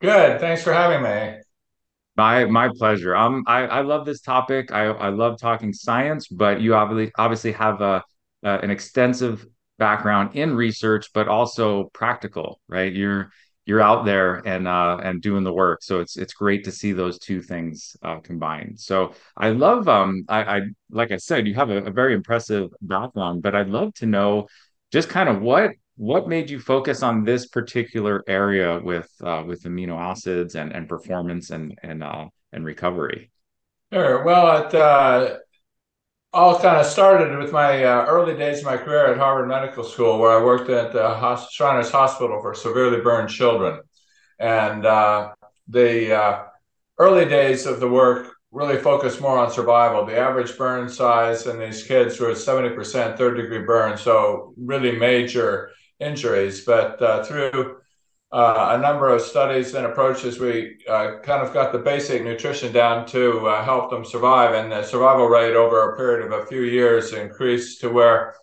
Good. 0.00 0.40
Thanks 0.40 0.62
for 0.62 0.72
having 0.72 1.02
me. 1.02 1.40
My 2.16 2.44
my 2.44 2.68
pleasure. 2.68 3.16
Um, 3.16 3.42
I, 3.46 3.66
I 3.66 3.80
love 3.80 4.06
this 4.06 4.20
topic. 4.20 4.70
I, 4.70 4.84
I 4.84 5.08
love 5.08 5.40
talking 5.40 5.72
science, 5.72 6.28
but 6.28 6.60
you 6.60 6.74
obviously 6.74 7.12
obviously 7.18 7.52
have 7.52 7.80
a, 7.80 8.02
uh, 8.44 8.58
an 8.62 8.70
extensive 8.70 9.44
background 9.78 10.36
in 10.36 10.54
research, 10.54 11.08
but 11.12 11.26
also 11.26 11.90
practical, 11.92 12.60
right? 12.68 12.92
You're 12.92 13.30
you're 13.66 13.80
out 13.80 14.04
there 14.04 14.46
and 14.46 14.68
uh, 14.68 14.98
and 15.02 15.22
doing 15.22 15.44
the 15.44 15.52
work. 15.52 15.82
So 15.82 16.00
it's 16.00 16.16
it's 16.16 16.34
great 16.34 16.64
to 16.64 16.72
see 16.72 16.92
those 16.92 17.18
two 17.18 17.40
things 17.40 17.96
uh, 18.02 18.20
combined. 18.20 18.78
So 18.78 19.14
I 19.36 19.50
love 19.50 19.88
um 19.88 20.24
I, 20.28 20.56
I 20.56 20.60
like 20.90 21.12
I 21.12 21.16
said 21.16 21.46
you 21.46 21.54
have 21.54 21.70
a, 21.70 21.84
a, 21.84 21.90
very 21.90 22.14
impressive 22.14 22.70
background, 22.80 23.42
but 23.42 23.54
I'd 23.54 23.68
love 23.68 23.94
to 23.94 24.06
know 24.06 24.48
just 24.92 25.08
kind 25.08 25.28
of 25.28 25.40
what 25.40 25.72
what 25.96 26.28
made 26.28 26.50
you 26.50 26.58
focus 26.58 27.02
on 27.02 27.24
this 27.24 27.46
particular 27.46 28.22
area 28.26 28.80
with 28.82 29.10
uh, 29.22 29.42
with 29.46 29.62
amino 29.62 29.96
acids 29.98 30.56
and 30.56 30.72
and 30.72 30.88
performance 30.88 31.50
and 31.50 31.78
and 31.82 32.02
uh, 32.02 32.26
and 32.52 32.64
recovery. 32.64 33.30
Sure. 33.92 34.24
Well, 34.24 34.64
at 34.64 34.74
uh, 34.74 35.38
all 36.34 36.58
kind 36.58 36.76
of 36.76 36.86
started 36.86 37.38
with 37.38 37.52
my 37.52 37.84
uh, 37.84 38.06
early 38.06 38.36
days 38.36 38.58
of 38.58 38.64
my 38.64 38.76
career 38.76 39.06
at 39.06 39.18
Harvard 39.18 39.48
Medical 39.48 39.84
School, 39.84 40.18
where 40.18 40.36
I 40.36 40.42
worked 40.42 40.68
at 40.68 40.92
the 40.92 41.46
Shriners 41.52 41.92
Hospital 41.92 42.40
for 42.42 42.54
severely 42.54 43.00
burned 43.00 43.30
children. 43.30 43.80
And 44.40 44.84
uh, 44.84 45.32
the 45.68 46.12
uh, 46.12 46.42
early 46.98 47.24
days 47.24 47.66
of 47.66 47.78
the 47.78 47.88
work 47.88 48.34
really 48.50 48.78
focused 48.78 49.20
more 49.20 49.38
on 49.38 49.52
survival. 49.52 50.04
The 50.04 50.18
average 50.18 50.58
burn 50.58 50.88
size 50.88 51.46
in 51.46 51.58
these 51.58 51.84
kids 51.84 52.18
was 52.18 52.44
70% 52.44 53.16
third 53.16 53.36
degree 53.36 53.64
burn, 53.64 53.96
so 53.96 54.54
really 54.56 54.98
major 54.98 55.70
injuries. 56.00 56.64
But 56.64 57.00
uh, 57.00 57.22
through 57.22 57.76
uh, 58.32 58.74
a 58.76 58.78
number 58.78 59.08
of 59.08 59.20
studies 59.20 59.74
and 59.74 59.86
approaches, 59.86 60.40
we 60.40 60.78
uh, 60.88 61.18
kind 61.22 61.42
of 61.42 61.54
got 61.54 61.72
the 61.72 61.78
basic 61.78 62.24
nutrition 62.24 62.72
down 62.72 63.06
to 63.06 63.46
uh, 63.46 63.64
help 63.64 63.90
them 63.90 64.04
survive. 64.04 64.54
And 64.54 64.72
the 64.72 64.82
survival 64.82 65.26
rate 65.26 65.54
over 65.54 65.92
a 65.92 65.96
period 65.96 66.26
of 66.26 66.32
a 66.32 66.46
few 66.46 66.62
years 66.62 67.12
increased 67.12 67.80
to 67.82 67.90
where 67.90 68.34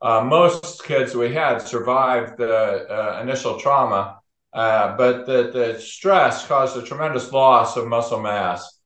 uh, 0.00 0.22
most 0.22 0.84
kids 0.84 1.14
we 1.14 1.32
had 1.32 1.58
survived 1.58 2.38
the 2.38 2.86
uh, 2.88 3.20
initial 3.22 3.58
trauma, 3.58 4.20
uh, 4.52 4.96
but 4.96 5.26
the, 5.26 5.50
the 5.52 5.80
stress 5.80 6.46
caused 6.46 6.76
a 6.76 6.82
tremendous 6.82 7.32
loss 7.32 7.76
of 7.76 7.86
muscle 7.86 8.20
mass 8.20 8.80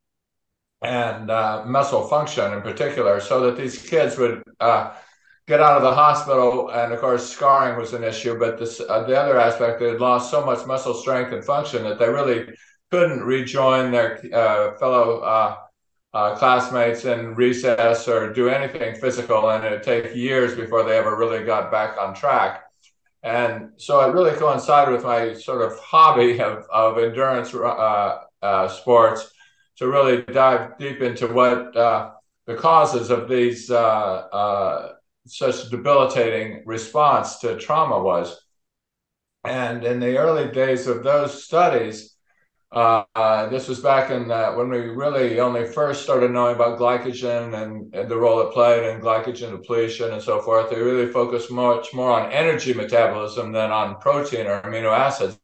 and 0.82 1.26
muscle 1.68 2.08
function 2.08 2.54
in 2.54 2.62
particular, 2.62 3.20
so 3.20 3.40
that 3.40 3.56
these 3.56 3.82
kids 3.82 4.16
would 4.16 4.42
get 5.50 5.60
out 5.60 5.76
of 5.76 5.82
the 5.82 5.92
hospital, 5.92 6.70
and 6.70 6.92
of 6.92 7.00
course, 7.00 7.28
scarring 7.28 7.76
was 7.76 7.92
an 7.92 8.04
issue. 8.04 8.38
But 8.38 8.56
this, 8.56 8.80
uh, 8.80 9.02
the 9.02 9.20
other 9.20 9.36
aspect, 9.36 9.80
they 9.80 9.88
had 9.88 10.00
lost 10.00 10.30
so 10.30 10.46
much 10.46 10.64
muscle 10.64 10.94
strength 10.94 11.32
and 11.32 11.44
function 11.44 11.82
that 11.82 11.98
they 11.98 12.08
really 12.08 12.46
couldn't 12.92 13.24
rejoin 13.24 13.90
their 13.90 14.20
uh, 14.32 14.78
fellow 14.78 15.18
uh, 15.18 15.56
uh, 16.14 16.36
classmates 16.36 17.04
in 17.04 17.34
recess 17.34 18.06
or 18.06 18.32
do 18.32 18.48
anything 18.48 18.94
physical, 18.94 19.50
and 19.50 19.64
it'd 19.64 19.82
take 19.82 20.14
years 20.14 20.54
before 20.54 20.84
they 20.84 20.96
ever 20.96 21.16
really 21.16 21.44
got 21.44 21.72
back 21.72 21.98
on 21.98 22.14
track. 22.14 22.62
And 23.24 23.72
so 23.76 24.00
it 24.08 24.14
really 24.14 24.38
coincided 24.38 24.94
with 24.94 25.02
my 25.02 25.34
sort 25.34 25.62
of 25.62 25.76
hobby 25.80 26.40
of, 26.50 26.64
of 26.72 26.96
endurance 26.96 27.52
uh, 27.52 28.20
uh, 28.40 28.68
sports 28.68 29.32
to 29.78 29.88
really 29.88 30.22
dive 30.22 30.78
deep 30.78 31.00
into 31.00 31.26
what 31.26 31.74
the 32.50 32.56
causes 32.56 33.10
of 33.10 33.28
these 33.28 33.70
uh, 33.70 33.76
uh, 33.78 34.92
such 35.26 35.66
a 35.66 35.70
debilitating 35.70 36.62
response 36.66 37.38
to 37.38 37.56
trauma 37.56 38.02
was. 38.02 38.40
And 39.44 39.84
in 39.84 40.00
the 40.00 40.18
early 40.18 40.50
days 40.50 40.86
of 40.86 41.02
those 41.02 41.44
studies, 41.44 42.16
uh, 42.72 43.02
uh, 43.16 43.48
this 43.48 43.66
was 43.66 43.80
back 43.80 44.10
in 44.10 44.30
uh, 44.30 44.52
when 44.52 44.70
we 44.70 44.78
really 44.78 45.40
only 45.40 45.66
first 45.66 46.04
started 46.04 46.30
knowing 46.30 46.54
about 46.54 46.78
glycogen 46.78 47.60
and, 47.60 47.92
and, 47.92 48.08
the 48.08 48.16
role 48.16 48.40
it 48.42 48.52
played 48.52 48.84
in 48.84 49.00
glycogen 49.00 49.50
depletion 49.50 50.12
and 50.12 50.22
so 50.22 50.40
forth. 50.40 50.70
They 50.70 50.80
really 50.80 51.10
focused 51.10 51.50
much 51.50 51.92
more 51.92 52.12
on 52.12 52.30
energy 52.30 52.72
metabolism 52.72 53.50
than 53.50 53.72
on 53.72 53.96
protein 53.96 54.46
or 54.46 54.62
amino 54.62 54.96
acids. 54.96 55.38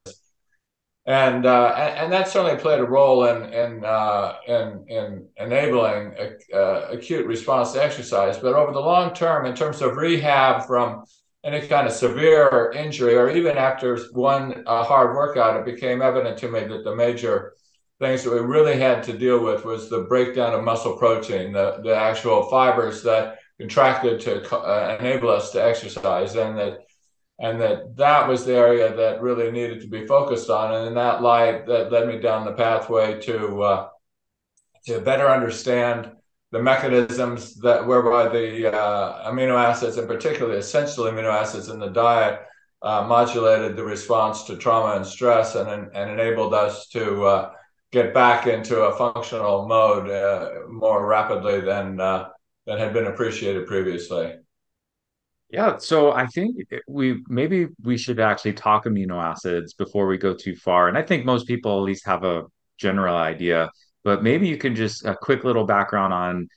And, 1.07 1.47
uh, 1.47 1.69
and, 1.77 2.13
that 2.13 2.27
certainly 2.27 2.61
played 2.61 2.81
a 2.81 2.85
role 2.85 3.27
in 3.27 3.53
in 3.53 3.85
uh, 3.85 4.35
in, 4.49 4.85
in 4.89 5.29
enabling 5.37 6.15
a, 6.19 6.57
uh, 6.57 6.89
acute 6.91 7.27
response 7.27 7.73
to 7.73 7.85
exercise. 7.85 8.39
But 8.39 8.55
over 8.55 8.73
the 8.73 8.81
long 8.81 9.15
term, 9.15 9.47
in 9.47 9.55
terms 9.55 9.83
of 9.83 9.97
rehab 9.97 10.67
from 10.67 11.05
any 11.45 11.65
kind 11.69 11.87
of 11.87 11.93
severe 11.93 12.73
injury, 12.75 13.15
or 13.15 13.31
even 13.31 13.57
after 13.57 13.97
one 14.15 14.65
uh, 14.67 14.83
hard 14.83 15.15
workout, 15.15 15.57
it 15.57 15.65
became 15.65 16.03
evident 16.03 16.39
to 16.39 16.51
me 16.51 16.65
that 16.65 16.83
the 16.83 16.97
major 16.97 17.55
things 18.01 18.25
that 18.25 18.33
we 18.33 18.41
really 18.41 18.77
had 18.77 19.05
to 19.05 19.17
deal 19.17 19.43
with 19.43 19.65
was 19.65 19.89
the 19.89 20.03
breakdown 20.03 20.55
of 20.55 20.65
muscle 20.65 20.97
protein, 20.97 21.53
the, 21.53 21.81
the 21.85 21.95
actual 21.95 22.43
fibers 22.51 23.05
that 23.05 23.39
contracted 23.61 24.21
to 24.21 24.57
uh, 24.57 24.97
enable 24.99 25.31
us 25.31 25.53
to 25.53 25.65
exercise, 25.65 26.35
and 26.35 26.59
that 26.59 26.86
and 27.39 27.61
that 27.61 27.97
that 27.97 28.29
was 28.29 28.45
the 28.45 28.55
area 28.55 28.95
that 28.95 29.21
really 29.21 29.51
needed 29.51 29.81
to 29.83 29.89
be 29.89 30.07
focused 30.07 30.49
on. 30.49 30.75
And 30.75 30.89
in 30.89 30.95
that 30.95 31.23
light, 31.23 31.67
that 31.67 31.93
led 31.93 32.09
me 32.09 32.19
down 32.19 32.45
the 32.45 32.53
pathway 32.53 33.21
to 33.23 33.63
uh, 33.63 33.89
to 34.87 35.01
better 35.01 35.29
understand 35.29 36.13
the 36.53 36.63
mechanisms 36.63 37.57
that 37.57 37.87
whereby 37.87 38.29
the 38.29 38.73
uh, 38.73 39.31
amino 39.31 39.63
acids, 39.63 39.99
and 39.99 40.09
particularly 40.09 40.59
essential 40.59 41.05
amino 41.05 41.33
acids 41.33 41.69
in 41.69 41.79
the 41.79 41.89
diet, 41.89 42.41
uh, 42.83 43.03
modulated 43.03 43.77
the 43.77 43.85
response 43.85 44.45
to 44.45 44.57
trauma 44.57 44.97
and 44.97 45.07
stress, 45.07 45.57
and 45.57 45.69
and 45.69 46.11
enabled 46.11 46.55
us 46.55 46.89
to 46.89 47.25
uh, 47.25 47.51
get 47.93 48.15
back 48.15 48.47
into 48.47 48.83
a 48.83 48.97
functional 48.97 49.67
mode 49.67 50.09
uh, 50.11 50.51
more 50.69 51.07
rapidly 51.07 51.61
than 51.61 52.01
uh, 52.01 52.29
than 52.67 52.79
had 52.79 52.95
been 52.95 53.07
appreciated 53.07 53.67
previously. 53.67 54.37
Yeah, 55.51 55.79
so 55.79 56.13
I 56.13 56.27
think 56.27 56.57
we 56.89 57.23
maybe 57.29 57.69
we 57.83 57.97
should 57.97 58.19
actually 58.19 58.55
talk 58.55 58.85
amino 58.85 59.23
acids 59.23 59.75
before 59.75 60.07
we 60.07 60.19
go 60.19 60.35
too 60.35 60.57
far. 60.57 60.89
And 60.89 60.99
I 60.99 61.03
think 61.03 61.25
most 61.25 61.47
people 61.47 61.79
at 61.79 61.85
least 61.85 62.05
have 62.07 62.25
a 62.25 62.45
general 62.79 63.17
idea 63.17 63.71
but 64.07 64.23
maybe 64.23 64.47
you 64.47 64.57
can 64.57 64.77
just 64.77 65.05
a 65.05 65.17
quick 65.17 65.43
little 65.43 65.65
background 65.65 66.15
on 66.15 66.49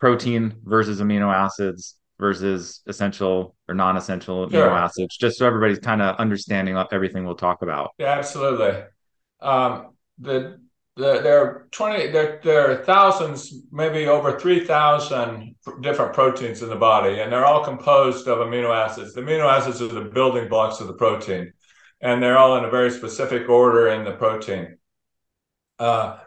protein 0.00 0.52
versus 0.64 1.00
amino 1.00 1.32
acids 1.32 1.96
versus 2.18 2.82
essential 2.88 3.54
or 3.68 3.76
non-essential 3.76 4.50
sure. 4.50 4.66
amino 4.66 4.72
acids, 4.76 5.16
just 5.16 5.38
so 5.38 5.46
everybody's 5.46 5.78
kind 5.78 6.02
of 6.02 6.16
understanding 6.16 6.76
everything 6.90 7.24
we'll 7.24 7.36
talk 7.36 7.62
about. 7.62 7.92
Yeah, 7.96 8.18
absolutely. 8.18 8.82
Um, 9.40 9.90
the, 10.18 10.60
the 10.96 11.20
there 11.20 11.40
are 11.40 11.68
twenty 11.70 12.10
there, 12.10 12.40
there 12.42 12.70
are 12.70 12.84
thousands, 12.84 13.62
maybe 13.70 14.06
over 14.06 14.38
three 14.38 14.64
thousand 14.64 15.54
different 15.80 16.12
proteins 16.12 16.62
in 16.62 16.68
the 16.68 16.76
body, 16.76 17.20
and 17.20 17.32
they're 17.32 17.46
all 17.46 17.64
composed 17.64 18.28
of 18.28 18.38
amino 18.38 18.74
acids. 18.74 19.14
The 19.14 19.22
amino 19.22 19.50
acids 19.50 19.80
are 19.80 19.88
the 19.88 20.02
building 20.02 20.48
blocks 20.48 20.80
of 20.80 20.86
the 20.86 20.94
protein, 20.94 21.52
and 22.00 22.22
they're 22.22 22.38
all 22.38 22.56
in 22.56 22.64
a 22.64 22.70
very 22.70 22.90
specific 22.90 23.48
order 23.48 23.88
in 23.88 24.04
the 24.04 24.12
protein. 24.12 24.78
Uh, 25.78 26.18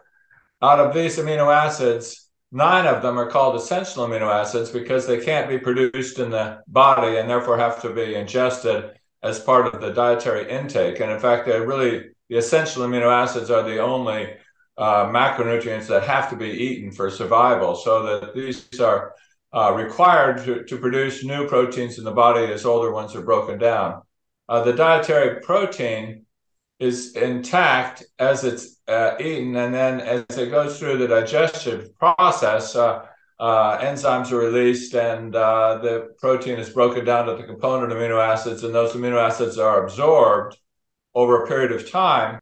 out 0.62 0.80
of 0.80 0.94
these 0.94 1.18
amino 1.18 1.54
acids, 1.54 2.28
nine 2.50 2.86
of 2.86 3.02
them 3.02 3.18
are 3.18 3.30
called 3.30 3.56
essential 3.56 4.06
amino 4.06 4.32
acids 4.32 4.70
because 4.70 5.06
they 5.06 5.22
can't 5.22 5.48
be 5.48 5.58
produced 5.58 6.18
in 6.18 6.30
the 6.30 6.62
body 6.66 7.16
and 7.16 7.28
therefore 7.28 7.58
have 7.58 7.82
to 7.82 7.90
be 7.90 8.14
ingested 8.14 8.92
as 9.22 9.40
part 9.40 9.72
of 9.72 9.80
the 9.80 9.90
dietary 9.90 10.50
intake. 10.50 11.00
And 11.00 11.10
in 11.10 11.18
fact, 11.18 11.46
they're 11.46 11.66
really 11.66 12.10
the 12.28 12.36
essential 12.36 12.82
amino 12.82 13.12
acids 13.12 13.50
are 13.50 13.62
the 13.62 13.78
only 13.78 14.34
uh, 14.76 15.06
macronutrients 15.06 15.86
that 15.86 16.04
have 16.04 16.30
to 16.30 16.36
be 16.36 16.48
eaten 16.48 16.90
for 16.90 17.10
survival. 17.10 17.74
So 17.74 18.02
that 18.02 18.34
these 18.34 18.68
are 18.80 19.14
uh, 19.52 19.72
required 19.72 20.44
to, 20.44 20.64
to 20.64 20.76
produce 20.78 21.24
new 21.24 21.46
proteins 21.46 21.98
in 21.98 22.04
the 22.04 22.10
body 22.10 22.44
as 22.52 22.64
older 22.64 22.92
ones 22.92 23.14
are 23.14 23.22
broken 23.22 23.58
down. 23.58 24.02
Uh, 24.48 24.62
the 24.62 24.72
dietary 24.72 25.40
protein 25.40 26.26
is 26.80 27.14
intact 27.14 28.04
as 28.18 28.44
it's 28.44 28.80
uh, 28.88 29.14
eaten, 29.20 29.54
and 29.56 29.72
then 29.72 30.00
as 30.00 30.24
it 30.36 30.50
goes 30.50 30.78
through 30.78 30.98
the 30.98 31.06
digestive 31.06 31.96
process, 31.98 32.74
uh, 32.74 33.06
uh, 33.38 33.78
enzymes 33.78 34.32
are 34.32 34.38
released, 34.38 34.94
and 34.94 35.32
the 35.32 36.14
protein 36.18 36.58
is 36.58 36.68
broken 36.68 37.04
down 37.04 37.26
to 37.26 37.36
the 37.36 37.44
component 37.44 37.92
amino 37.92 38.20
acids, 38.20 38.64
and 38.64 38.74
those 38.74 38.92
amino 38.92 39.18
acids 39.18 39.56
are 39.56 39.84
absorbed 39.84 40.58
over 41.14 41.44
a 41.44 41.46
period 41.46 41.72
of 41.72 41.88
time. 41.90 42.40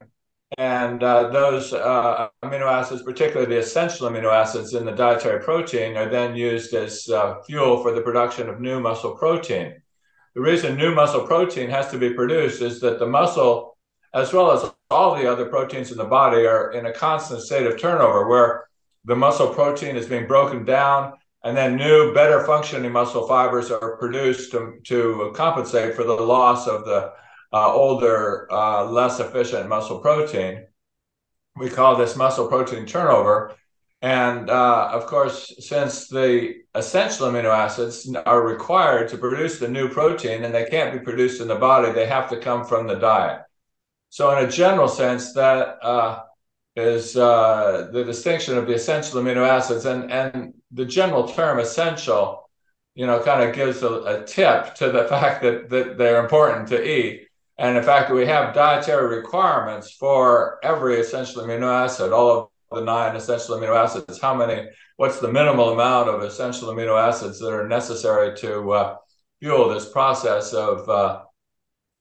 And 0.58 1.02
uh, 1.02 1.28
those 1.28 1.72
uh, 1.72 2.28
amino 2.44 2.66
acids, 2.66 3.02
particularly 3.02 3.54
the 3.54 3.60
essential 3.60 4.08
amino 4.08 4.32
acids 4.32 4.74
in 4.74 4.84
the 4.84 4.92
dietary 4.92 5.42
protein, 5.42 5.96
are 5.96 6.08
then 6.08 6.36
used 6.36 6.74
as 6.74 7.04
fuel 7.46 7.82
for 7.82 7.92
the 7.92 8.00
production 8.00 8.48
of 8.48 8.60
new 8.60 8.80
muscle 8.80 9.16
protein. 9.16 9.80
The 10.34 10.40
reason 10.40 10.76
new 10.76 10.94
muscle 10.94 11.26
protein 11.26 11.68
has 11.70 11.90
to 11.90 11.98
be 11.98 12.14
produced 12.14 12.62
is 12.62 12.80
that 12.80 12.98
the 12.98 13.06
muscle 13.06 13.72
as 14.14 14.32
well 14.32 14.50
as 14.50 14.70
all 14.90 15.14
the 15.14 15.30
other 15.30 15.46
proteins 15.46 15.90
in 15.90 15.96
the 15.96 16.04
body, 16.04 16.46
are 16.46 16.72
in 16.72 16.86
a 16.86 16.92
constant 16.92 17.42
state 17.42 17.66
of 17.66 17.80
turnover 17.80 18.28
where 18.28 18.68
the 19.04 19.16
muscle 19.16 19.48
protein 19.48 19.96
is 19.96 20.06
being 20.06 20.26
broken 20.26 20.64
down 20.64 21.14
and 21.44 21.56
then 21.56 21.76
new, 21.76 22.14
better 22.14 22.44
functioning 22.44 22.92
muscle 22.92 23.26
fibers 23.26 23.70
are 23.70 23.96
produced 23.96 24.52
to, 24.52 24.74
to 24.84 25.32
compensate 25.34 25.96
for 25.96 26.04
the 26.04 26.12
loss 26.12 26.68
of 26.68 26.84
the 26.84 27.12
uh, 27.52 27.72
older, 27.72 28.50
uh, 28.50 28.84
less 28.84 29.20
efficient 29.20 29.68
muscle 29.68 29.98
protein. 29.98 30.66
We 31.56 31.68
call 31.68 31.96
this 31.96 32.16
muscle 32.16 32.48
protein 32.48 32.86
turnover. 32.86 33.54
And 34.00 34.50
uh, 34.50 34.90
of 34.92 35.06
course, 35.06 35.54
since 35.60 36.08
the 36.08 36.62
essential 36.74 37.28
amino 37.28 37.56
acids 37.56 38.12
are 38.26 38.42
required 38.42 39.08
to 39.10 39.18
produce 39.18 39.58
the 39.58 39.68
new 39.68 39.88
protein 39.88 40.42
and 40.42 40.52
they 40.52 40.64
can't 40.64 40.92
be 40.92 40.98
produced 40.98 41.40
in 41.40 41.46
the 41.46 41.54
body, 41.54 41.92
they 41.92 42.06
have 42.06 42.28
to 42.30 42.36
come 42.40 42.64
from 42.64 42.88
the 42.88 42.96
diet. 42.96 43.42
So, 44.10 44.36
in 44.36 44.44
a 44.44 44.50
general 44.50 44.88
sense, 44.88 45.32
that 45.34 45.78
uh, 45.82 46.24
is 46.74 47.16
uh, 47.16 47.90
the 47.92 48.04
distinction 48.04 48.58
of 48.58 48.66
the 48.66 48.74
essential 48.74 49.22
amino 49.22 49.46
acids, 49.46 49.86
and 49.86 50.10
and 50.10 50.52
the 50.70 50.84
general 50.84 51.28
term 51.28 51.58
essential, 51.58 52.50
you 52.94 53.06
know, 53.06 53.20
kind 53.20 53.48
of 53.48 53.54
gives 53.54 53.82
a, 53.82 53.88
a 53.88 54.24
tip 54.24 54.74
to 54.76 54.90
the 54.90 55.04
fact 55.08 55.42
that 55.42 55.70
that 55.70 55.96
they're 55.96 56.22
important 56.22 56.68
to 56.68 56.86
eat, 56.86 57.28
and 57.58 57.76
in 57.76 57.82
fact 57.82 58.10
we 58.10 58.26
have 58.26 58.54
dietary 58.54 59.16
requirements 59.16 59.92
for 59.92 60.58
every 60.62 61.00
essential 61.00 61.42
amino 61.42 61.72
acid, 61.72 62.12
all 62.12 62.52
of 62.70 62.78
the 62.78 62.84
nine 62.84 63.16
essential 63.16 63.56
amino 63.56 63.76
acids. 63.76 64.20
How 64.20 64.34
many? 64.34 64.68
What's 64.96 65.20
the 65.20 65.32
minimal 65.32 65.70
amount 65.70 66.08
of 66.08 66.22
essential 66.22 66.68
amino 66.68 67.00
acids 67.00 67.38
that 67.40 67.52
are 67.52 67.68
necessary 67.68 68.36
to 68.38 68.72
uh, 68.72 68.96
fuel 69.40 69.68
this 69.68 69.88
process 69.88 70.52
of 70.52 70.88
uh, 70.88 71.22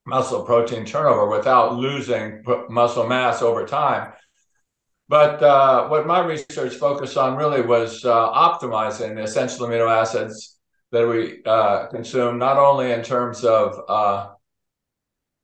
muscle 0.05 0.43
protein 0.43 0.85
turnover 0.85 1.27
without 1.27 1.75
losing 1.75 2.43
muscle 2.69 3.07
mass 3.07 3.41
over 3.41 3.65
time. 3.65 4.13
But 5.07 5.43
uh, 5.43 5.87
what 5.89 6.07
my 6.07 6.23
research 6.23 6.75
focused 6.75 7.17
on 7.17 7.35
really 7.35 7.61
was 7.61 8.05
uh, 8.05 8.31
optimizing 8.31 9.15
the 9.15 9.23
essential 9.23 9.67
amino 9.67 9.89
acids 9.89 10.57
that 10.91 11.07
we 11.07 11.43
uh, 11.45 11.87
consume, 11.87 12.37
not 12.37 12.57
only 12.57 12.91
in 12.91 13.03
terms 13.03 13.43
of 13.43 13.79
uh, 13.89 14.29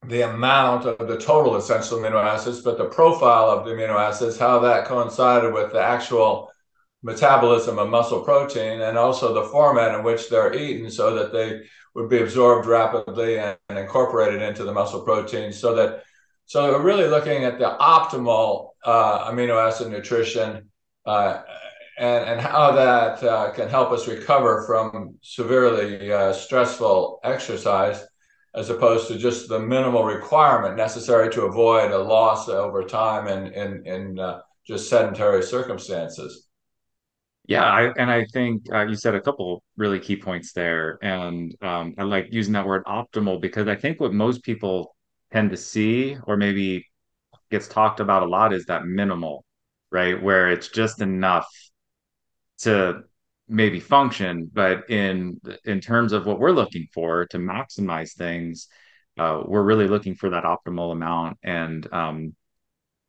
the 0.08 0.22
amount 0.22 0.86
of 0.86 1.08
the 1.08 1.17
total 1.17 1.58
essential 1.58 1.98
amino 1.98 2.24
acids, 2.24 2.62
but 2.62 2.78
the 2.78 2.86
profile 2.86 3.50
of 3.50 3.65
the 3.65 3.72
amino 3.72 4.00
acids, 4.00 4.38
how 4.38 4.60
that 4.60 4.86
coincided 4.86 5.54
with 5.54 5.74
the 5.74 5.82
actual 5.82 6.50
metabolism 7.04 7.78
of 7.78 7.89
muscle 7.89 8.22
protein, 8.22 8.82
and 8.82 8.98
also 8.98 9.34
the 9.34 9.50
format 9.50 9.93
in 9.93 10.04
which 10.04 10.30
they're 10.30 10.54
eaten 10.54 10.89
so 10.89 11.13
that 11.13 11.34
they 11.34 11.62
would 11.93 12.10
be 12.10 12.22
absorbed 12.22 12.65
rapidly 12.65 13.38
and, 13.38 13.58
and 13.70 13.78
incorporated 13.78 14.41
into 14.41 14.63
the 14.63 14.72
muscle 14.72 15.02
protein 15.02 15.52
so 15.52 15.76
that 15.76 16.04
so 16.46 16.72
we're 16.72 16.82
really 16.82 17.08
looking 17.08 17.43
at 17.43 17.60
the 17.60 17.76
optimal 17.82 18.70
uh, 18.86 19.30
amino 19.30 19.62
acid 19.62 19.89
nutrition 19.89 20.70
uh, 21.06 21.41
and, 21.98 22.24
and 22.30 22.39
how 22.39 22.72
that 22.72 23.22
uh, 23.24 23.52
can 23.52 23.67
help 23.67 23.91
us 23.91 24.08
recover 24.08 24.63
from 24.65 25.15
severely 25.22 26.13
uh, 26.13 26.32
stressful 26.32 27.20
exercise 27.24 28.06
as 28.58 28.72
opposed 28.72 29.08
to 29.08 29.17
just 29.17 29.48
the 29.48 29.60
minimal 29.60 30.04
requirement 30.04 30.76
necessary 30.76 31.32
to 31.32 31.43
avoid 31.43 31.91
a 31.91 31.98
loss 31.98 32.50
over 32.50 32.84
time 32.84 33.28
in, 33.28 33.54
in, 33.54 33.86
in 33.86 34.20
uh, 34.20 34.39
just 34.65 34.89
sedentary 34.89 35.43
circumstances. 35.43 36.48
Yeah, 37.46 37.63
I, 37.63 37.93
and 37.98 38.10
I 38.10 38.26
think 38.34 38.63
uh, 38.74 38.86
you 38.88 38.96
said 38.96 39.13
a 39.13 39.22
couple 39.22 39.63
really 39.78 40.00
key 40.00 40.17
points 40.17 40.54
there, 40.54 40.98
and 41.04 41.56
um, 41.62 41.93
I 42.00 42.04
like 42.04 42.28
using 42.32 42.54
that 42.54 42.65
word 42.65 42.84
optimal 42.86 43.39
because 43.39 43.67
I 43.67 43.76
think 43.76 44.02
what 44.02 44.12
most 44.12 44.43
people 44.43 44.96
tend 45.32 45.52
to 45.52 45.58
see, 45.58 46.17
or 46.26 46.36
maybe 46.36 46.86
gets 47.52 47.67
talked 47.67 48.00
about 48.00 48.24
a 48.24 48.26
lot, 48.26 48.54
is 48.54 48.65
that 48.65 48.86
minimal, 48.86 49.46
right? 49.91 50.22
Where 50.22 50.50
it's 50.50 50.67
just 50.67 51.00
enough 51.00 51.48
to 52.60 53.04
maybe 53.47 53.79
function, 53.79 54.49
but 54.51 54.89
in 54.89 55.39
in 55.65 55.79
terms 55.81 56.13
of 56.13 56.25
what 56.25 56.39
we're 56.39 56.51
looking 56.51 56.88
for 56.93 57.25
to 57.27 57.38
maximize 57.38 58.13
things, 58.15 58.67
uh, 59.17 59.41
we're 59.45 59.63
really 59.63 59.88
looking 59.88 60.15
for 60.15 60.29
that 60.29 60.43
optimal 60.43 60.91
amount. 60.91 61.38
And 61.43 61.91
um, 61.93 62.36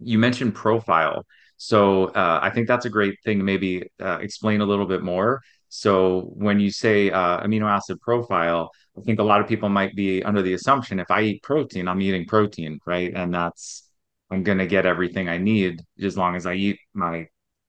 you 0.01 0.19
mentioned 0.19 0.55
profile. 0.55 1.27
So 1.57 2.07
uh, 2.07 2.41
I 2.43 2.51
think 2.51 2.69
that's 2.69 2.87
a 2.87 2.91
great 2.91 3.17
thing 3.25 3.39
to 3.39 3.45
maybe 3.45 3.91
uh, 4.01 4.19
explain 4.21 4.61
a 4.61 4.67
little 4.67 4.87
bit 4.87 5.03
more. 5.03 5.43
So 5.69 6.31
when 6.35 6.61
you 6.61 6.71
say 6.71 7.11
uh, 7.11 7.41
amino 7.45 7.69
acid 7.69 8.01
profile, 8.01 8.71
I 8.97 9.03
think 9.03 9.19
a 9.19 9.25
lot 9.25 9.41
of 9.41 9.49
people 9.49 9.69
might 9.69 9.95
be 9.95 10.23
under 10.23 10.41
the 10.41 10.55
assumption 10.55 11.01
if 11.01 11.11
I 11.11 11.23
eat 11.23 11.43
protein, 11.43 11.89
I'm 11.89 12.01
eating 12.01 12.27
protein, 12.27 12.79
right? 12.87 13.13
And 13.15 13.35
that's 13.35 13.85
I'm 14.31 14.43
gonna 14.45 14.67
get 14.67 14.87
everything 14.87 15.29
I 15.29 15.39
need 15.39 15.83
as 16.03 16.17
long 16.17 16.37
as 16.37 16.47
I 16.47 16.55
eat 16.55 16.79
my 16.95 17.27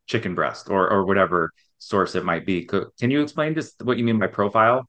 chicken 0.07 0.35
breast 0.35 0.69
or 0.69 0.89
or 0.89 1.05
whatever 1.05 1.51
source 1.79 2.15
it 2.15 2.23
might 2.23 2.45
be. 2.45 2.63
Can 2.65 3.09
you 3.09 3.21
explain 3.21 3.55
just 3.55 3.81
what 3.83 3.97
you 3.97 4.03
mean 4.03 4.19
by 4.19 4.27
profile? 4.27 4.87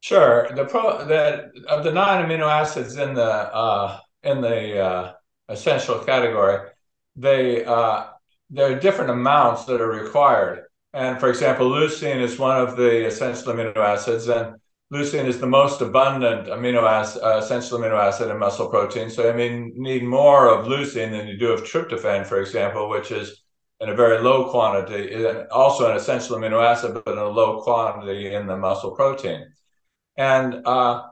Sure. 0.00 0.48
The 0.54 0.64
pro 0.64 1.04
that 1.06 1.50
of 1.68 1.84
the 1.84 1.92
nine 1.92 2.24
amino 2.24 2.48
acids 2.48 2.96
in 2.96 3.14
the 3.14 3.22
uh, 3.22 3.98
in 4.22 4.40
the 4.40 4.80
uh, 4.80 5.12
essential 5.48 5.98
category, 5.98 6.70
they 7.16 7.64
uh, 7.64 8.06
there 8.48 8.72
are 8.72 8.78
different 8.78 9.10
amounts 9.10 9.64
that 9.66 9.80
are 9.80 9.90
required. 9.90 10.64
And 10.92 11.20
for 11.20 11.28
example, 11.28 11.70
leucine 11.70 12.20
is 12.20 12.38
one 12.38 12.60
of 12.60 12.76
the 12.76 13.06
essential 13.06 13.52
amino 13.52 13.76
acids, 13.76 14.28
and 14.28 14.56
leucine 14.92 15.26
is 15.26 15.38
the 15.38 15.46
most 15.46 15.80
abundant 15.82 16.48
amino 16.48 16.82
acid, 16.82 17.22
uh, 17.22 17.38
essential 17.38 17.78
amino 17.78 17.98
acid 17.98 18.30
in 18.30 18.38
muscle 18.38 18.68
protein. 18.68 19.10
So 19.10 19.30
I 19.30 19.36
mean, 19.36 19.72
need 19.76 20.02
more 20.02 20.48
of 20.48 20.66
leucine 20.66 21.10
than 21.10 21.28
you 21.28 21.38
do 21.38 21.52
of 21.52 21.62
tryptophan, 21.62 22.26
for 22.26 22.40
example, 22.40 22.88
which 22.88 23.10
is 23.10 23.42
in 23.80 23.88
a 23.88 23.94
very 23.94 24.22
low 24.22 24.50
quantity, 24.50 25.14
also 25.50 25.90
an 25.90 25.96
essential 25.96 26.36
amino 26.36 26.62
acid, 26.62 26.92
but 26.92 27.12
in 27.12 27.18
a 27.18 27.28
low 27.28 27.62
quantity 27.62 28.34
in 28.34 28.46
the 28.46 28.56
muscle 28.56 28.90
protein. 28.90 29.46
And 30.16 30.66
uh, 30.66 31.04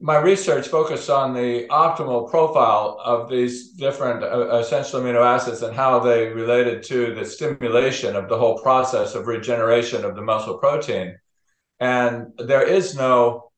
my 0.00 0.18
research 0.18 0.68
focused 0.68 1.10
on 1.10 1.34
the 1.34 1.66
optimal 1.68 2.30
profile 2.30 3.00
of 3.02 3.28
these 3.28 3.70
different 3.70 4.22
uh, 4.22 4.58
essential 4.58 5.00
amino 5.00 5.24
acids 5.24 5.62
and 5.62 5.74
how 5.74 5.98
they 5.98 6.28
related 6.28 6.82
to 6.84 7.14
the 7.14 7.24
stimulation 7.24 8.14
of 8.14 8.28
the 8.28 8.38
whole 8.38 8.58
process 8.58 9.14
of 9.14 9.26
regeneration 9.26 10.04
of 10.04 10.14
the 10.14 10.22
muscle 10.22 10.58
protein. 10.58 11.18
And 11.80 12.32
there 12.38 12.62
is 12.62 12.94
no 12.94 13.50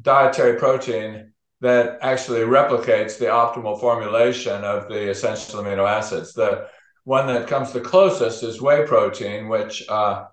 dietary 0.00 0.58
protein 0.58 1.32
that 1.60 1.98
actually 2.02 2.40
replicates 2.40 3.18
the 3.18 3.26
optimal 3.26 3.78
formulation 3.78 4.64
of 4.64 4.88
the 4.88 5.10
essential 5.10 5.62
amino 5.62 5.88
acids. 5.88 6.32
The 6.32 6.68
one 7.06 7.28
that 7.28 7.46
comes 7.46 7.70
the 7.70 7.80
closest 7.80 8.42
is 8.42 8.60
whey 8.60 8.84
protein, 8.84 9.48
which 9.48 9.88
uh, 9.88 10.24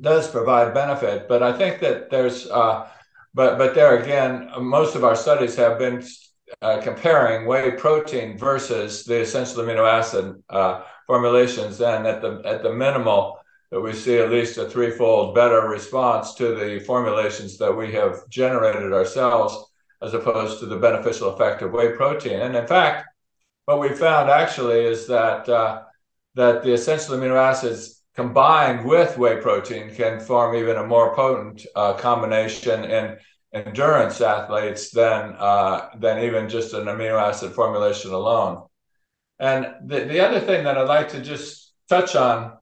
does 0.00 0.30
provide 0.30 0.72
benefit. 0.72 1.28
But 1.28 1.42
I 1.42 1.52
think 1.52 1.80
that 1.80 2.10
there's 2.10 2.46
uh, 2.46 2.88
but 3.34 3.58
but 3.58 3.74
there 3.74 3.98
again, 3.98 4.50
most 4.60 4.94
of 4.94 5.02
our 5.02 5.16
studies 5.16 5.56
have 5.56 5.80
been 5.80 6.06
uh, 6.62 6.80
comparing 6.80 7.44
whey 7.44 7.72
protein 7.72 8.38
versus 8.38 9.04
the 9.04 9.22
essential 9.22 9.64
amino 9.64 9.84
acid 9.84 10.40
uh, 10.48 10.82
formulations, 11.08 11.80
and 11.80 12.06
at 12.06 12.22
the 12.22 12.40
at 12.44 12.62
the 12.62 12.72
minimal 12.72 13.40
that 13.72 13.80
we 13.80 13.92
see 13.92 14.18
at 14.18 14.30
least 14.30 14.58
a 14.58 14.70
threefold 14.70 15.34
better 15.34 15.68
response 15.68 16.34
to 16.34 16.54
the 16.54 16.78
formulations 16.86 17.58
that 17.58 17.76
we 17.76 17.90
have 17.92 18.28
generated 18.28 18.92
ourselves, 18.92 19.56
as 20.02 20.14
opposed 20.14 20.60
to 20.60 20.66
the 20.66 20.76
beneficial 20.76 21.34
effect 21.34 21.62
of 21.62 21.72
whey 21.72 21.92
protein. 21.96 22.38
And 22.38 22.54
in 22.54 22.66
fact, 22.68 23.09
what 23.70 23.88
we 23.88 23.96
found 23.96 24.28
actually 24.28 24.80
is 24.84 25.06
that 25.06 25.48
uh, 25.48 25.82
that 26.34 26.62
the 26.64 26.72
essential 26.72 27.16
amino 27.16 27.36
acids 27.36 28.02
combined 28.16 28.84
with 28.84 29.16
whey 29.16 29.36
protein 29.40 29.94
can 29.94 30.18
form 30.18 30.56
even 30.56 30.76
a 30.76 30.86
more 30.86 31.14
potent 31.14 31.64
uh, 31.76 31.92
combination 31.94 32.84
in 32.84 33.16
endurance 33.52 34.20
athletes 34.20 34.90
than 34.90 35.34
uh, 35.38 35.88
than 35.98 36.24
even 36.24 36.48
just 36.48 36.74
an 36.74 36.86
amino 36.86 37.20
acid 37.20 37.52
formulation 37.52 38.12
alone. 38.12 38.66
And 39.38 39.72
the, 39.86 40.00
the 40.00 40.20
other 40.20 40.40
thing 40.40 40.64
that 40.64 40.76
I'd 40.76 40.88
like 40.88 41.08
to 41.10 41.20
just 41.20 41.72
touch 41.88 42.16
on 42.16 42.58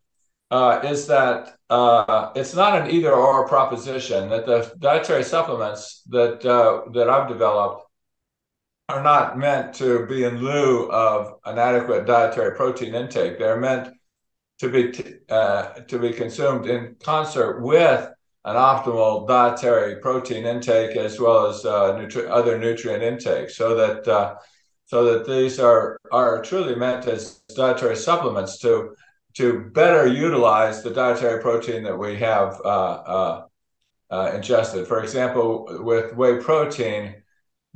uh, 0.51 0.81
is 0.85 1.07
that 1.07 1.57
uh, 1.71 2.33
it's 2.35 2.55
not 2.55 2.81
an 2.81 2.91
either 2.91 3.13
or 3.13 3.49
proposition. 3.49 4.29
That 4.29 4.45
the 4.45 4.73
dietary 4.79 5.25
supplements 5.25 6.03
that 6.09 6.45
uh, 6.45 6.83
that 6.93 7.09
I've 7.09 7.29
developed 7.29 7.88
are 8.89 9.03
not 9.03 9.39
meant 9.39 9.75
to 9.75 10.07
be 10.07 10.25
in 10.25 10.39
lieu 10.39 10.91
of 10.91 11.35
an 11.45 11.59
adequate 11.59 12.07
dietary 12.07 12.57
protein 12.57 12.95
intake. 12.95 13.39
They're 13.39 13.61
meant 13.61 13.95
to 14.61 14.69
be 14.71 14.93
uh, 15.29 15.81
to 15.89 15.99
be 15.99 16.13
consumed 16.13 16.67
in 16.67 16.97
concert 17.03 17.61
with 17.61 18.11
an 18.45 18.57
optimal 18.57 19.29
dietary 19.29 20.01
protein 20.01 20.47
intake 20.47 20.97
as 20.97 21.21
well 21.21 21.47
as 21.47 21.65
uh, 21.65 21.95
nutri- 21.97 22.31
other 22.31 22.59
nutrient 22.59 23.03
intake, 23.03 23.51
so 23.51 23.75
that 23.75 24.09
uh, 24.09 24.37
so 24.87 25.05
that 25.05 25.27
these 25.27 25.61
are 25.61 25.99
are 26.11 26.43
truly 26.43 26.75
meant 26.75 27.07
as 27.07 27.43
dietary 27.55 27.97
supplements 27.97 28.59
to 28.59 28.95
to 29.35 29.71
better 29.75 30.07
utilize 30.07 30.83
the 30.83 30.91
dietary 30.91 31.43
protein 31.43 31.83
that 31.83 31.97
we 31.97 32.17
have 32.17 32.59
uh, 32.65 32.69
uh, 32.69 33.47
uh, 34.11 34.33
ingested. 34.35 34.89
For 34.89 35.03
example, 35.03 35.67
with 35.85 36.17
whey 36.17 36.39
protein, 36.39 37.23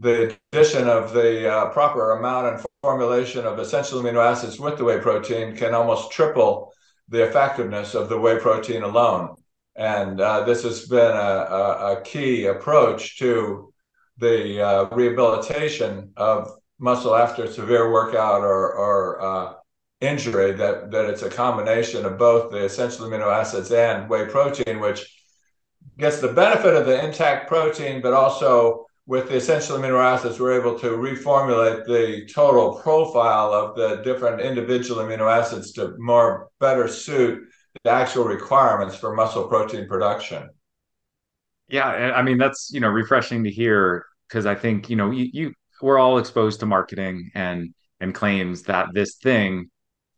the 0.03 0.37
addition 0.53 0.89
of 0.89 1.13
the 1.13 1.71
proper 1.73 2.19
amount 2.19 2.49
and 2.49 2.67
formulation 2.83 3.47
of 3.47 3.61
essential 3.61 4.03
amino 4.03 4.25
acids 4.25 4.59
with 4.59 4.77
the 4.77 4.85
whey 4.85 4.99
protein 4.99 5.55
can 5.55 5.75
almost 5.75 6.11
triple 6.11 6.73
the 7.09 7.23
effectiveness 7.23 7.95
of 7.95 8.09
the 8.09 8.19
whey 8.19 8.37
protein 8.39 8.83
alone. 8.83 9.37
And 9.77 10.21
uh, 10.21 10.43
this 10.43 10.65
has 10.65 10.87
been 10.87 11.13
a, 11.13 11.47
a, 11.61 11.93
a, 11.93 12.01
key 12.03 12.47
approach 12.47 13.19
to 13.21 13.73
the 14.19 14.61
uh, 14.61 14.89
rehabilitation 14.95 16.13
of 16.17 16.51
muscle 16.81 17.15
after 17.15 17.47
severe 17.47 17.93
workout 17.93 18.41
or, 18.41 18.75
or 18.75 19.23
uh, 19.23 19.55
injury, 20.01 20.53
that, 20.53 20.91
that 20.91 21.09
it's 21.09 21.23
a 21.23 21.31
combination 21.31 22.05
of 22.05 22.19
both 22.19 22.51
the 22.51 22.65
essential 22.65 23.07
amino 23.07 23.33
acids 23.33 23.71
and 23.71 24.11
whey 24.11 24.27
protein, 24.27 24.81
which 24.81 25.07
gets 25.97 26.21
the 26.21 26.33
benefit 26.33 26.75
of 26.75 26.87
the 26.87 27.05
intact 27.05 27.47
protein, 27.47 28.03
but 28.03 28.13
also 28.13 28.87
with 29.07 29.29
the 29.29 29.37
essential 29.37 29.79
amino 29.79 30.03
acids, 30.03 30.39
we're 30.39 30.59
able 30.61 30.79
to 30.79 30.91
reformulate 30.91 31.87
the 31.87 32.27
total 32.33 32.81
profile 32.81 33.53
of 33.53 33.75
the 33.77 34.03
different 34.03 34.41
individual 34.41 35.03
amino 35.03 35.31
acids 35.31 35.73
to 35.73 35.95
more 35.99 36.49
better 36.61 36.87
suit 36.87 37.49
the 37.85 37.91
actual 37.91 38.25
requirements 38.25 38.97
for 38.97 39.15
muscle 39.15 39.49
protein 39.49 39.89
production. 39.89 40.49
Yeah, 41.69 41.87
I 41.87 42.23
mean 42.23 42.39
that's 42.39 42.71
you 42.73 42.81
know 42.81 42.89
refreshing 42.89 43.45
to 43.45 43.51
hear 43.51 44.05
because 44.29 44.47
I 44.47 44.55
think 44.55 44.91
you 44.91 44.97
know 44.97 45.11
you, 45.11 45.29
you 45.33 45.55
we're 45.81 45.99
all 45.99 46.19
exposed 46.19 46.61
to 46.61 46.67
marketing 46.67 47.31
and 47.35 47.75
and 48.01 48.15
claims 48.15 48.63
that 48.65 48.89
this 48.93 49.17
thing, 49.17 49.71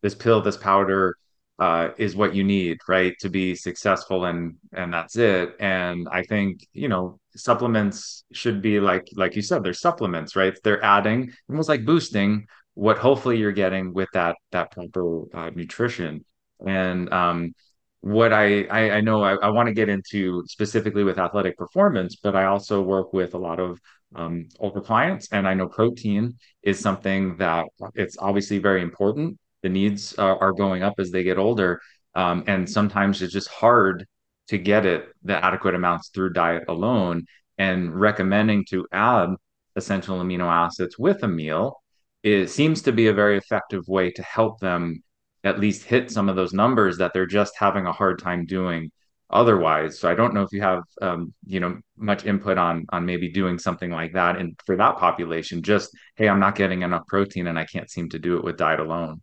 this 0.02 0.14
pill, 0.14 0.40
this 0.40 0.56
powder 0.56 1.16
uh, 1.58 1.90
is 1.96 2.16
what 2.16 2.34
you 2.34 2.42
need, 2.42 2.78
right, 2.88 3.14
to 3.20 3.28
be 3.28 3.54
successful, 3.54 4.24
and 4.24 4.56
and 4.72 4.92
that's 4.92 5.16
it. 5.16 5.54
And 5.60 6.08
I 6.10 6.22
think 6.24 6.66
you 6.72 6.88
know 6.88 7.20
supplements 7.36 8.24
should 8.32 8.62
be 8.62 8.80
like 8.80 9.08
like 9.14 9.36
you 9.36 9.42
said, 9.42 9.62
they're 9.62 9.72
supplements, 9.74 10.36
right? 10.36 10.56
They're 10.62 10.84
adding 10.84 11.32
almost 11.48 11.68
like 11.68 11.84
boosting 11.84 12.46
what 12.74 12.98
hopefully 12.98 13.38
you're 13.38 13.52
getting 13.52 13.92
with 13.92 14.08
that 14.14 14.36
that 14.52 14.70
proper 14.72 15.22
uh, 15.34 15.50
nutrition. 15.54 16.24
And 16.66 17.12
um, 17.12 17.54
what 18.00 18.32
I 18.32 18.64
I, 18.64 18.90
I 18.92 19.00
know 19.00 19.22
I, 19.22 19.34
I 19.36 19.50
want 19.50 19.68
to 19.68 19.74
get 19.74 19.88
into 19.88 20.44
specifically 20.46 21.04
with 21.04 21.18
athletic 21.18 21.56
performance, 21.56 22.16
but 22.16 22.36
I 22.36 22.46
also 22.46 22.82
work 22.82 23.12
with 23.12 23.34
a 23.34 23.38
lot 23.38 23.60
of 23.60 23.80
um, 24.14 24.48
older 24.60 24.80
clients, 24.80 25.28
and 25.32 25.48
I 25.48 25.54
know 25.54 25.68
protein 25.68 26.38
is 26.62 26.78
something 26.78 27.36
that 27.38 27.66
it's 27.94 28.16
obviously 28.18 28.58
very 28.58 28.82
important 28.82 29.38
the 29.64 29.68
needs 29.70 30.14
uh, 30.18 30.36
are 30.36 30.52
going 30.52 30.82
up 30.84 30.94
as 30.98 31.10
they 31.10 31.24
get 31.24 31.38
older 31.38 31.80
um, 32.14 32.44
and 32.46 32.70
sometimes 32.70 33.22
it's 33.22 33.32
just 33.32 33.48
hard 33.48 34.06
to 34.48 34.58
get 34.58 34.86
it 34.86 35.08
the 35.22 35.44
adequate 35.44 35.74
amounts 35.74 36.08
through 36.08 36.32
diet 36.32 36.64
alone 36.68 37.24
and 37.58 37.98
recommending 37.98 38.64
to 38.68 38.86
add 38.92 39.30
essential 39.76 40.18
amino 40.18 40.46
acids 40.46 40.98
with 40.98 41.22
a 41.22 41.28
meal 41.28 41.80
it 42.22 42.48
seems 42.48 42.82
to 42.82 42.92
be 42.92 43.08
a 43.08 43.12
very 43.12 43.36
effective 43.36 43.86
way 43.86 44.10
to 44.10 44.22
help 44.22 44.58
them 44.60 45.02
at 45.44 45.60
least 45.60 45.84
hit 45.84 46.10
some 46.10 46.28
of 46.28 46.36
those 46.36 46.54
numbers 46.54 46.96
that 46.98 47.12
they're 47.12 47.26
just 47.26 47.54
having 47.58 47.86
a 47.86 47.92
hard 47.92 48.18
time 48.18 48.46
doing 48.46 48.90
otherwise. 49.30 49.98
So 49.98 50.10
i 50.10 50.14
don't 50.14 50.32
know 50.34 50.42
if 50.42 50.52
you 50.52 50.62
have 50.62 50.82
um, 51.02 51.34
you 51.46 51.60
know 51.60 51.78
much 51.96 52.24
input 52.24 52.56
on 52.58 52.86
on 52.90 53.04
maybe 53.04 53.30
doing 53.30 53.58
something 53.58 53.90
like 53.90 54.12
that 54.14 54.36
and 54.36 54.58
for 54.64 54.76
that 54.76 54.96
population 54.96 55.62
just 55.62 55.90
hey 56.16 56.28
i'm 56.28 56.40
not 56.40 56.54
getting 56.54 56.82
enough 56.82 57.06
protein 57.06 57.46
and 57.46 57.58
i 57.58 57.64
can't 57.64 57.90
seem 57.90 58.08
to 58.08 58.18
do 58.18 58.36
it 58.36 58.44
with 58.44 58.56
diet 58.56 58.80
alone 58.80 59.20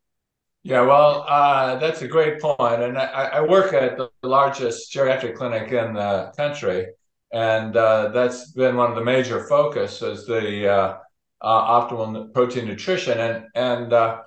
Yeah, 0.64 0.82
well, 0.82 1.26
uh, 1.28 1.78
that's 1.78 2.04
a 2.04 2.08
great 2.08 2.40
point. 2.40 2.84
And 2.84 2.98
I, 2.98 3.06
I, 3.06 3.42
work 3.42 3.74
at 3.74 3.98
the 3.98 4.12
largest 4.22 4.94
geriatric 4.94 5.36
clinic 5.36 5.72
in 5.72 5.94
the 5.96 6.32
country, 6.38 6.86
and 7.34 7.76
uh, 7.76 8.10
that's 8.10 8.52
been 8.52 8.76
one 8.76 8.92
of 8.92 8.96
the 8.96 9.04
major 9.04 9.48
focus 9.48 9.98
focuses 9.98 10.28
the 10.28 10.70
uh, 10.72 10.98
uh, 11.42 11.82
optimal 11.82 12.32
protein 12.32 12.68
nutrition. 12.68 13.18
And 13.20 13.46
and 13.56 13.92
uh, 13.92 14.22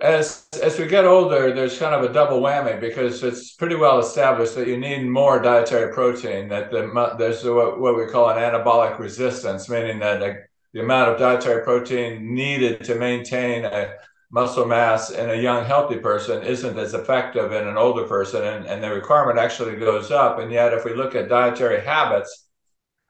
as 0.00 0.48
as 0.62 0.78
we 0.78 0.86
get 0.86 1.04
older, 1.04 1.52
there's 1.52 1.78
kind 1.78 1.94
of 1.94 2.10
a 2.10 2.12
double 2.12 2.40
whammy 2.40 2.80
because 2.80 3.22
it's 3.22 3.52
pretty 3.52 3.74
well 3.74 3.98
established 3.98 4.54
that 4.54 4.68
you 4.68 4.78
need 4.78 5.04
more 5.04 5.38
dietary 5.38 5.92
protein. 5.92 6.48
That 6.48 6.70
the, 6.70 7.14
there's 7.18 7.44
what, 7.44 7.78
what 7.78 7.96
we 7.96 8.06
call 8.06 8.30
an 8.30 8.38
anabolic 8.38 8.98
resistance, 8.98 9.68
meaning 9.68 9.98
that 9.98 10.48
the 10.72 10.80
amount 10.80 11.10
of 11.10 11.18
dietary 11.18 11.62
protein 11.62 12.34
needed 12.34 12.82
to 12.84 12.94
maintain 12.94 13.66
a 13.66 13.92
muscle 14.34 14.66
mass 14.66 15.10
in 15.10 15.30
a 15.30 15.34
young 15.36 15.64
healthy 15.64 15.96
person 15.96 16.42
isn't 16.42 16.76
as 16.76 16.92
effective 16.92 17.52
in 17.52 17.68
an 17.68 17.76
older 17.76 18.04
person 18.04 18.42
and, 18.42 18.66
and 18.66 18.82
the 18.82 18.90
requirement 18.90 19.38
actually 19.38 19.76
goes 19.76 20.10
up. 20.10 20.40
And 20.40 20.50
yet 20.50 20.72
if 20.72 20.84
we 20.84 20.92
look 20.92 21.14
at 21.14 21.28
dietary 21.28 21.80
habits 21.80 22.48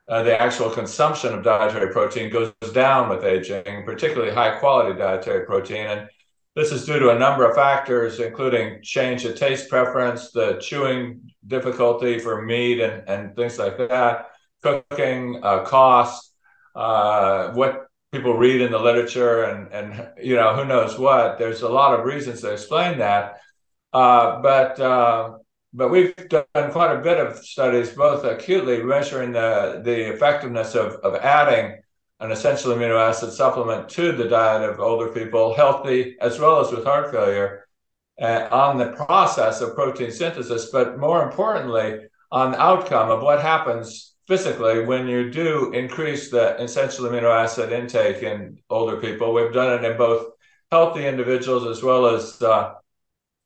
uh, 0.07 0.21
the 0.21 0.39
actual 0.39 0.69
consumption 0.69 1.33
of 1.33 1.43
dietary 1.43 1.91
protein 1.91 2.31
goes 2.31 2.53
down 2.73 3.09
with 3.09 3.23
aging 3.23 3.83
particularly 3.85 4.31
high 4.31 4.59
quality 4.59 4.95
dietary 4.99 5.47
protein. 5.47 5.87
And 5.87 6.07
this 6.55 6.71
is 6.71 6.85
due 6.85 6.99
to 6.99 7.09
a 7.09 7.17
number 7.17 7.43
of 7.49 7.55
factors 7.55 8.19
including 8.19 8.83
change 8.83 9.25
of 9.25 9.35
taste 9.35 9.67
preference 9.67 10.29
the 10.29 10.59
chewing 10.61 11.31
difficulty 11.47 12.19
for 12.19 12.43
meat 12.43 12.81
and, 12.81 13.09
and 13.09 13.35
things 13.35 13.57
like 13.57 13.79
that 13.79 14.27
cooking 14.61 15.39
uh, 15.41 15.63
cost 15.63 16.35
uh, 16.75 17.51
what 17.53 17.84
people 18.15 18.37
read 18.37 18.61
in 18.61 18.71
the 18.71 18.79
literature 18.79 19.43
and 19.43 19.71
and 19.73 20.09
you 20.21 20.35
know 20.35 20.55
who 20.55 20.65
knows 20.65 20.97
what. 20.97 21.37
There's 21.37 21.61
a 21.61 21.69
lot 21.69 21.97
of 21.97 22.05
reasons 22.05 22.41
to 22.41 22.51
explain 22.53 22.99
that, 22.99 23.41
uh, 23.93 24.41
but 24.41 24.79
uh, 24.79 25.37
but 25.73 25.89
we've 25.89 26.15
done 26.29 26.71
quite 26.71 26.95
a 26.95 27.01
bit 27.01 27.19
of 27.19 27.37
studies, 27.37 27.89
both 27.91 28.23
acutely 28.23 28.81
measuring 28.83 29.33
the 29.33 29.81
the 29.83 30.13
effectiveness 30.13 30.75
of 30.75 30.93
of 31.07 31.15
adding 31.15 31.81
an 32.21 32.31
essential 32.31 32.73
amino 32.73 32.97
acid 32.97 33.33
supplement 33.33 33.89
to 33.89 34.13
the 34.13 34.29
diet 34.29 34.69
of 34.69 34.79
older 34.79 35.09
people, 35.09 35.53
healthy 35.53 36.15
as 36.21 36.39
well 36.39 36.61
as 36.61 36.71
with 36.71 36.85
heart 36.85 37.11
failure, 37.11 37.67
uh, 38.21 38.47
on 38.51 38.77
the 38.77 38.93
process 38.93 39.59
of 39.59 39.75
protein 39.75 40.11
synthesis, 40.11 40.69
but 40.71 40.97
more 40.97 41.23
importantly 41.23 41.99
on 42.31 42.51
the 42.51 42.61
outcome 42.61 43.11
of 43.11 43.21
what 43.21 43.41
happens 43.41 44.14
physically 44.27 44.85
when 44.85 45.07
you 45.07 45.29
do 45.29 45.71
increase 45.71 46.31
the 46.31 46.61
essential 46.61 47.05
amino 47.05 47.31
acid 47.31 47.71
intake 47.71 48.23
in 48.23 48.57
older 48.69 48.97
people. 48.97 49.33
We've 49.33 49.53
done 49.53 49.83
it 49.83 49.89
in 49.89 49.97
both 49.97 50.31
healthy 50.71 51.05
individuals 51.05 51.65
as 51.65 51.83
well 51.83 52.07
as 52.07 52.41
uh, 52.41 52.73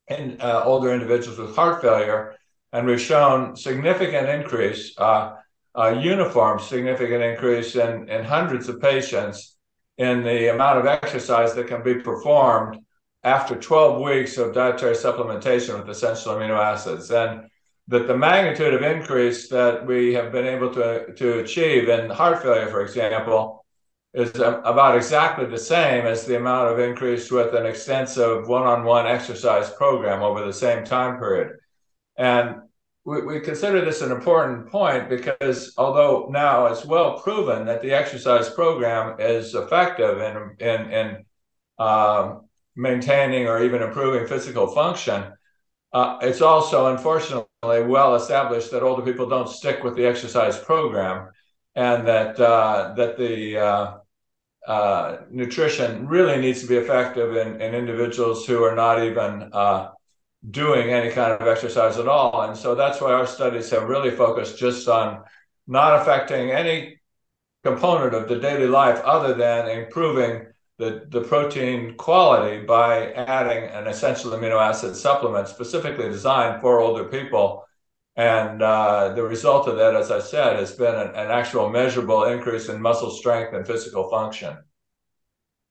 in 0.08 0.40
uh, 0.40 0.62
older 0.64 0.92
individuals 0.92 1.38
with 1.38 1.54
heart 1.54 1.82
failure, 1.82 2.34
and 2.72 2.86
we've 2.86 3.00
shown 3.00 3.54
significant 3.56 4.28
increase, 4.28 4.94
uh, 4.98 5.36
uniform 6.00 6.58
significant 6.58 7.22
increase 7.22 7.76
in, 7.76 8.08
in 8.08 8.24
hundreds 8.24 8.68
of 8.68 8.80
patients 8.80 9.56
in 9.98 10.22
the 10.24 10.52
amount 10.52 10.78
of 10.78 10.86
exercise 10.86 11.54
that 11.54 11.68
can 11.68 11.82
be 11.82 11.96
performed 11.96 12.78
after 13.22 13.54
12 13.54 14.00
weeks 14.00 14.38
of 14.38 14.54
dietary 14.54 14.94
supplementation 14.94 15.78
with 15.78 15.88
essential 15.90 16.34
amino 16.34 16.58
acids. 16.58 17.10
And 17.10 17.49
that 17.90 18.06
the 18.06 18.16
magnitude 18.16 18.72
of 18.72 18.82
increase 18.82 19.48
that 19.48 19.84
we 19.84 20.14
have 20.14 20.30
been 20.30 20.46
able 20.46 20.72
to, 20.72 21.12
to 21.12 21.40
achieve 21.40 21.88
in 21.88 22.08
heart 22.08 22.40
failure, 22.40 22.68
for 22.68 22.82
example, 22.82 23.66
is 24.14 24.30
about 24.36 24.96
exactly 24.96 25.46
the 25.46 25.58
same 25.58 26.06
as 26.06 26.24
the 26.24 26.36
amount 26.36 26.70
of 26.70 26.78
increase 26.78 27.32
with 27.32 27.52
an 27.52 27.66
extensive 27.66 28.46
one-on-one 28.46 29.08
exercise 29.08 29.70
program 29.70 30.22
over 30.22 30.46
the 30.46 30.52
same 30.52 30.84
time 30.84 31.18
period. 31.18 31.56
And 32.16 32.62
we, 33.04 33.22
we 33.22 33.40
consider 33.40 33.84
this 33.84 34.02
an 34.02 34.12
important 34.12 34.68
point 34.68 35.08
because 35.08 35.74
although 35.76 36.28
now 36.30 36.66
it's 36.66 36.84
well 36.84 37.18
proven 37.18 37.66
that 37.66 37.82
the 37.82 37.92
exercise 37.92 38.48
program 38.50 39.18
is 39.18 39.56
effective 39.56 40.20
in, 40.20 40.56
in, 40.60 40.92
in 40.92 41.24
um, 41.80 42.42
maintaining 42.76 43.48
or 43.48 43.64
even 43.64 43.82
improving 43.82 44.28
physical 44.28 44.68
function, 44.68 45.32
uh, 45.92 46.18
it's 46.22 46.40
also 46.40 46.94
unfortunately 46.94 47.49
well 47.62 48.14
established 48.14 48.70
that 48.70 48.82
older 48.82 49.02
people 49.02 49.28
don't 49.28 49.48
stick 49.48 49.84
with 49.84 49.94
the 49.94 50.06
exercise 50.06 50.58
program, 50.58 51.28
and 51.74 52.06
that 52.06 52.40
uh, 52.40 52.94
that 52.96 53.18
the 53.18 53.58
uh, 53.58 53.96
uh 54.66 55.18
nutrition 55.30 56.06
really 56.06 56.40
needs 56.40 56.62
to 56.62 56.66
be 56.66 56.76
effective 56.76 57.36
in, 57.36 57.60
in 57.60 57.74
individuals 57.74 58.46
who 58.46 58.62
are 58.62 58.74
not 58.74 59.02
even 59.02 59.50
uh, 59.52 59.90
doing 60.50 60.90
any 60.90 61.10
kind 61.10 61.32
of 61.32 61.46
exercise 61.46 61.98
at 61.98 62.08
all. 62.08 62.42
And 62.42 62.56
so 62.56 62.74
that's 62.74 63.00
why 63.00 63.12
our 63.12 63.26
studies 63.26 63.70
have 63.70 63.88
really 63.88 64.10
focused 64.10 64.58
just 64.58 64.88
on 64.88 65.22
not 65.66 66.00
affecting 66.00 66.50
any 66.50 66.98
component 67.62 68.14
of 68.14 68.26
the 68.28 68.40
daily 68.40 68.66
life 68.66 69.00
other 69.04 69.34
than 69.34 69.68
improving 69.68 70.46
the, 70.80 71.04
the 71.10 71.20
protein 71.20 71.94
quality 71.98 72.64
by 72.64 73.12
adding 73.12 73.64
an 73.64 73.86
essential 73.86 74.30
amino 74.30 74.58
acid 74.58 74.96
supplement 74.96 75.46
specifically 75.46 76.08
designed 76.08 76.62
for 76.62 76.80
older 76.80 77.04
people. 77.04 77.64
And 78.16 78.62
uh, 78.62 79.12
the 79.12 79.22
result 79.22 79.68
of 79.68 79.76
that, 79.76 79.94
as 79.94 80.10
I 80.10 80.20
said, 80.20 80.56
has 80.56 80.72
been 80.72 80.94
an, 80.94 81.08
an, 81.08 81.30
actual 81.30 81.68
measurable 81.68 82.24
increase 82.24 82.70
in 82.70 82.80
muscle 82.80 83.10
strength 83.10 83.52
and 83.52 83.66
physical 83.66 84.08
function. 84.08 84.56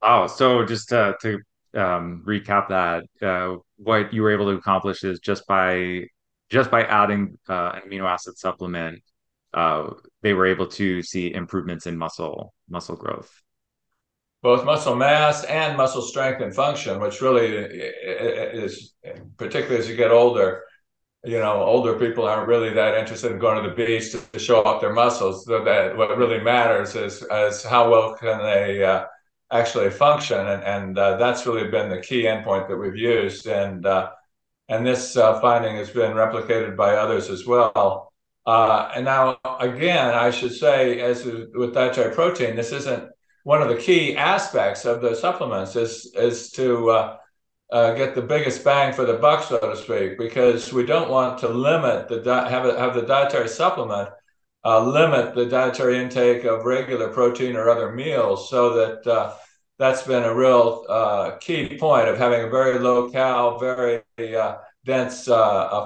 Oh, 0.04 0.28
so 0.28 0.64
just 0.64 0.90
to, 0.90 1.16
to 1.22 1.40
um, 1.74 2.24
recap 2.26 2.70
that, 2.70 3.06
uh, 3.28 3.58
what 3.78 4.14
you 4.14 4.22
were 4.22 4.32
able 4.32 4.46
to 4.46 4.58
accomplish 4.58 5.04
is 5.04 5.20
just 5.20 5.46
by 5.48 6.06
just 6.50 6.70
by 6.70 6.84
adding 6.84 7.38
uh, 7.48 7.72
an 7.76 7.90
amino 7.90 8.06
acid 8.06 8.38
supplement, 8.38 9.02
uh, 9.54 9.90
they 10.22 10.34
were 10.34 10.46
able 10.46 10.68
to 10.68 11.02
see 11.02 11.34
improvements 11.34 11.88
in 11.88 11.98
muscle 11.98 12.54
muscle 12.70 12.96
growth 12.96 13.42
both 14.42 14.66
muscle 14.66 14.96
mass 14.96 15.44
and 15.46 15.78
muscle 15.78 16.02
strength 16.02 16.42
and 16.42 16.56
function, 16.56 17.00
which 17.00 17.22
really 17.22 17.48
is 17.48 18.94
particularly 19.38 19.80
as 19.80 19.90
you 19.90 19.96
get 19.96 20.12
older. 20.12 20.64
You 21.26 21.40
know, 21.40 21.62
older 21.64 22.00
people 22.00 22.26
aren't 22.26 22.48
really 22.48 22.74
that 22.74 22.98
interested 22.98 23.34
in 23.34 23.40
going 23.40 23.62
to 23.62 23.70
the 23.70 23.76
beach 23.76 24.12
to, 24.12 24.20
to 24.32 24.40
show 24.40 24.64
off 24.64 24.80
their 24.80 24.94
muscles. 24.94 25.46
So 25.46 25.64
that 25.66 25.98
what 25.98 26.18
really 26.18 26.40
matters 26.40 26.96
is 26.96 27.22
is 27.30 27.64
how 27.64 27.92
well 27.92 28.16
can 28.16 28.40
they 28.40 28.84
uh, 28.84 29.06
actually 29.52 29.90
function, 29.90 30.40
and 30.40 30.64
and 30.64 30.98
uh, 30.98 31.18
that's 31.18 31.46
really 31.46 31.70
been 31.70 31.90
the 31.90 32.00
key 32.00 32.24
endpoint 32.24 32.70
that 32.70 32.78
we've 32.78 32.96
used, 32.96 33.48
and 33.48 33.86
uh, 33.86 34.12
and 34.70 34.88
this 34.88 35.18
uh, 35.18 35.42
finding 35.42 35.76
has 35.76 35.90
been 35.90 36.14
replicated 36.14 36.78
by 36.78 36.96
others 36.96 37.30
as 37.30 37.46
well. 37.46 38.14
Uh, 38.46 38.90
and 38.96 39.04
now, 39.06 39.38
again, 39.60 40.14
I 40.16 40.32
should 40.32 40.54
say, 40.54 41.02
as 41.02 41.26
with 41.26 41.74
dietary 41.74 42.16
protein, 42.16 42.56
this 42.56 42.72
isn't 42.72 43.12
one 43.50 43.64
of 43.64 43.70
the 43.70 43.84
key 43.88 44.16
aspects 44.16 44.86
of 44.86 45.02
the 45.02 45.16
supplements 45.16 45.76
is 45.76 45.92
is 46.30 46.52
to 46.52 46.68
uh, 46.92 47.18
uh, 47.72 47.94
get 48.00 48.14
the 48.14 48.30
biggest 48.34 48.64
bang 48.64 48.94
for 48.94 49.06
the 49.06 49.18
buck, 49.26 49.42
so 49.44 49.58
to 49.58 49.76
speak, 49.76 50.20
because 50.20 50.72
we 50.72 50.86
don't 50.86 51.10
want 51.10 51.40
to 51.40 51.50
limit 51.70 52.08
the 52.08 52.20
di- 52.22 52.50
have 52.56 52.66
a, 52.68 52.78
have 52.78 52.94
the 52.94 53.08
dietary 53.16 53.50
supplement 53.50 54.08
uh, 54.66 54.80
limit 55.00 55.34
the 55.34 55.48
dietary 55.48 55.98
intake 55.98 56.44
of 56.44 56.64
regular 56.78 57.10
protein 57.20 57.56
or 57.56 57.66
other 57.70 57.92
meals, 57.92 58.40
so 58.52 58.62
that 58.80 59.00
uh, 59.18 59.34
that's 59.80 60.04
been 60.04 60.26
a 60.30 60.36
real 60.44 60.86
uh, 60.88 61.32
key 61.46 61.76
point 61.86 62.08
of 62.08 62.20
having 62.20 62.42
a 62.44 62.50
very 62.60 62.78
low 62.78 63.10
cal, 63.10 63.58
very 63.58 64.04
uh, 64.44 64.58
dense 64.86 65.26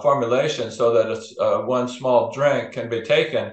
formulation, 0.08 0.70
so 0.70 0.86
that 0.96 1.66
one 1.66 1.88
small 1.88 2.22
drink 2.38 2.74
can 2.74 2.90
be 2.90 3.02
taken 3.02 3.46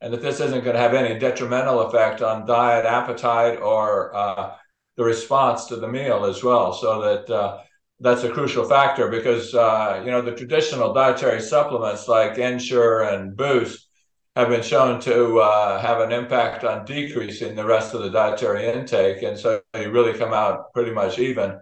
and 0.00 0.12
that 0.12 0.22
this 0.22 0.40
isn't 0.40 0.64
going 0.64 0.76
to 0.76 0.82
have 0.82 0.94
any 0.94 1.18
detrimental 1.18 1.80
effect 1.80 2.22
on 2.22 2.46
diet, 2.46 2.84
appetite, 2.84 3.60
or 3.60 4.14
uh, 4.14 4.54
the 4.96 5.04
response 5.04 5.66
to 5.66 5.76
the 5.76 5.88
meal 5.88 6.24
as 6.24 6.42
well. 6.42 6.72
So 6.72 7.00
that 7.02 7.30
uh, 7.30 7.60
that's 8.00 8.24
a 8.24 8.30
crucial 8.30 8.68
factor 8.68 9.08
because 9.08 9.54
uh, 9.54 10.02
you 10.04 10.10
know 10.10 10.22
the 10.22 10.34
traditional 10.34 10.92
dietary 10.92 11.40
supplements 11.40 12.08
like 12.08 12.38
Ensure 12.38 13.02
and 13.02 13.36
Boost 13.36 13.88
have 14.34 14.48
been 14.50 14.62
shown 14.62 15.00
to 15.00 15.38
uh, 15.38 15.80
have 15.80 16.00
an 16.00 16.12
impact 16.12 16.62
on 16.62 16.84
decreasing 16.84 17.54
the 17.56 17.64
rest 17.64 17.94
of 17.94 18.02
the 18.02 18.10
dietary 18.10 18.66
intake, 18.66 19.22
and 19.22 19.38
so 19.38 19.62
you 19.74 19.90
really 19.90 20.18
come 20.18 20.32
out 20.32 20.72
pretty 20.72 20.92
much 20.92 21.18
even. 21.18 21.58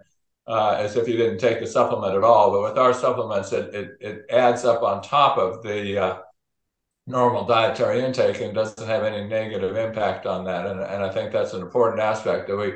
Uh, 0.47 0.77
as 0.79 0.95
if 0.95 1.07
you 1.07 1.17
didn't 1.17 1.39
take 1.39 1.59
the 1.59 1.65
supplement 1.65 2.15
at 2.15 2.23
all, 2.23 2.51
but 2.51 2.61
with 2.61 2.77
our 2.77 2.93
supplements, 2.93 3.51
it 3.51 3.73
it, 3.73 3.97
it 3.99 4.25
adds 4.29 4.63
up 4.63 4.83
on 4.83 5.01
top 5.01 5.39
of 5.39 5.63
the 5.63 5.97
uh, 5.97 6.17
normal 7.07 7.45
dietary 7.45 8.03
intake 8.03 8.41
and 8.41 8.53
doesn't 8.53 8.87
have 8.87 9.03
any 9.03 9.27
negative 9.27 9.75
impact 9.75 10.25
on 10.25 10.45
that. 10.45 10.65
And, 10.65 10.79
and 10.79 11.03
I 11.03 11.09
think 11.09 11.31
that's 11.31 11.53
an 11.53 11.61
important 11.61 12.01
aspect 12.01 12.47
that 12.47 12.57
we 12.57 12.73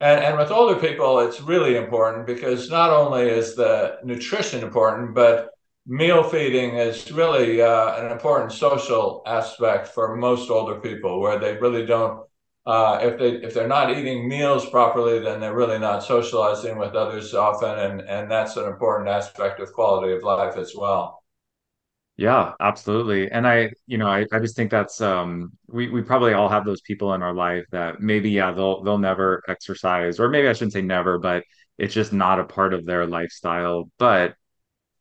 and, 0.00 0.22
and 0.22 0.36
with 0.36 0.50
older 0.50 0.78
people, 0.78 1.20
it's 1.20 1.40
really 1.40 1.76
important 1.76 2.26
because 2.26 2.68
not 2.70 2.90
only 2.90 3.22
is 3.22 3.54
the 3.54 3.96
nutrition 4.04 4.62
important, 4.62 5.14
but 5.14 5.50
meal 5.86 6.22
feeding 6.22 6.76
is 6.76 7.10
really 7.12 7.62
uh, 7.62 8.04
an 8.04 8.12
important 8.12 8.52
social 8.52 9.22
aspect 9.26 9.88
for 9.88 10.16
most 10.16 10.50
older 10.50 10.80
people 10.80 11.20
where 11.20 11.38
they 11.38 11.56
really 11.56 11.86
don't 11.86 12.26
uh, 12.66 12.98
if 13.00 13.16
they 13.16 13.30
if 13.46 13.54
they're 13.54 13.68
not 13.68 13.96
eating 13.96 14.28
meals 14.28 14.68
properly, 14.70 15.20
then 15.20 15.38
they're 15.38 15.54
really 15.54 15.78
not 15.78 16.02
socializing 16.02 16.76
with 16.76 16.94
others 16.94 17.32
often, 17.32 17.78
and 17.78 18.00
and 18.02 18.28
that's 18.28 18.56
an 18.56 18.66
important 18.66 19.08
aspect 19.08 19.60
of 19.60 19.72
quality 19.72 20.12
of 20.12 20.24
life 20.24 20.56
as 20.56 20.72
well. 20.76 21.22
Yeah, 22.16 22.52
absolutely. 22.60 23.30
And 23.30 23.46
I, 23.46 23.70
you 23.86 23.98
know, 23.98 24.06
I, 24.08 24.24
I 24.32 24.38
just 24.38 24.56
think 24.56 24.70
that's 24.70 25.00
um 25.02 25.52
we 25.68 25.90
we 25.90 26.00
probably 26.02 26.32
all 26.32 26.48
have 26.48 26.64
those 26.64 26.80
people 26.80 27.12
in 27.14 27.22
our 27.22 27.34
life 27.34 27.64
that 27.72 28.00
maybe 28.00 28.30
yeah, 28.30 28.52
they'll 28.52 28.82
they'll 28.82 28.96
never 28.98 29.42
exercise 29.48 30.18
or 30.18 30.28
maybe 30.30 30.48
I 30.48 30.54
shouldn't 30.54 30.72
say 30.72 30.80
never, 30.82 31.18
but 31.18 31.44
it's 31.78 31.92
just 31.92 32.12
not 32.14 32.40
a 32.40 32.44
part 32.44 32.72
of 32.72 32.86
their 32.86 33.06
lifestyle. 33.06 33.90
But 33.98 34.34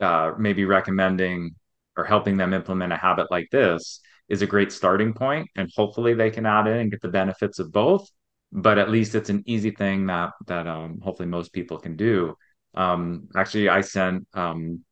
uh 0.01 0.33
maybe 0.39 0.65
recommending 0.65 1.55
or 1.97 2.05
helping 2.05 2.37
them 2.37 2.53
implement 2.53 2.93
a 2.93 2.97
habit 2.97 3.31
like 3.31 3.49
this 3.51 4.01
is 4.29 4.41
a 4.43 4.47
great 4.47 4.71
starting 4.73 5.13
point 5.13 5.49
and 5.55 5.71
hopefully 5.75 6.13
they 6.15 6.31
can 6.31 6.45
add 6.45 6.67
in 6.67 6.77
and 6.77 6.91
get 6.91 7.01
the 7.01 7.09
benefits 7.09 7.59
of 7.59 7.71
both. 7.71 8.09
But 8.51 8.77
at 8.79 8.89
least 8.91 9.15
it's 9.15 9.29
an 9.29 9.43
easy 9.47 9.71
thing 9.71 10.07
that 10.07 10.31
that 10.47 10.67
um 10.67 10.99
hopefully 11.01 11.29
most 11.29 11.53
people 11.53 11.77
can 11.79 11.95
do. 11.95 12.35
Um 12.75 13.29
actually 13.35 13.69
I 13.69 13.81
sent 13.81 14.27
um 14.33 14.83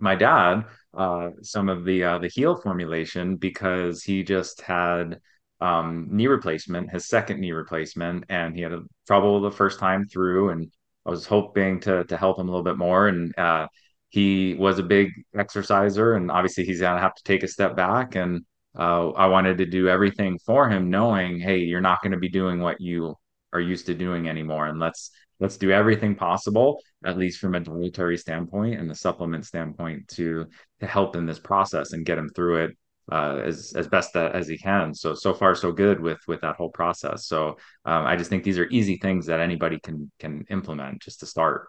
my 0.00 0.14
dad 0.14 0.64
uh, 0.96 1.30
some 1.42 1.68
of 1.68 1.84
the 1.84 2.02
uh, 2.02 2.18
the 2.18 2.28
heal 2.28 2.56
formulation 2.56 3.36
because 3.36 4.02
he 4.02 4.22
just 4.22 4.60
had 4.60 5.20
um, 5.60 6.08
knee 6.10 6.26
replacement, 6.26 6.90
his 6.90 7.08
second 7.08 7.40
knee 7.40 7.52
replacement, 7.52 8.24
and 8.28 8.56
he 8.56 8.62
had 8.62 8.72
a, 8.72 8.82
trouble 9.06 9.40
the 9.40 9.50
first 9.50 9.78
time 9.78 10.06
through. 10.06 10.50
And 10.50 10.72
I 11.06 11.10
was 11.10 11.26
hoping 11.26 11.80
to 11.80 12.04
to 12.04 12.16
help 12.16 12.38
him 12.38 12.48
a 12.48 12.50
little 12.50 12.64
bit 12.64 12.78
more. 12.78 13.08
And 13.08 13.36
uh, 13.38 13.68
he 14.08 14.54
was 14.54 14.78
a 14.78 14.82
big 14.82 15.10
exerciser, 15.34 16.14
and 16.14 16.30
obviously 16.30 16.64
he's 16.64 16.80
gonna 16.80 17.00
have 17.00 17.14
to 17.14 17.22
take 17.24 17.42
a 17.44 17.48
step 17.48 17.76
back. 17.76 18.16
And 18.16 18.44
uh, 18.76 19.10
I 19.10 19.26
wanted 19.26 19.58
to 19.58 19.66
do 19.66 19.88
everything 19.88 20.38
for 20.44 20.68
him, 20.68 20.90
knowing, 20.90 21.38
hey, 21.38 21.58
you're 21.58 21.80
not 21.80 22.02
going 22.02 22.12
to 22.12 22.18
be 22.18 22.28
doing 22.28 22.60
what 22.60 22.80
you 22.80 23.16
are 23.52 23.60
used 23.60 23.86
to 23.86 23.94
doing 23.94 24.28
anymore, 24.28 24.66
and 24.66 24.78
let's 24.78 25.10
let's 25.40 25.56
do 25.56 25.70
everything 25.70 26.14
possible, 26.14 26.80
at 27.04 27.18
least 27.18 27.40
from 27.40 27.54
a 27.54 27.60
dietary 27.60 28.16
standpoint 28.16 28.78
and 28.78 28.88
the 28.88 28.94
supplement 28.94 29.46
standpoint, 29.46 30.06
to 30.08 30.46
to 30.80 30.86
help 30.86 31.16
in 31.16 31.26
this 31.26 31.38
process 31.38 31.92
and 31.92 32.06
get 32.06 32.18
him 32.18 32.28
through 32.28 32.64
it 32.64 32.76
uh, 33.10 33.40
as 33.44 33.72
as 33.76 33.88
best 33.88 34.12
that, 34.12 34.34
as 34.34 34.46
he 34.46 34.56
can. 34.56 34.94
So 34.94 35.14
so 35.14 35.34
far 35.34 35.54
so 35.54 35.72
good 35.72 36.00
with 36.00 36.20
with 36.28 36.40
that 36.42 36.56
whole 36.56 36.70
process. 36.70 37.26
So 37.26 37.56
um, 37.84 38.06
I 38.06 38.16
just 38.16 38.30
think 38.30 38.44
these 38.44 38.58
are 38.58 38.68
easy 38.68 38.98
things 38.98 39.26
that 39.26 39.40
anybody 39.40 39.80
can 39.80 40.10
can 40.18 40.44
implement 40.50 41.02
just 41.02 41.20
to 41.20 41.26
start. 41.26 41.68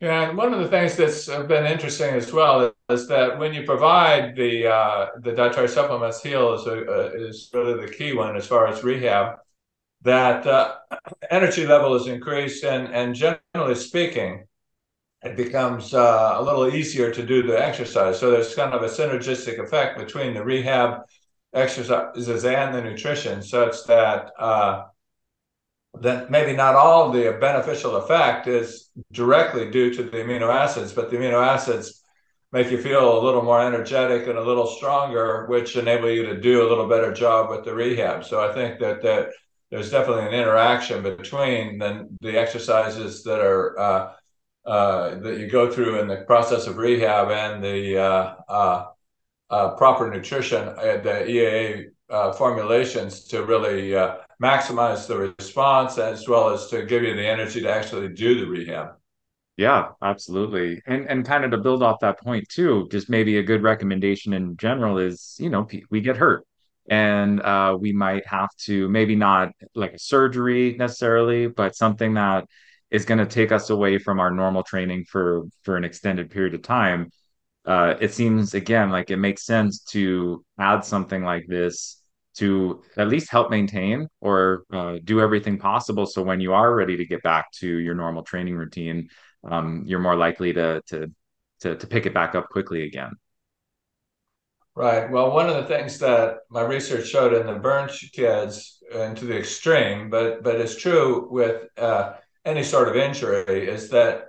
Yeah, 0.00 0.30
and 0.30 0.38
one 0.38 0.54
of 0.54 0.60
the 0.60 0.68
things 0.68 0.96
that's 0.96 1.26
been 1.26 1.66
interesting 1.66 2.14
as 2.14 2.32
well 2.32 2.72
is 2.88 3.06
that 3.08 3.38
when 3.38 3.52
you 3.52 3.64
provide 3.64 4.34
the 4.34 4.66
uh, 4.66 5.06
the 5.20 5.32
dietary 5.32 5.68
supplements, 5.68 6.22
Heal 6.22 6.54
is 6.54 6.66
a, 6.66 6.86
uh, 6.86 7.10
is 7.14 7.50
really 7.52 7.84
the 7.84 7.92
key 7.92 8.14
one 8.14 8.36
as 8.36 8.46
far 8.46 8.66
as 8.66 8.82
rehab 8.82 9.36
that 10.02 10.46
uh, 10.46 10.76
energy 11.30 11.66
level 11.66 11.94
is 11.94 12.06
increased, 12.06 12.64
and 12.64 12.88
and 12.94 13.14
generally 13.14 13.74
speaking, 13.74 14.44
it 15.22 15.36
becomes 15.36 15.92
uh, 15.92 16.34
a 16.36 16.42
little 16.42 16.68
easier 16.74 17.12
to 17.12 17.24
do 17.24 17.42
the 17.42 17.58
exercise. 17.58 18.18
So 18.18 18.30
there's 18.30 18.54
kind 18.54 18.72
of 18.72 18.82
a 18.82 18.88
synergistic 18.88 19.58
effect 19.58 19.98
between 19.98 20.34
the 20.34 20.44
rehab 20.44 21.02
exercises 21.52 22.44
and 22.44 22.74
the 22.74 22.80
nutrition, 22.82 23.42
such 23.42 23.84
that 23.86 24.32
uh, 24.38 24.84
that 26.00 26.30
maybe 26.30 26.54
not 26.54 26.74
all 26.76 27.10
the 27.10 27.36
beneficial 27.40 27.96
effect 27.96 28.46
is 28.46 28.90
directly 29.12 29.70
due 29.70 29.92
to 29.92 30.04
the 30.04 30.18
amino 30.18 30.48
acids, 30.52 30.92
but 30.92 31.10
the 31.10 31.16
amino 31.16 31.44
acids 31.44 32.02
make 32.52 32.70
you 32.70 32.80
feel 32.80 33.18
a 33.18 33.24
little 33.24 33.42
more 33.42 33.60
energetic 33.60 34.26
and 34.26 34.38
a 34.38 34.42
little 34.42 34.66
stronger, 34.66 35.46
which 35.46 35.76
enable 35.76 36.10
you 36.10 36.24
to 36.26 36.40
do 36.40 36.66
a 36.66 36.68
little 36.68 36.88
better 36.88 37.12
job 37.12 37.50
with 37.50 37.64
the 37.64 37.74
rehab. 37.74 38.24
So 38.24 38.40
I 38.40 38.52
think 38.54 38.80
that 38.80 39.02
that 39.02 39.30
there's 39.70 39.90
definitely 39.90 40.26
an 40.26 40.34
interaction 40.34 41.02
between 41.02 41.78
the, 41.78 42.08
the 42.20 42.38
exercises 42.38 43.22
that 43.22 43.40
are 43.40 43.78
uh, 43.78 44.12
uh, 44.66 45.14
that 45.20 45.38
you 45.38 45.48
go 45.48 45.70
through 45.70 46.00
in 46.00 46.08
the 46.08 46.18
process 46.18 46.66
of 46.66 46.76
rehab 46.76 47.30
and 47.30 47.64
the 47.64 47.98
uh, 47.98 48.34
uh, 48.48 48.86
uh 49.48 49.70
proper 49.70 50.10
nutrition, 50.10 50.66
the 50.66 51.24
EAA 51.26 52.36
formulations 52.36 53.24
to 53.24 53.44
really 53.44 53.92
maximize 54.42 55.06
the 55.06 55.34
response 55.38 55.98
as 55.98 56.28
well 56.28 56.50
as 56.50 56.66
to 56.68 56.84
give 56.84 57.02
you 57.02 57.14
the 57.14 57.26
energy 57.26 57.60
to 57.62 57.70
actually 57.70 58.08
do 58.08 58.40
the 58.40 58.46
rehab. 58.46 58.88
Yeah, 59.56 59.90
absolutely. 60.02 60.82
And 60.86 61.06
and 61.08 61.24
kind 61.24 61.44
of 61.44 61.50
to 61.52 61.58
build 61.58 61.82
off 61.82 62.00
that 62.00 62.20
point 62.20 62.48
too, 62.48 62.88
just 62.90 63.08
maybe 63.08 63.38
a 63.38 63.42
good 63.42 63.62
recommendation 63.62 64.32
in 64.32 64.56
general 64.56 64.98
is, 64.98 65.36
you 65.38 65.50
know, 65.50 65.68
we 65.90 66.00
get 66.00 66.16
hurt 66.16 66.46
and 66.90 67.40
uh, 67.40 67.76
we 67.80 67.92
might 67.92 68.26
have 68.26 68.50
to 68.66 68.88
maybe 68.88 69.14
not 69.16 69.52
like 69.74 69.94
a 69.94 69.98
surgery 69.98 70.76
necessarily, 70.78 71.46
but 71.46 71.76
something 71.76 72.14
that 72.14 72.46
is 72.90 73.04
going 73.04 73.18
to 73.18 73.26
take 73.26 73.52
us 73.52 73.70
away 73.70 73.98
from 73.98 74.18
our 74.20 74.30
normal 74.32 74.64
training 74.64 75.04
for 75.04 75.44
for 75.62 75.76
an 75.76 75.84
extended 75.84 76.30
period 76.30 76.54
of 76.54 76.62
time. 76.62 77.10
Uh, 77.64 77.94
it 78.00 78.12
seems 78.12 78.54
again 78.54 78.90
like 78.90 79.10
it 79.10 79.18
makes 79.18 79.44
sense 79.46 79.80
to 79.84 80.44
add 80.58 80.84
something 80.84 81.22
like 81.24 81.46
this 81.46 82.02
to 82.34 82.82
at 82.96 83.08
least 83.08 83.30
help 83.30 83.50
maintain 83.50 84.08
or 84.20 84.64
uh, 84.72 84.98
do 85.04 85.20
everything 85.20 85.58
possible 85.58 86.06
so 86.06 86.22
when 86.22 86.40
you 86.40 86.52
are 86.54 86.74
ready 86.74 86.96
to 86.96 87.04
get 87.04 87.22
back 87.22 87.50
to 87.52 87.66
your 87.68 87.94
normal 87.94 88.22
training 88.22 88.56
routine, 88.56 89.08
um, 89.44 89.82
you're 89.86 89.98
more 90.00 90.16
likely 90.16 90.52
to, 90.52 90.82
to 90.88 91.10
to 91.60 91.76
to 91.76 91.86
pick 91.86 92.06
it 92.06 92.14
back 92.14 92.34
up 92.34 92.48
quickly 92.48 92.82
again. 92.84 93.12
Right. 94.76 95.10
Well, 95.10 95.32
one 95.32 95.48
of 95.50 95.56
the 95.56 95.64
things 95.64 95.98
that 95.98 96.38
my 96.48 96.62
research 96.62 97.08
showed 97.08 97.34
in 97.34 97.46
the 97.46 97.54
burn 97.58 97.88
kids, 98.12 98.78
and 98.94 99.16
to 99.16 99.24
the 99.26 99.36
extreme, 99.38 100.08
but 100.10 100.42
but 100.42 100.56
it's 100.60 100.76
true 100.76 101.28
with 101.30 101.68
uh, 101.76 102.14
any 102.44 102.62
sort 102.62 102.88
of 102.88 102.96
injury, 102.96 103.68
is 103.68 103.90
that 103.90 104.28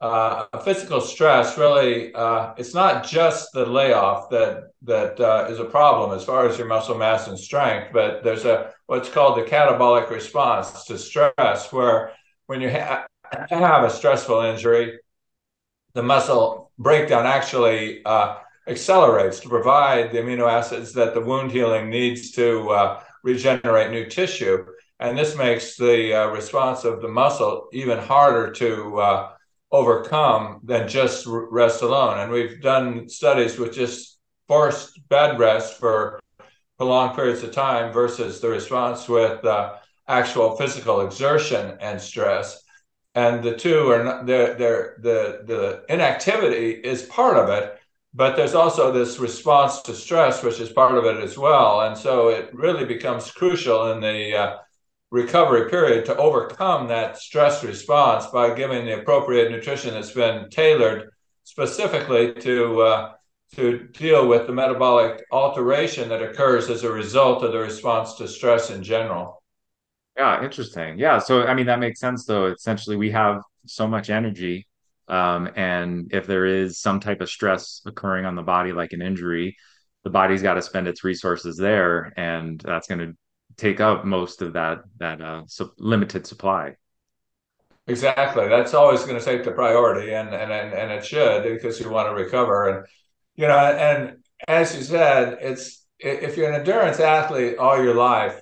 uh, 0.00 0.46
physical 0.64 1.00
stress 1.00 1.56
really 1.58 2.12
uh, 2.14 2.54
it's 2.56 2.74
not 2.74 3.04
just 3.06 3.52
the 3.52 3.64
layoff 3.66 4.30
that 4.30 4.64
that 4.82 5.20
uh, 5.20 5.46
is 5.50 5.60
a 5.60 5.64
problem 5.66 6.12
as 6.16 6.24
far 6.24 6.48
as 6.48 6.58
your 6.58 6.66
muscle 6.68 6.96
mass 6.98 7.28
and 7.28 7.38
strength, 7.38 7.90
but 7.92 8.24
there's 8.24 8.44
a 8.46 8.72
what's 8.86 9.10
called 9.10 9.38
the 9.38 9.42
catabolic 9.48 10.10
response 10.10 10.84
to 10.84 10.98
stress, 10.98 11.70
where 11.72 12.12
when 12.46 12.60
you 12.62 12.70
ha- 12.70 13.06
have 13.50 13.84
a 13.84 13.90
stressful 13.90 14.40
injury, 14.40 14.98
the 15.94 16.02
muscle 16.02 16.70
breakdown 16.78 17.26
actually 17.26 18.04
uh, 18.04 18.38
accelerates 18.66 19.40
to 19.40 19.48
provide 19.48 20.12
the 20.12 20.18
amino 20.18 20.50
acids 20.50 20.92
that 20.92 21.14
the 21.14 21.20
wound 21.20 21.50
healing 21.50 21.90
needs 21.90 22.30
to 22.32 22.70
uh, 22.70 23.02
regenerate 23.22 23.90
new 23.90 24.06
tissue. 24.06 24.64
And 25.00 25.18
this 25.18 25.36
makes 25.36 25.76
the 25.76 26.14
uh, 26.14 26.26
response 26.28 26.84
of 26.84 27.02
the 27.02 27.08
muscle 27.08 27.68
even 27.72 27.98
harder 27.98 28.52
to 28.52 29.00
uh, 29.00 29.30
overcome 29.72 30.60
than 30.62 30.86
just 30.86 31.26
rest 31.26 31.82
alone. 31.82 32.20
And 32.20 32.30
we've 32.30 32.60
done 32.60 33.08
studies 33.08 33.58
with 33.58 33.74
just 33.74 34.18
forced 34.46 35.08
bed 35.08 35.38
rest 35.38 35.78
for 35.80 36.20
prolonged 36.76 37.16
periods 37.16 37.42
of 37.42 37.52
time 37.52 37.92
versus 37.92 38.40
the 38.40 38.48
response 38.48 39.08
with 39.08 39.44
uh, 39.44 39.74
actual 40.06 40.56
physical 40.56 41.00
exertion 41.00 41.76
and 41.80 42.00
stress. 42.00 42.62
And 43.14 43.42
the 43.42 43.56
two 43.56 43.90
are 43.90 44.04
not, 44.04 44.26
they're, 44.26 44.54
they're, 44.54 44.96
the, 45.00 45.42
the 45.46 45.84
inactivity 45.88 46.70
is 46.70 47.02
part 47.02 47.36
of 47.36 47.48
it, 47.50 47.78
but 48.14 48.36
there's 48.36 48.54
also 48.54 48.92
this 48.92 49.18
response 49.18 49.80
to 49.82 49.94
stress, 49.94 50.42
which 50.42 50.60
is 50.60 50.70
part 50.70 50.98
of 50.98 51.04
it 51.04 51.22
as 51.22 51.38
well. 51.38 51.82
And 51.82 51.96
so 51.96 52.28
it 52.28 52.50
really 52.52 52.84
becomes 52.84 53.30
crucial 53.30 53.92
in 53.92 54.00
the 54.00 54.36
uh, 54.36 54.56
recovery 55.10 55.70
period 55.70 56.04
to 56.06 56.16
overcome 56.16 56.88
that 56.88 57.18
stress 57.18 57.64
response 57.64 58.26
by 58.26 58.54
giving 58.54 58.84
the 58.84 59.00
appropriate 59.00 59.50
nutrition 59.50 59.94
that's 59.94 60.10
been 60.10 60.48
tailored 60.50 61.10
specifically 61.44 62.32
to 62.34 62.82
uh, 62.82 63.12
to 63.54 63.86
deal 63.92 64.26
with 64.26 64.46
the 64.46 64.52
metabolic 64.52 65.22
alteration 65.30 66.08
that 66.08 66.22
occurs 66.22 66.70
as 66.70 66.84
a 66.84 66.90
result 66.90 67.44
of 67.44 67.52
the 67.52 67.58
response 67.58 68.14
to 68.14 68.26
stress 68.26 68.70
in 68.70 68.82
general. 68.82 69.42
Yeah, 70.16 70.42
interesting. 70.42 70.98
Yeah, 70.98 71.18
so 71.18 71.44
I 71.44 71.54
mean 71.54 71.66
that 71.66 71.78
makes 71.78 72.00
sense 72.00 72.24
though. 72.24 72.46
Essentially, 72.46 72.96
we 72.96 73.10
have 73.10 73.42
so 73.66 73.86
much 73.86 74.10
energy 74.10 74.66
um, 75.12 75.50
and 75.56 76.10
if 76.10 76.26
there 76.26 76.46
is 76.46 76.80
some 76.80 76.98
type 76.98 77.20
of 77.20 77.28
stress 77.28 77.82
occurring 77.84 78.24
on 78.24 78.34
the 78.34 78.42
body, 78.42 78.72
like 78.72 78.94
an 78.94 79.02
injury, 79.02 79.58
the 80.04 80.10
body's 80.10 80.40
got 80.40 80.54
to 80.54 80.62
spend 80.62 80.88
its 80.88 81.04
resources 81.04 81.58
there, 81.58 82.14
and 82.16 82.58
that's 82.64 82.88
going 82.88 83.00
to 83.00 83.12
take 83.58 83.78
up 83.78 84.06
most 84.06 84.40
of 84.40 84.54
that 84.54 84.78
that 84.98 85.20
uh, 85.20 85.42
su- 85.46 85.74
limited 85.76 86.26
supply. 86.26 86.76
Exactly. 87.86 88.48
That's 88.48 88.72
always 88.72 89.04
going 89.04 89.18
to 89.18 89.24
take 89.24 89.44
the 89.44 89.52
priority, 89.52 90.14
and 90.14 90.30
and 90.30 90.50
and, 90.50 90.90
it 90.90 91.04
should 91.04 91.42
because 91.42 91.78
you 91.78 91.90
want 91.90 92.08
to 92.08 92.14
recover. 92.14 92.70
And 92.70 92.86
you 93.36 93.46
know, 93.48 93.58
and 93.58 94.16
as 94.48 94.74
you 94.74 94.82
said, 94.82 95.36
it's 95.42 95.84
if 95.98 96.38
you're 96.38 96.48
an 96.48 96.58
endurance 96.58 97.00
athlete 97.00 97.58
all 97.58 97.84
your 97.84 97.94
life, 97.94 98.40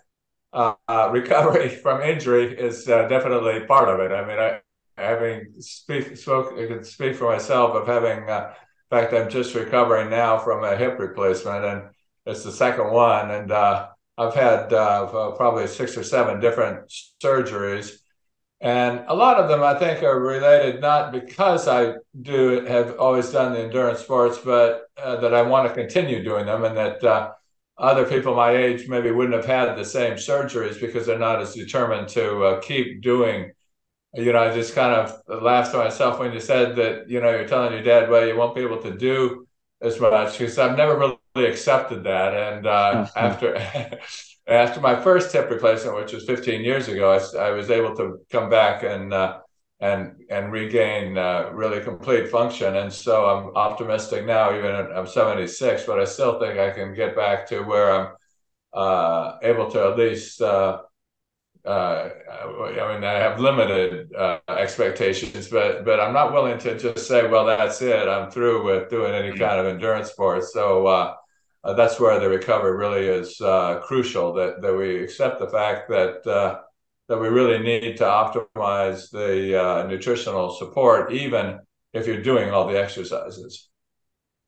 uh, 0.52 0.74
uh, 0.86 1.08
recovery 1.12 1.68
from 1.68 2.00
injury 2.00 2.56
is 2.56 2.88
uh, 2.88 3.08
definitely 3.08 3.66
part 3.66 3.88
of 3.88 3.98
it. 3.98 4.14
I 4.14 4.24
mean, 4.24 4.38
I, 4.38 4.60
having 5.10 5.54
speak 5.58 6.16
spoke 6.16 6.54
I 6.58 6.66
can 6.66 6.84
speak 6.84 7.16
for 7.16 7.32
myself 7.32 7.74
of 7.74 7.86
having 7.86 8.28
uh, 8.28 8.54
in 8.90 8.98
fact 8.98 9.12
I'm 9.12 9.30
just 9.30 9.54
recovering 9.54 10.10
now 10.10 10.38
from 10.38 10.64
a 10.64 10.76
hip 10.76 10.98
replacement 10.98 11.64
and 11.64 11.82
it's 12.26 12.44
the 12.44 12.52
second 12.52 12.90
one 12.92 13.30
and 13.30 13.50
uh, 13.50 13.88
I've 14.20 14.34
had 14.34 14.70
uh, 14.72 15.30
probably 15.32 15.66
six 15.66 15.96
or 15.96 16.02
seven 16.02 16.40
different 16.40 16.92
surgeries. 17.24 17.96
And 18.60 19.02
a 19.08 19.14
lot 19.14 19.38
of 19.38 19.48
them, 19.48 19.62
I 19.62 19.78
think, 19.78 20.02
are 20.02 20.20
related 20.20 20.82
not 20.82 21.10
because 21.10 21.66
I 21.66 21.94
do 22.20 22.66
have 22.66 22.98
always 22.98 23.30
done 23.30 23.54
the 23.54 23.60
endurance 23.60 24.00
sports, 24.00 24.36
but 24.36 24.82
uh, 25.02 25.16
that 25.20 25.32
I 25.32 25.40
want 25.40 25.66
to 25.68 25.74
continue 25.74 26.22
doing 26.22 26.44
them, 26.44 26.64
and 26.64 26.76
that 26.76 27.02
uh, 27.02 27.32
other 27.78 28.04
people 28.04 28.34
my 28.34 28.50
age 28.50 28.86
maybe 28.86 29.10
wouldn't 29.10 29.34
have 29.34 29.46
had 29.46 29.74
the 29.74 29.84
same 29.86 30.16
surgeries 30.16 30.78
because 30.78 31.06
they're 31.06 31.18
not 31.18 31.40
as 31.40 31.54
determined 31.54 32.08
to 32.08 32.44
uh, 32.44 32.60
keep 32.60 33.00
doing. 33.00 33.52
You 34.14 34.32
know, 34.32 34.42
I 34.42 34.52
just 34.52 34.74
kind 34.74 34.92
of 34.92 35.42
laughed 35.42 35.72
to 35.72 35.78
myself 35.78 36.18
when 36.18 36.32
you 36.32 36.40
said 36.40 36.76
that. 36.76 37.08
You 37.08 37.20
know, 37.20 37.30
you're 37.30 37.46
telling 37.46 37.72
your 37.72 37.82
dad, 37.82 38.10
well, 38.10 38.26
you 38.26 38.36
won't 38.36 38.54
be 38.56 38.62
able 38.62 38.82
to 38.82 38.96
do 38.96 39.46
as 39.80 40.00
much 40.00 40.38
because 40.38 40.58
I've 40.58 40.76
never 40.76 40.98
really 40.98 41.50
accepted 41.50 42.04
that, 42.04 42.34
and 42.34 42.66
uh, 42.66 43.06
after. 43.16 43.56
after 44.46 44.80
my 44.80 45.00
first 45.00 45.32
hip 45.32 45.48
replacement, 45.48 45.96
which 45.96 46.12
was 46.12 46.24
15 46.24 46.62
years 46.62 46.88
ago, 46.88 47.12
I, 47.12 47.38
I 47.38 47.50
was 47.52 47.70
able 47.70 47.94
to 47.96 48.18
come 48.30 48.50
back 48.50 48.82
and 48.82 49.14
uh, 49.14 49.38
and 49.80 50.16
and 50.28 50.52
regain 50.52 51.16
uh, 51.16 51.50
really 51.52 51.80
complete 51.82 52.28
function. 52.28 52.76
And 52.76 52.92
so 52.92 53.26
I'm 53.26 53.56
optimistic 53.56 54.26
now. 54.26 54.52
Even 54.56 54.74
at, 54.74 54.92
I'm 54.92 55.06
76, 55.06 55.84
but 55.84 56.00
I 56.00 56.04
still 56.04 56.38
think 56.40 56.58
I 56.58 56.70
can 56.70 56.94
get 56.94 57.14
back 57.16 57.48
to 57.48 57.62
where 57.62 57.92
I'm 57.92 58.08
uh, 58.74 59.38
able 59.42 59.70
to 59.70 59.84
at 59.88 59.96
least. 59.96 60.42
Uh, 61.64 61.68
uh, 61.68 62.64
I 62.64 62.94
mean, 62.94 63.04
I 63.04 63.18
have 63.18 63.38
limited 63.38 64.14
uh, 64.14 64.38
expectations, 64.48 65.48
but 65.48 65.84
but 65.84 66.00
I'm 66.00 66.14
not 66.14 66.32
willing 66.32 66.58
to 66.58 66.78
just 66.78 67.06
say, 67.06 67.26
well, 67.26 67.44
that's 67.44 67.82
it. 67.82 68.08
I'm 68.08 68.30
through 68.30 68.64
with 68.64 68.88
doing 68.88 69.12
any 69.12 69.28
mm-hmm. 69.28 69.38
kind 69.38 69.60
of 69.60 69.66
endurance 69.66 70.10
sports. 70.10 70.52
So 70.54 70.86
uh, 70.86 71.14
that's 71.76 72.00
where 72.00 72.18
the 72.18 72.28
recovery 72.28 72.76
really 72.76 73.06
is 73.06 73.40
uh, 73.40 73.80
crucial. 73.80 74.32
That 74.32 74.62
that 74.62 74.74
we 74.74 75.02
accept 75.02 75.38
the 75.38 75.48
fact 75.48 75.88
that 75.90 76.26
uh, 76.26 76.60
that 77.08 77.18
we 77.18 77.28
really 77.28 77.58
need 77.58 77.96
to 77.98 78.04
optimize 78.04 79.10
the 79.10 79.60
uh, 79.60 79.86
nutritional 79.86 80.54
support, 80.54 81.12
even 81.12 81.58
if 81.92 82.06
you're 82.06 82.22
doing 82.22 82.50
all 82.50 82.66
the 82.66 82.80
exercises. 82.80 83.68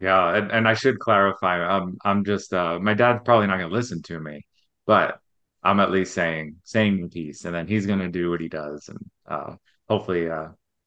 Yeah, 0.01 0.35
and, 0.35 0.51
and 0.51 0.67
I 0.67 0.75
should 0.75 0.99
clarify. 0.99 1.59
I'm 1.59 1.99
I'm 2.05 2.25
just 2.25 2.55
uh, 2.55 2.79
my 2.79 2.95
dad's 2.95 3.21
probably 3.25 3.49
not 3.49 3.59
going 3.59 3.69
to 3.69 3.75
listen 3.75 4.03
to 4.03 4.19
me, 4.19 4.47
but 4.87 5.19
I'm 5.63 5.81
at 5.81 5.91
least 5.91 6.15
saying 6.15 6.57
saying 6.65 7.03
the 7.03 7.09
piece, 7.09 7.45
and 7.45 7.55
then 7.55 7.67
he's 7.67 7.87
going 7.87 8.01
to 8.01 8.09
do 8.09 8.31
what 8.31 8.41
he 8.41 8.49
does, 8.49 8.89
and 8.89 8.99
uh, 9.27 9.55
hopefully 9.89 10.29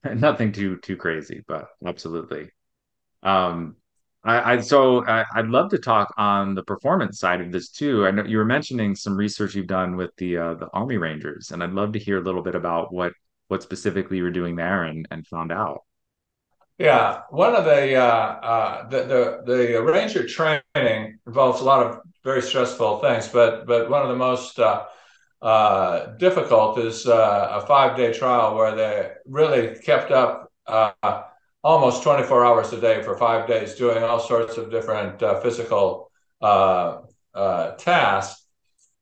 nothing 0.15 0.51
too 0.51 0.77
too 0.77 0.97
crazy, 0.97 1.43
but 1.47 1.67
absolutely. 1.85 2.49
Um, 3.23 3.77
I, 4.23 4.53
I 4.53 4.59
so 4.59 5.05
I, 5.05 5.25
would 5.35 5.49
love 5.49 5.69
to 5.71 5.77
talk 5.77 6.13
on 6.17 6.55
the 6.55 6.63
performance 6.63 7.19
side 7.19 7.41
of 7.41 7.51
this 7.51 7.69
too. 7.69 8.05
I 8.05 8.11
know 8.11 8.25
you 8.25 8.37
were 8.37 8.45
mentioning 8.45 8.95
some 8.95 9.15
research 9.15 9.55
you've 9.55 9.67
done 9.67 9.95
with 9.95 10.15
the 10.17 10.37
uh, 10.37 10.53
the 10.55 10.67
Army 10.73 10.97
Rangers, 10.97 11.51
and 11.51 11.63
I'd 11.63 11.73
love 11.73 11.93
to 11.93 11.99
hear 11.99 12.17
a 12.17 12.23
little 12.23 12.41
bit 12.41 12.55
about 12.55 12.93
what 12.93 13.13
what 13.47 13.61
specifically 13.61 14.17
you 14.17 14.23
were 14.23 14.31
doing 14.31 14.55
there 14.55 14.83
and, 14.83 15.07
and 15.11 15.25
found 15.27 15.51
out. 15.51 15.83
Yeah, 16.77 17.21
one 17.29 17.55
of 17.55 17.63
the, 17.63 17.95
uh, 17.95 18.03
uh, 18.03 18.89
the 18.89 19.43
the 19.45 19.53
the 19.53 19.83
ranger 19.83 20.27
training 20.27 21.14
involves 21.27 21.61
a 21.61 21.63
lot 21.63 21.85
of 21.85 22.01
very 22.23 22.41
stressful 22.41 22.99
things, 22.99 23.27
but 23.27 23.65
but 23.65 23.89
one 23.89 24.01
of 24.01 24.09
the 24.09 24.15
most 24.15 24.59
uh, 24.59 24.85
uh 25.41 26.07
difficult 26.17 26.79
is 26.79 27.05
uh, 27.07 27.49
a 27.51 27.65
five 27.65 27.95
day 27.97 28.11
trial 28.13 28.55
where 28.55 28.75
they 28.75 29.11
really 29.25 29.77
kept 29.79 30.11
up 30.11 30.51
uh, 30.67 31.21
almost 31.63 32.03
24 32.03 32.45
hours 32.45 32.73
a 32.73 32.81
day 32.81 33.01
for 33.03 33.17
five 33.17 33.47
days 33.47 33.75
doing 33.75 34.03
all 34.03 34.19
sorts 34.19 34.57
of 34.57 34.71
different 34.71 35.21
uh, 35.21 35.39
physical 35.41 36.11
tasks. 37.77 38.41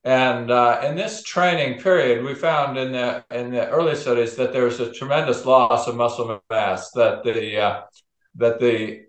And 0.05 0.51
in 0.86 0.95
this 0.97 1.24
training 1.24 1.80
period, 1.80 2.26
we 2.26 2.36
found 2.36 2.78
in 2.78 2.91
the 2.91 3.24
in 3.32 3.51
the 3.51 3.69
early 3.69 3.95
studies 3.95 4.36
that 4.36 4.51
there 4.51 4.65
was 4.65 4.82
a 4.82 4.91
tremendous 4.91 5.45
loss 5.45 5.88
of 5.88 5.95
muscle 5.95 6.41
mass. 6.49 6.91
That 6.91 7.24
the 7.24 7.86
that 8.36 8.59
the 8.59 9.05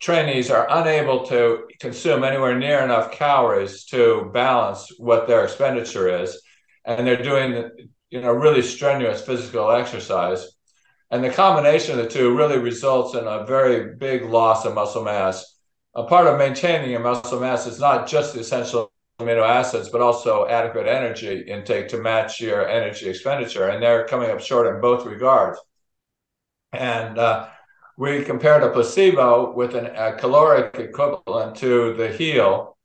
trainees 0.00 0.50
are 0.50 0.66
unable 0.70 1.26
to 1.26 1.64
consume 1.80 2.24
anywhere 2.24 2.58
near 2.58 2.80
enough 2.80 3.12
calories 3.12 3.84
to 3.86 4.30
balance 4.32 4.90
what 4.98 5.26
their 5.26 5.44
expenditure 5.44 6.22
is, 6.22 6.40
and 6.84 7.06
they're 7.06 7.22
doing 7.22 7.70
you 8.10 8.20
know 8.20 8.32
really 8.32 8.62
strenuous 8.62 9.24
physical 9.24 9.70
exercise 9.70 10.54
and 11.14 11.22
the 11.22 11.30
combination 11.30 11.96
of 11.96 12.04
the 12.04 12.10
two 12.10 12.36
really 12.36 12.58
results 12.58 13.14
in 13.14 13.24
a 13.24 13.46
very 13.46 13.94
big 13.94 14.24
loss 14.24 14.64
of 14.64 14.74
muscle 14.74 15.04
mass. 15.04 15.58
A 15.94 16.02
part 16.02 16.26
of 16.26 16.38
maintaining 16.38 16.90
your 16.90 16.98
muscle 16.98 17.38
mass 17.38 17.68
is 17.68 17.78
not 17.78 18.08
just 18.08 18.34
the 18.34 18.40
essential 18.40 18.90
amino 19.20 19.48
acids, 19.48 19.90
but 19.90 20.00
also 20.00 20.48
adequate 20.48 20.88
energy 20.88 21.42
intake 21.42 21.86
to 21.90 21.98
match 21.98 22.40
your 22.40 22.68
energy 22.68 23.08
expenditure. 23.08 23.68
And 23.68 23.80
they're 23.80 24.08
coming 24.08 24.28
up 24.28 24.40
short 24.40 24.74
in 24.74 24.80
both 24.80 25.06
regards. 25.06 25.60
And 26.72 27.16
uh, 27.16 27.48
we 27.96 28.24
compared 28.24 28.62
a 28.62 28.70
placebo 28.70 29.52
with 29.52 29.74
an, 29.74 29.86
a 29.86 30.14
caloric 30.14 30.74
equivalent 30.78 31.56
to 31.56 31.94
the 31.94 32.08
heal 32.08 32.76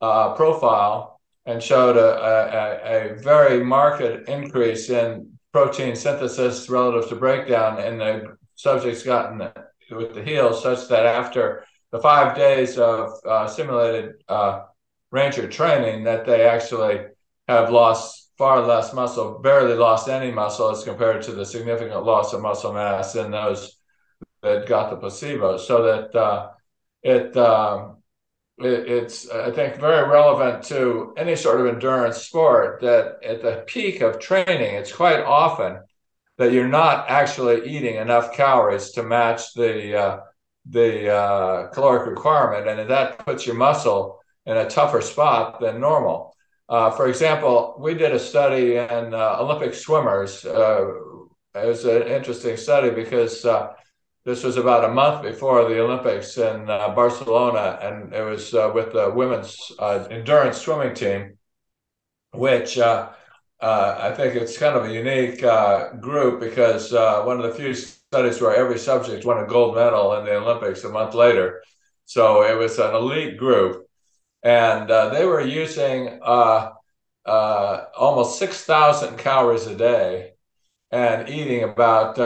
uh, 0.00 0.34
profile 0.34 1.20
and 1.46 1.62
showed 1.62 1.96
a, 1.96 2.00
a, 2.00 3.12
a 3.12 3.14
very 3.22 3.64
marked 3.64 4.28
increase 4.28 4.90
in 4.90 5.38
protein 5.52 5.96
synthesis 5.96 6.68
relative 6.68 7.08
to 7.08 7.16
breakdown, 7.16 7.80
in 7.80 7.98
the 7.98 8.36
subjects 8.54 9.02
gotten 9.02 9.48
with 9.90 10.14
the 10.14 10.22
heals 10.22 10.62
such 10.62 10.86
that 10.88 11.06
after 11.06 11.64
the 11.90 11.98
five 11.98 12.36
days 12.36 12.78
of 12.78 13.12
uh, 13.26 13.48
simulated 13.48 14.12
uh, 14.28 14.62
ranger 15.10 15.48
training, 15.48 16.04
that 16.04 16.24
they 16.24 16.42
actually 16.44 17.00
have 17.48 17.70
lost 17.70 18.30
far 18.38 18.64
less 18.64 18.94
muscle, 18.94 19.40
barely 19.40 19.74
lost 19.74 20.08
any 20.08 20.30
muscle 20.30 20.70
as 20.70 20.84
compared 20.84 21.22
to 21.22 21.32
the 21.32 21.44
significant 21.44 22.04
loss 22.04 22.32
of 22.32 22.40
muscle 22.40 22.72
mass 22.72 23.16
in 23.16 23.30
those 23.30 23.79
that 24.42 24.66
got 24.66 24.90
the 24.90 24.96
placebo. 24.96 25.56
So 25.56 25.82
that 25.84 26.14
uh, 26.18 26.50
it 27.02 27.36
um, 27.36 27.98
it, 28.58 28.88
it's 28.88 29.30
I 29.30 29.50
think 29.50 29.76
very 29.76 30.08
relevant 30.08 30.64
to 30.64 31.14
any 31.16 31.36
sort 31.36 31.60
of 31.60 31.66
endurance 31.66 32.18
sport 32.18 32.80
that 32.80 33.22
at 33.24 33.42
the 33.42 33.64
peak 33.66 34.00
of 34.00 34.18
training, 34.18 34.74
it's 34.74 34.92
quite 34.92 35.20
often 35.20 35.80
that 36.38 36.52
you're 36.52 36.68
not 36.68 37.10
actually 37.10 37.68
eating 37.68 37.96
enough 37.96 38.32
calories 38.34 38.90
to 38.92 39.02
match 39.02 39.54
the 39.54 39.98
uh, 39.98 40.20
the 40.66 41.10
uh, 41.12 41.68
caloric 41.68 42.08
requirement, 42.08 42.68
and 42.68 42.90
that 42.90 43.18
puts 43.18 43.46
your 43.46 43.56
muscle 43.56 44.20
in 44.46 44.56
a 44.56 44.68
tougher 44.68 45.00
spot 45.00 45.60
than 45.60 45.80
normal. 45.80 46.34
Uh, 46.68 46.90
for 46.90 47.08
example, 47.08 47.76
we 47.80 47.94
did 47.94 48.12
a 48.12 48.18
study 48.18 48.76
in 48.76 49.12
uh, 49.12 49.36
Olympic 49.40 49.74
swimmers. 49.74 50.44
Uh, 50.44 50.86
it 51.54 51.66
was 51.66 51.84
an 51.84 52.02
interesting 52.02 52.56
study 52.56 52.90
because 52.90 53.44
this 54.24 54.44
was 54.44 54.56
about 54.56 54.84
a 54.84 54.92
month 54.92 55.22
before 55.22 55.68
the 55.68 55.80
Olympics 55.80 56.36
in 56.36 56.68
uh, 56.68 56.90
Barcelona, 56.94 57.78
and 57.80 58.12
it 58.12 58.22
was 58.22 58.52
uh, 58.52 58.70
with 58.74 58.92
the 58.92 59.10
women's 59.10 59.72
uh, 59.78 60.06
endurance 60.10 60.58
swimming 60.58 60.94
team, 60.94 61.38
which 62.32 62.78
uh, 62.78 63.08
uh, 63.60 63.96
I 63.98 64.12
think 64.12 64.34
it's 64.34 64.58
kind 64.58 64.76
of 64.76 64.84
a 64.84 64.92
unique 64.92 65.42
uh, 65.42 65.94
group 65.94 66.40
because 66.40 66.92
one 66.92 67.40
of 67.40 67.44
the 67.44 67.54
few 67.54 67.72
studies 67.74 68.40
where 68.40 68.54
every 68.54 68.78
subject 68.78 69.24
won 69.24 69.42
a 69.42 69.46
gold 69.46 69.74
medal 69.74 70.14
in 70.16 70.26
the 70.26 70.36
Olympics 70.36 70.84
a 70.84 70.90
month 70.90 71.14
later. 71.14 71.62
So 72.04 72.42
it 72.42 72.58
was 72.58 72.78
an 72.78 72.94
elite 72.94 73.38
group, 73.38 73.86
and 74.42 74.90
they 74.90 75.24
were 75.24 75.40
using 75.40 76.20
almost 77.24 78.38
6,000 78.38 79.16
calories 79.16 79.66
a 79.66 79.74
day 79.74 80.32
and 80.90 81.28
eating 81.28 81.62
about 81.64 82.16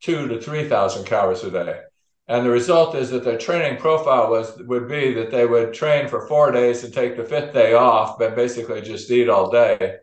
two 0.00 0.28
to 0.28 0.40
3,000 0.40 1.04
calories 1.04 1.42
a 1.42 1.50
day. 1.50 1.80
And 2.28 2.44
the 2.44 2.50
result 2.50 2.96
is 2.96 3.10
that 3.10 3.24
their 3.24 3.38
training 3.38 3.78
profile 3.78 4.30
was 4.30 4.58
would 4.58 4.88
be 4.88 5.14
that 5.14 5.30
they 5.30 5.46
would 5.46 5.72
train 5.72 6.08
for 6.08 6.26
four 6.26 6.50
days 6.50 6.82
and 6.82 6.92
take 6.92 7.16
the 7.16 7.24
fifth 7.24 7.54
day 7.54 7.74
off, 7.74 8.18
but 8.18 8.34
basically 8.34 8.80
just 8.80 9.10
eat 9.10 9.28
all 9.28 9.50
day. 9.50 9.98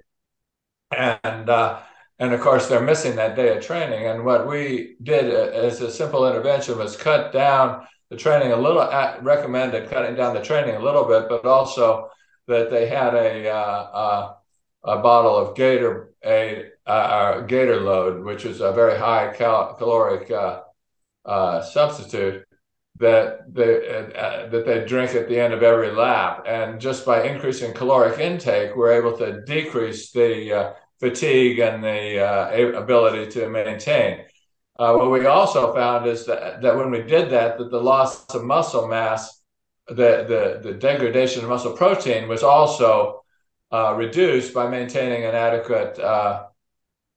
And 0.91 1.49
uh, 1.49 1.81
and 2.19 2.33
of 2.33 2.39
course 2.39 2.69
they're 2.69 2.81
missing 2.81 3.17
that 3.17 3.35
day 3.35 3.57
of 3.57 3.65
training. 3.65 4.07
And 4.07 4.23
what 4.23 4.47
we 4.47 4.95
did 5.03 5.33
uh, 5.33 5.51
as 5.51 5.81
a 5.81 5.91
simple 5.91 6.25
intervention 6.25 6.77
was 6.77 6.95
cut 6.95 7.33
down 7.33 7.85
the 8.09 8.15
training 8.15 8.53
a 8.53 8.57
little. 8.57 8.81
At, 8.81 9.21
recommended 9.21 9.89
cutting 9.89 10.15
down 10.15 10.33
the 10.33 10.41
training 10.41 10.75
a 10.75 10.83
little 10.83 11.03
bit, 11.05 11.27
but 11.27 11.45
also 11.45 12.09
that 12.47 12.71
they 12.71 12.87
had 12.87 13.15
a 13.15 13.49
uh, 13.49 13.55
uh 13.55 14.33
a 14.85 14.97
bottle 14.99 15.37
of 15.37 15.55
Gator 15.55 16.13
uh, 16.85 17.41
GatorLode, 17.41 18.23
which 18.23 18.45
is 18.45 18.61
a 18.61 18.71
very 18.71 18.97
high 18.97 19.33
cal- 19.33 19.75
caloric 19.75 20.29
uh, 20.31 20.61
uh, 21.25 21.61
substitute 21.61 22.45
that 22.99 23.53
they 23.53 24.13
uh, 24.15 24.47
that 24.49 24.65
they 24.65 24.85
drink 24.85 25.15
at 25.15 25.27
the 25.27 25.39
end 25.39 25.53
of 25.53 25.63
every 25.63 25.91
lap, 25.91 26.43
and 26.47 26.79
just 26.79 27.05
by 27.05 27.23
increasing 27.23 27.73
caloric 27.73 28.19
intake, 28.19 28.75
we're 28.75 28.91
able 28.91 29.17
to 29.17 29.41
decrease 29.45 30.11
the 30.11 30.53
uh, 30.53 30.73
fatigue 30.99 31.59
and 31.59 31.83
the 31.83 32.19
uh, 32.19 32.77
ability 32.77 33.31
to 33.31 33.49
maintain. 33.49 34.25
what 34.77 35.11
we 35.11 35.25
also 35.25 35.73
found 35.73 36.05
is 36.05 36.25
that, 36.25 36.61
that 36.61 36.75
when 36.75 36.91
we 36.91 37.01
did 37.01 37.29
that, 37.31 37.57
that 37.57 37.71
the 37.71 37.81
loss 37.81 38.33
of 38.35 38.43
muscle 38.43 38.87
mass 38.87 39.41
the, 39.87 40.25
the, 40.31 40.59
the 40.63 40.73
degradation 40.77 41.43
of 41.43 41.49
muscle 41.49 41.75
protein 41.75 42.29
was 42.29 42.43
also 42.43 43.21
reduced 43.95 44.53
by 44.53 44.69
maintaining 44.69 45.25
an 45.25 45.35
adequate 45.35 45.99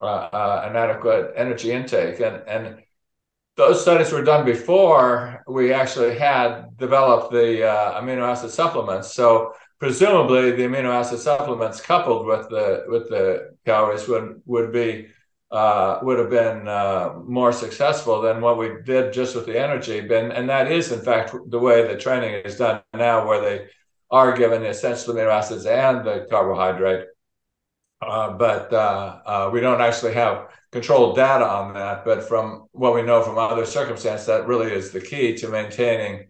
uh, 0.00 0.04
uh, 0.04 0.66
an 0.68 0.76
adequate 0.76 1.32
energy 1.36 1.72
intake. 1.72 2.20
And, 2.20 2.42
and 2.46 2.82
those 3.56 3.80
studies 3.80 4.12
were 4.12 4.22
done 4.22 4.44
before 4.44 5.42
we 5.48 5.72
actually 5.72 6.18
had 6.18 6.76
developed 6.76 7.32
the 7.32 7.66
uh, 7.66 8.00
amino 8.00 8.28
acid 8.28 8.50
supplements. 8.50 9.14
So 9.14 9.54
presumably 9.78 10.52
the 10.52 10.64
amino 10.64 10.92
acid 10.92 11.20
supplements 11.20 11.80
coupled 11.80 12.26
with 12.26 12.48
the 12.50 12.84
with 12.88 13.08
the 13.08 13.54
calories 13.64 14.06
would 14.08 14.42
would 14.44 14.72
be 14.72 15.08
uh, 15.50 16.00
would 16.02 16.18
have 16.18 16.30
been 16.30 16.66
uh, 16.68 17.14
more 17.24 17.52
successful 17.52 18.20
than 18.20 18.40
what 18.40 18.58
we 18.58 18.82
did 18.84 19.12
just 19.12 19.34
with 19.34 19.46
the 19.46 19.58
energy. 19.58 20.00
And, 20.00 20.32
and 20.32 20.48
that 20.48 20.70
is, 20.70 20.90
in 20.90 21.00
fact, 21.00 21.34
the 21.46 21.58
way 21.58 21.86
the 21.86 21.96
training 21.96 22.34
is 22.44 22.56
done 22.56 22.82
now, 22.92 23.26
where 23.26 23.40
they 23.40 23.66
are 24.10 24.36
given 24.36 24.64
essential 24.64 25.14
amino 25.14 25.30
acids 25.30 25.66
and 25.66 26.04
the 26.04 26.26
carbohydrate. 26.28 27.06
Uh, 28.02 28.32
but 28.32 28.72
uh, 28.72 29.20
uh, 29.24 29.50
we 29.52 29.60
don't 29.60 29.80
actually 29.80 30.12
have 30.12 30.48
controlled 30.70 31.16
data 31.16 31.46
on 31.46 31.72
that. 31.74 32.04
But 32.04 32.28
from 32.28 32.66
what 32.72 32.94
we 32.94 33.02
know 33.02 33.22
from 33.22 33.38
other 33.38 33.64
circumstances, 33.64 34.26
that 34.26 34.46
really 34.46 34.70
is 34.72 34.90
the 34.90 35.00
key 35.00 35.34
to 35.36 35.48
maintaining 35.48 36.26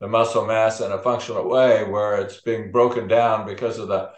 the 0.00 0.08
muscle 0.08 0.44
mass 0.44 0.80
in 0.80 0.90
a 0.90 0.98
functional 0.98 1.48
way, 1.48 1.84
where 1.84 2.16
it's 2.16 2.40
being 2.40 2.72
broken 2.72 3.06
down 3.08 3.46
because 3.46 3.78
of 3.78 3.88
the 3.88 4.10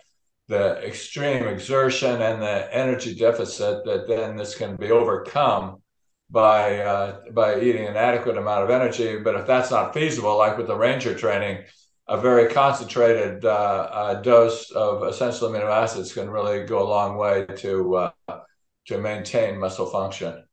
the 0.48 0.78
extreme 0.86 1.48
exertion 1.48 2.22
and 2.22 2.40
the 2.40 2.74
energy 2.74 3.14
deficit. 3.14 3.84
That 3.84 4.08
then 4.08 4.36
this 4.36 4.56
can 4.56 4.76
be 4.76 4.90
overcome 4.90 5.82
by 6.30 6.78
uh, 6.80 7.20
by 7.32 7.60
eating 7.60 7.86
an 7.86 7.96
adequate 7.96 8.38
amount 8.38 8.64
of 8.64 8.70
energy. 8.70 9.18
But 9.18 9.34
if 9.34 9.46
that's 9.46 9.70
not 9.70 9.92
feasible, 9.92 10.38
like 10.38 10.56
with 10.56 10.66
the 10.68 10.76
ranger 10.76 11.14
training, 11.14 11.64
a 12.08 12.20
very 12.20 12.52
concentrated 12.52 13.44
uh, 13.44 13.88
uh, 13.92 14.14
dose 14.22 14.70
of 14.70 15.02
essential 15.02 15.48
amino 15.48 15.70
acids 15.70 16.12
can 16.12 16.30
really 16.30 16.64
go 16.64 16.82
a 16.82 16.88
long 16.88 17.16
way 17.16 17.46
to 17.56 17.96
uh, 17.96 18.10
to 18.86 18.98
maintain 18.98 19.58
muscle 19.58 19.86
function. 19.86 20.44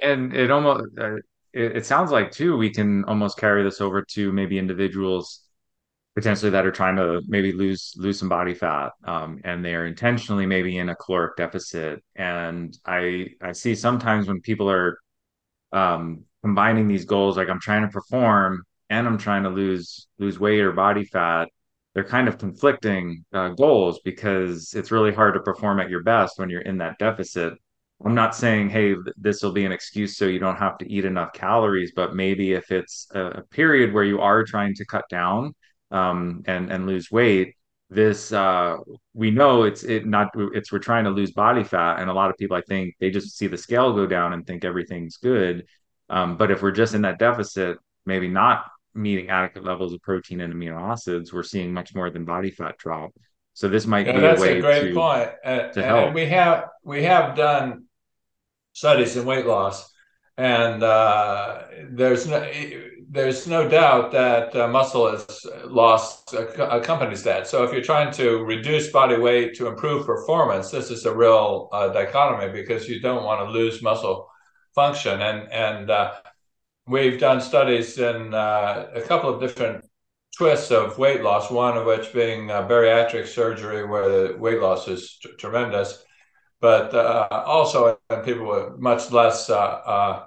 And 0.00 0.34
it 0.34 0.50
almost 0.50 0.86
uh, 0.98 1.16
it, 1.52 1.76
it, 1.76 1.86
sounds 1.86 2.10
like 2.10 2.32
too 2.32 2.56
we 2.56 2.70
can 2.70 3.04
almost 3.04 3.38
carry 3.38 3.62
this 3.62 3.80
over 3.80 4.02
to 4.10 4.32
maybe 4.32 4.58
individuals 4.58 5.42
potentially 6.16 6.50
that 6.50 6.66
are 6.66 6.72
trying 6.72 6.96
to 6.96 7.22
maybe 7.28 7.52
lose 7.52 7.94
lose 7.96 8.18
some 8.18 8.28
body 8.28 8.54
fat 8.54 8.90
um, 9.04 9.40
and 9.44 9.64
they 9.64 9.74
are 9.74 9.86
intentionally 9.86 10.46
maybe 10.46 10.78
in 10.78 10.88
a 10.88 10.96
caloric 10.96 11.36
deficit. 11.36 12.02
And 12.16 12.76
I 12.84 13.28
I 13.40 13.52
see 13.52 13.76
sometimes 13.76 14.26
when 14.26 14.40
people 14.40 14.68
are 14.68 14.98
um, 15.72 16.24
combining 16.42 16.88
these 16.88 17.04
goals, 17.04 17.36
like 17.36 17.48
I'm 17.48 17.60
trying 17.60 17.82
to 17.82 17.88
perform 17.88 18.64
and 18.90 19.06
I'm 19.06 19.18
trying 19.18 19.44
to 19.44 19.48
lose 19.50 20.08
lose 20.18 20.38
weight 20.38 20.60
or 20.60 20.72
body 20.72 21.04
fat, 21.04 21.48
they're 21.94 22.04
kind 22.04 22.28
of 22.28 22.38
conflicting 22.38 23.24
uh, 23.32 23.50
goals 23.50 24.00
because 24.04 24.74
it's 24.74 24.90
really 24.90 25.12
hard 25.12 25.34
to 25.34 25.40
perform 25.40 25.80
at 25.80 25.90
your 25.90 26.02
best 26.02 26.38
when 26.38 26.50
you're 26.50 26.62
in 26.62 26.78
that 26.78 26.98
deficit. 26.98 27.54
I'm 28.04 28.14
not 28.14 28.34
saying, 28.34 28.70
hey, 28.70 28.96
this 29.16 29.42
will 29.42 29.52
be 29.52 29.64
an 29.64 29.72
excuse 29.72 30.16
so 30.16 30.26
you 30.26 30.40
don't 30.40 30.56
have 30.56 30.76
to 30.78 30.92
eat 30.92 31.04
enough 31.04 31.32
calories, 31.32 31.92
but 31.94 32.14
maybe 32.14 32.52
if 32.52 32.70
it's 32.72 33.06
a, 33.14 33.42
period 33.50 33.94
where 33.94 34.04
you 34.04 34.20
are 34.20 34.44
trying 34.44 34.74
to 34.74 34.84
cut 34.84 35.04
down 35.08 35.54
um, 35.90 36.42
and 36.46 36.70
and 36.70 36.86
lose 36.86 37.10
weight, 37.10 37.54
this 37.90 38.32
uh, 38.32 38.76
we 39.12 39.30
know 39.30 39.62
it's 39.62 39.84
it 39.84 40.06
not 40.06 40.30
it's 40.52 40.72
we're 40.72 40.78
trying 40.80 41.04
to 41.04 41.10
lose 41.10 41.30
body 41.32 41.62
fat, 41.62 42.00
and 42.00 42.10
a 42.10 42.12
lot 42.12 42.30
of 42.30 42.36
people 42.36 42.56
I 42.56 42.62
think 42.62 42.94
they 42.98 43.10
just 43.10 43.36
see 43.38 43.46
the 43.46 43.56
scale 43.56 43.92
go 43.92 44.06
down 44.06 44.32
and 44.32 44.46
think 44.46 44.64
everything's 44.64 45.16
good. 45.16 45.64
Um, 46.10 46.36
but 46.36 46.50
if 46.50 46.62
we're 46.62 46.72
just 46.72 46.94
in 46.94 47.02
that 47.02 47.18
deficit, 47.18 47.78
maybe 48.04 48.28
not 48.28 48.64
meeting 48.94 49.30
adequate 49.30 49.64
levels 49.64 49.92
of 49.92 50.02
protein 50.02 50.40
and 50.40 50.54
amino 50.54 50.80
acids, 50.80 51.32
we're 51.32 51.42
seeing 51.42 51.72
much 51.72 51.94
more 51.94 52.10
than 52.10 52.24
body 52.24 52.50
fat 52.50 52.78
drop. 52.78 53.10
So 53.52 53.68
this 53.68 53.86
might 53.86 54.06
yeah, 54.06 54.12
be 54.12 54.20
that's 54.20 54.40
a 54.40 54.42
way 54.42 54.58
a 54.58 54.60
great 54.60 54.88
to, 54.88 54.94
point. 54.94 55.30
To 55.74 55.82
help. 55.82 56.06
And 56.06 56.14
we 56.14 56.26
have 56.26 56.68
we 56.82 57.04
have 57.04 57.36
done 57.36 57.84
studies 58.72 59.16
in 59.16 59.24
weight 59.24 59.46
loss, 59.46 59.92
and 60.36 60.82
uh, 60.82 61.62
there's 61.90 62.26
no 62.26 62.50
there's 63.08 63.46
no 63.46 63.68
doubt 63.68 64.10
that 64.10 64.56
uh, 64.56 64.66
muscle 64.66 65.06
is 65.06 65.46
loss 65.66 66.24
accompanies 66.32 67.22
that. 67.22 67.46
So 67.46 67.62
if 67.62 67.72
you're 67.72 67.82
trying 67.82 68.12
to 68.14 68.44
reduce 68.44 68.90
body 68.90 69.16
weight 69.16 69.54
to 69.54 69.68
improve 69.68 70.04
performance, 70.04 70.70
this 70.70 70.90
is 70.90 71.04
a 71.04 71.14
real 71.14 71.68
uh, 71.72 71.88
dichotomy 71.88 72.52
because 72.52 72.88
you 72.88 73.00
don't 73.00 73.24
want 73.24 73.46
to 73.46 73.52
lose 73.52 73.82
muscle 73.82 74.28
function 74.74 75.22
and 75.22 75.50
and 75.52 75.90
uh, 75.90 76.14
we've 76.86 77.18
done 77.18 77.40
studies 77.40 77.98
in 77.98 78.34
uh, 78.34 78.88
a 78.94 79.00
couple 79.02 79.32
of 79.32 79.40
different 79.40 79.84
twists 80.36 80.70
of 80.70 80.98
weight 80.98 81.22
loss, 81.22 81.50
one 81.50 81.76
of 81.76 81.86
which 81.86 82.12
being 82.12 82.50
uh, 82.50 82.66
bariatric 82.66 83.26
surgery, 83.26 83.86
where 83.86 84.08
the 84.08 84.36
weight 84.36 84.60
loss 84.60 84.88
is 84.88 85.18
t- 85.22 85.30
tremendous, 85.38 86.04
but 86.60 86.94
uh, 86.94 87.28
also 87.46 87.98
in 88.10 88.20
people 88.20 88.46
with 88.46 88.78
much 88.78 89.10
less 89.12 89.48
uh, 89.48 89.56
uh, 89.56 90.24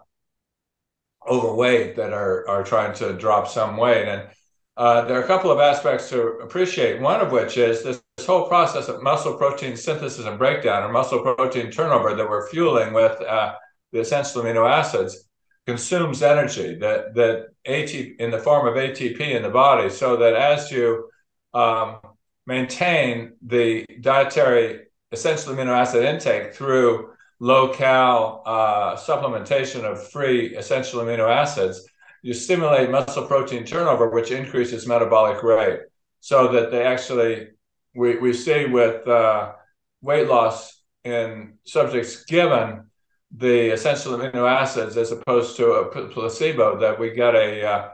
overweight 1.30 1.96
that 1.96 2.14
are, 2.14 2.48
are 2.48 2.64
trying 2.64 2.94
to 2.94 3.14
drop 3.14 3.48
some 3.48 3.76
weight. 3.76 4.08
And 4.08 4.30
uh, 4.78 5.02
there 5.06 5.20
are 5.20 5.24
a 5.24 5.28
couple 5.28 5.52
of 5.52 5.60
aspects 5.60 6.10
to 6.10 6.22
appreciate, 6.40 7.02
one 7.02 7.20
of 7.20 7.32
which 7.32 7.58
is 7.58 7.84
this, 7.84 8.02
this 8.16 8.26
whole 8.26 8.48
process 8.48 8.88
of 8.88 9.04
muscle 9.04 9.34
protein 9.34 9.76
synthesis 9.76 10.26
and 10.26 10.38
breakdown 10.38 10.84
or 10.84 10.92
muscle 10.92 11.20
protein 11.20 11.70
turnover 11.70 12.16
that 12.16 12.30
we're 12.30 12.50
fueling 12.50 12.94
with 12.94 13.18
the 13.20 14.00
essential 14.00 14.44
amino 14.44 14.70
acids 14.70 15.27
consumes 15.68 16.24
energy 16.24 16.76
that 16.76 17.14
that 17.14 17.48
AT 17.66 17.94
in 17.94 18.32
the 18.32 18.40
form 18.40 18.66
of 18.68 18.76
ATP 18.76 19.20
in 19.20 19.44
the 19.44 19.50
body, 19.50 19.90
so 19.90 20.16
that 20.16 20.34
as 20.34 20.72
you 20.72 21.10
um, 21.54 21.98
maintain 22.46 23.34
the 23.42 23.86
dietary 24.02 24.88
essential 25.12 25.54
amino 25.54 25.76
acid 25.78 26.04
intake 26.06 26.54
through 26.54 27.12
low 27.40 27.74
cal 27.74 28.42
uh, 28.46 28.96
supplementation 28.96 29.84
of 29.84 30.10
free 30.10 30.56
essential 30.56 31.02
amino 31.02 31.30
acids, 31.30 31.86
you 32.24 32.34
stimulate 32.34 32.90
muscle 32.90 33.28
protein 33.28 33.66
turnover, 33.66 34.10
which 34.10 34.32
increases 34.32 34.88
metabolic 34.88 35.44
rate. 35.44 35.82
So 36.22 36.48
that 36.54 36.72
they 36.72 36.84
actually, 36.84 37.50
we, 37.94 38.18
we 38.18 38.34
see 38.34 38.66
with 38.66 39.08
uh, 39.08 39.54
weight 40.02 40.28
loss 40.28 40.82
in 41.04 41.60
subjects 41.64 42.26
given 42.26 42.87
the 43.36 43.72
essential 43.72 44.18
amino 44.18 44.50
acids 44.50 44.98
as 44.98 45.12
opposed 45.12 45.58
to 45.58 45.72
a 45.72 46.08
placebo 46.10 46.80
that 46.80 47.00
we 47.00 47.12
get 47.12 47.36
a 47.36 47.66
uh, 47.66 47.90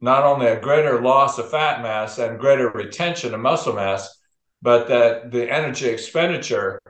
not 0.00 0.24
only 0.24 0.46
a 0.46 0.60
greater 0.60 1.00
loss 1.00 1.38
of 1.38 1.50
fat 1.50 1.82
mass 1.82 2.18
and 2.18 2.40
greater 2.40 2.70
retention 2.70 3.34
of 3.34 3.40
muscle 3.40 3.74
mass, 3.74 4.18
but 4.60 4.88
that 4.88 5.30
the 5.30 5.50
energy 5.50 5.88
expenditure 5.88 6.80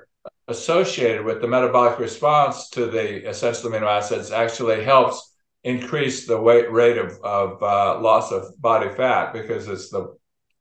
associated 0.49 1.25
with 1.25 1.41
the 1.41 1.49
metabolic 1.49 1.99
response 1.99 2.69
to 2.71 2.87
the 2.87 3.29
essential 3.29 3.71
amino 3.71 3.87
acids 3.87 4.31
actually 4.31 4.83
helps 4.83 5.35
increase 5.65 6.27
the 6.27 6.41
weight 6.41 6.71
rate 6.73 6.99
of, 6.99 7.19
of 7.23 7.63
uh, 7.63 8.01
loss 8.01 8.33
of 8.33 8.61
body 8.61 8.91
fat 8.95 9.33
because 9.33 9.69
it's 9.69 9.91
the 9.91 10.17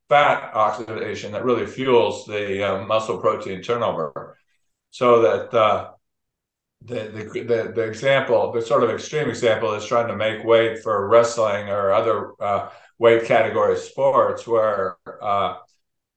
fat 0.08 0.54
oxidation 0.54 1.32
that 1.32 1.44
really 1.44 1.66
fuels 1.66 2.26
the 2.26 2.62
uh, 2.62 2.84
muscle 2.84 3.18
protein 3.18 3.62
turnover. 3.62 4.36
So 4.90 5.22
that 5.22 5.54
uh, 5.54 5.90
the, 6.84 7.30
the, 7.32 7.42
the, 7.42 7.72
the 7.74 7.82
example, 7.82 8.52
the 8.52 8.62
sort 8.62 8.82
of 8.82 8.90
extreme 8.90 9.28
example 9.28 9.74
is 9.74 9.86
trying 9.86 10.08
to 10.08 10.16
make 10.16 10.44
weight 10.44 10.82
for 10.82 11.08
wrestling 11.08 11.68
or 11.68 11.92
other 11.92 12.32
uh, 12.40 12.70
weight 12.98 13.24
category 13.24 13.76
sports 13.76 14.46
where 14.46 14.96
uh, 15.20 15.56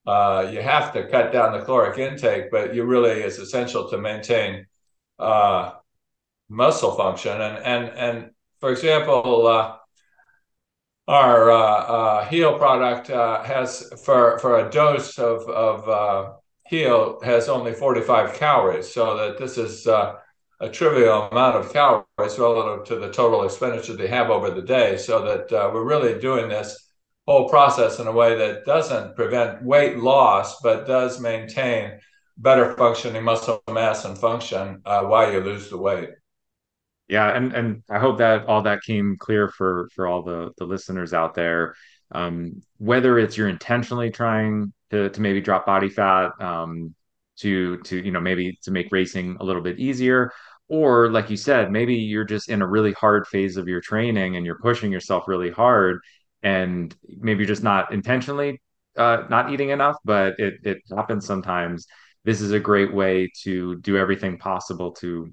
uh, 0.07 0.49
you 0.51 0.61
have 0.61 0.93
to 0.93 1.07
cut 1.07 1.31
down 1.31 1.53
the 1.53 1.63
caloric 1.63 1.97
intake, 1.97 2.51
but 2.51 2.73
you 2.73 2.83
really 2.83 3.21
is 3.21 3.37
essential 3.37 3.89
to 3.89 3.97
maintain 3.97 4.65
uh, 5.19 5.73
muscle 6.49 6.95
function. 6.95 7.39
And, 7.41 7.57
and, 7.57 7.97
and 7.97 8.31
for 8.59 8.71
example, 8.71 9.47
uh, 9.47 9.75
our 11.07 11.51
uh, 11.51 12.25
Heal 12.25 12.57
product 12.57 13.07
has 13.07 13.91
for, 14.03 14.39
for 14.39 14.65
a 14.65 14.71
dose 14.71 15.19
of, 15.19 15.47
of 15.49 16.37
Heal 16.67 17.19
has 17.23 17.49
only 17.49 17.73
45 17.73 18.33
calories. 18.33 18.91
So 18.91 19.15
that 19.17 19.37
this 19.37 19.59
is 19.59 19.87
a 20.59 20.69
trivial 20.69 21.29
amount 21.31 21.55
of 21.57 21.71
calories 21.73 22.39
relative 22.39 22.85
to 22.87 22.95
the 22.95 23.11
total 23.11 23.43
expenditure 23.43 23.95
they 23.95 24.07
have 24.07 24.29
over 24.29 24.49
the 24.49 24.61
day, 24.61 24.97
so 24.97 25.23
that 25.23 25.51
uh, 25.51 25.69
we're 25.73 25.83
really 25.83 26.19
doing 26.19 26.49
this 26.49 26.89
whole 27.27 27.49
process 27.49 27.99
in 27.99 28.07
a 28.07 28.11
way 28.11 28.35
that 28.35 28.65
doesn't 28.65 29.15
prevent 29.15 29.63
weight 29.63 29.97
loss, 29.97 30.61
but 30.61 30.87
does 30.87 31.19
maintain 31.19 31.99
better 32.37 32.73
functioning 32.75 33.23
muscle 33.23 33.63
mass 33.71 34.05
and 34.05 34.17
function 34.17 34.81
uh, 34.85 35.01
while 35.01 35.31
you 35.31 35.39
lose 35.39 35.69
the 35.69 35.77
weight. 35.77 36.09
Yeah, 37.07 37.35
and 37.35 37.53
and 37.53 37.83
I 37.89 37.99
hope 37.99 38.17
that 38.17 38.45
all 38.47 38.63
that 38.63 38.81
came 38.81 39.17
clear 39.17 39.47
for 39.47 39.89
for 39.93 40.07
all 40.07 40.23
the 40.23 40.51
the 40.57 40.65
listeners 40.65 41.13
out 41.13 41.35
there. 41.35 41.75
Um, 42.11 42.61
whether 42.77 43.17
it's 43.19 43.37
you're 43.37 43.49
intentionally 43.49 44.11
trying 44.11 44.73
to 44.91 45.09
to 45.09 45.21
maybe 45.21 45.41
drop 45.41 45.65
body 45.65 45.89
fat, 45.89 46.31
um, 46.39 46.95
to 47.37 47.77
to 47.79 47.97
you 48.03 48.11
know 48.11 48.21
maybe 48.21 48.57
to 48.63 48.71
make 48.71 48.87
racing 48.91 49.37
a 49.39 49.43
little 49.43 49.61
bit 49.61 49.79
easier 49.79 50.31
or 50.67 51.11
like 51.11 51.29
you 51.29 51.37
said 51.37 51.71
maybe 51.71 51.95
you're 51.95 52.23
just 52.23 52.49
in 52.49 52.61
a 52.61 52.67
really 52.67 52.93
hard 52.93 53.27
phase 53.27 53.57
of 53.57 53.67
your 53.67 53.81
training 53.81 54.35
and 54.35 54.45
you're 54.45 54.59
pushing 54.59 54.91
yourself 54.91 55.27
really 55.27 55.51
hard 55.51 55.99
and 56.43 56.95
maybe 57.07 57.39
you're 57.39 57.47
just 57.47 57.63
not 57.63 57.93
intentionally 57.93 58.59
uh, 58.97 59.23
not 59.29 59.51
eating 59.51 59.69
enough, 59.69 59.97
but 60.05 60.39
it 60.39 60.55
it 60.63 60.77
happens 60.95 61.25
sometimes. 61.25 61.87
This 62.23 62.41
is 62.41 62.51
a 62.51 62.59
great 62.59 62.93
way 62.93 63.29
to 63.43 63.75
do 63.81 63.97
everything 63.97 64.37
possible 64.37 64.91
to 64.93 65.29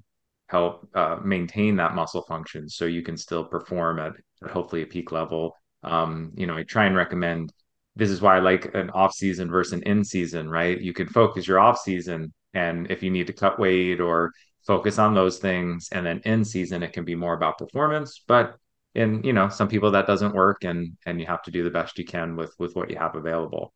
help 0.48 0.88
uh, 0.94 1.16
maintain 1.24 1.76
that 1.76 1.94
muscle 1.94 2.22
function, 2.22 2.68
so 2.68 2.84
you 2.84 3.02
can 3.02 3.16
still 3.16 3.44
perform 3.44 3.98
at, 3.98 4.12
hopefully 4.50 4.82
a 4.82 4.86
peak 4.86 5.12
level. 5.12 5.56
Um, 5.82 6.32
you 6.36 6.46
know, 6.46 6.56
I 6.56 6.64
try 6.64 6.86
and 6.86 6.96
recommend. 6.96 7.52
This 7.94 8.10
is 8.10 8.22
why 8.22 8.36
I 8.36 8.40
like 8.40 8.74
an 8.74 8.90
off 8.90 9.12
season 9.14 9.50
versus 9.50 9.74
an 9.74 9.82
in 9.82 10.04
season, 10.04 10.48
right? 10.48 10.80
You 10.80 10.92
can 10.92 11.08
focus 11.08 11.46
your 11.46 11.60
off 11.60 11.78
season, 11.78 12.32
and 12.54 12.90
if 12.90 13.02
you 13.02 13.10
need 13.10 13.26
to 13.26 13.32
cut 13.32 13.58
weight 13.58 14.00
or 14.00 14.32
focus 14.66 14.98
on 14.98 15.14
those 15.14 15.38
things, 15.38 15.88
and 15.92 16.06
then 16.06 16.20
in 16.24 16.44
season 16.44 16.82
it 16.82 16.92
can 16.92 17.04
be 17.04 17.14
more 17.14 17.34
about 17.34 17.58
performance. 17.58 18.22
But 18.26 18.56
in, 18.94 19.22
you 19.22 19.32
know 19.32 19.48
some 19.48 19.68
people 19.68 19.90
that 19.92 20.06
doesn't 20.06 20.34
work 20.34 20.64
and 20.64 20.96
and 21.06 21.20
you 21.20 21.26
have 21.26 21.42
to 21.42 21.50
do 21.50 21.62
the 21.64 21.70
best 21.70 21.98
you 21.98 22.04
can 22.04 22.36
with 22.36 22.54
with 22.58 22.74
what 22.76 22.90
you 22.90 22.96
have 22.96 23.14
available 23.14 23.72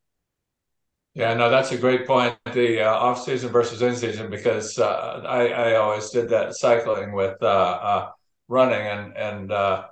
yeah 1.15 1.33
no 1.33 1.49
that's 1.49 1.73
a 1.73 1.79
great 1.79 2.07
point 2.07 2.37
the 2.53 2.83
uh, 2.83 2.93
off 2.93 3.23
season 3.23 3.51
versus 3.51 3.81
in 3.81 3.97
season 3.97 4.31
because 4.31 4.79
uh, 4.79 5.23
i 5.27 5.49
i 5.49 5.75
always 5.77 6.11
did 6.11 6.29
that 6.29 6.55
cycling 6.55 7.13
with 7.13 7.37
uh, 7.43 7.47
uh 7.47 8.11
running 8.49 8.87
and 8.87 9.17
and 9.17 9.53
uh, 9.53 9.87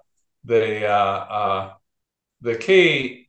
the 0.45 0.87
uh, 0.87 1.73
the 2.43 2.55
key 2.55 3.24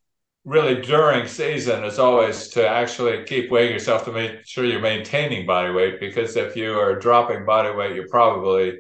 really 0.46 0.82
during 0.82 1.28
season 1.28 1.84
is 1.84 2.00
always 2.00 2.50
to 2.50 2.68
actually 2.68 3.24
keep 3.26 3.52
weighing 3.52 3.74
yourself 3.74 4.06
to 4.06 4.12
make 4.12 4.46
sure 4.46 4.64
you're 4.64 4.80
maintaining 4.80 5.46
body 5.46 5.74
weight 5.74 6.00
because 6.00 6.36
if 6.36 6.56
you 6.56 6.80
are 6.80 6.98
dropping 7.00 7.46
body 7.46 7.76
weight 7.76 7.96
you're 7.96 8.08
probably 8.08 8.78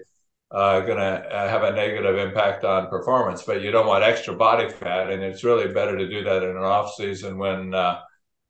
uh, 0.51 0.79
going 0.81 0.97
to 0.97 1.03
uh, 1.03 1.49
have 1.49 1.63
a 1.63 1.71
negative 1.71 2.17
impact 2.17 2.63
on 2.63 2.87
performance. 2.87 3.43
But 3.43 3.61
you 3.61 3.71
don't 3.71 3.87
want 3.87 4.03
extra 4.03 4.35
body 4.35 4.69
fat, 4.69 5.09
and 5.11 5.23
it's 5.23 5.43
really 5.43 5.71
better 5.73 5.97
to 5.97 6.07
do 6.07 6.23
that 6.23 6.43
in 6.43 6.49
an 6.49 6.63
off 6.63 6.93
season 6.95 7.37
when 7.37 7.73
uh, 7.73 7.99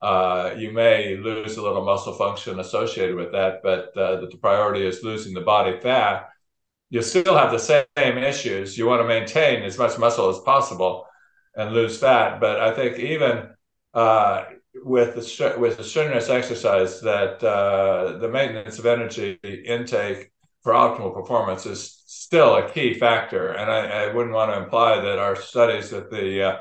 uh, 0.01 0.53
you 0.57 0.71
may 0.71 1.17
lose 1.17 1.57
a 1.57 1.61
little 1.63 1.83
muscle 1.83 2.13
function 2.13 2.59
associated 2.59 3.15
with 3.15 3.31
that. 3.31 3.61
But 3.63 3.97
uh, 3.97 4.21
the 4.21 4.37
priority 4.39 4.85
is 4.85 5.03
losing 5.03 5.33
the 5.33 5.41
body 5.41 5.79
fat. 5.79 6.29
You 6.91 7.01
still 7.01 7.35
have 7.35 7.51
the 7.51 7.85
same 7.95 8.17
issues. 8.17 8.77
You 8.77 8.85
want 8.85 9.01
to 9.01 9.07
maintain 9.07 9.63
as 9.63 9.77
much 9.77 9.97
muscle 9.97 10.29
as 10.29 10.39
possible 10.39 11.04
and 11.55 11.73
lose 11.73 11.97
fat. 11.97 12.39
But 12.39 12.59
I 12.59 12.73
think 12.73 12.99
even 12.99 13.49
uh, 13.93 14.45
with 14.83 15.15
the 15.15 15.55
with 15.57 15.77
the 15.77 15.83
strenuous 15.83 16.29
exercise, 16.29 17.01
that 17.01 17.39
the 17.39 18.29
maintenance 18.29 18.79
of 18.79 18.85
energy 18.85 19.39
intake 19.43 20.31
for 20.65 20.73
optimal 20.73 21.13
performance 21.13 21.67
is 21.67 22.01
still 22.07 22.55
a 22.55 22.67
key 22.69 22.95
factor. 22.95 23.51
And 23.51 23.69
I, 23.71 24.05
I 24.05 24.13
wouldn't 24.13 24.33
want 24.33 24.51
to 24.51 24.63
imply 24.63 24.99
that 24.99 25.19
our 25.19 25.35
studies 25.35 25.91
that 25.91 26.09
the 26.09 26.41
uh, 26.41 26.57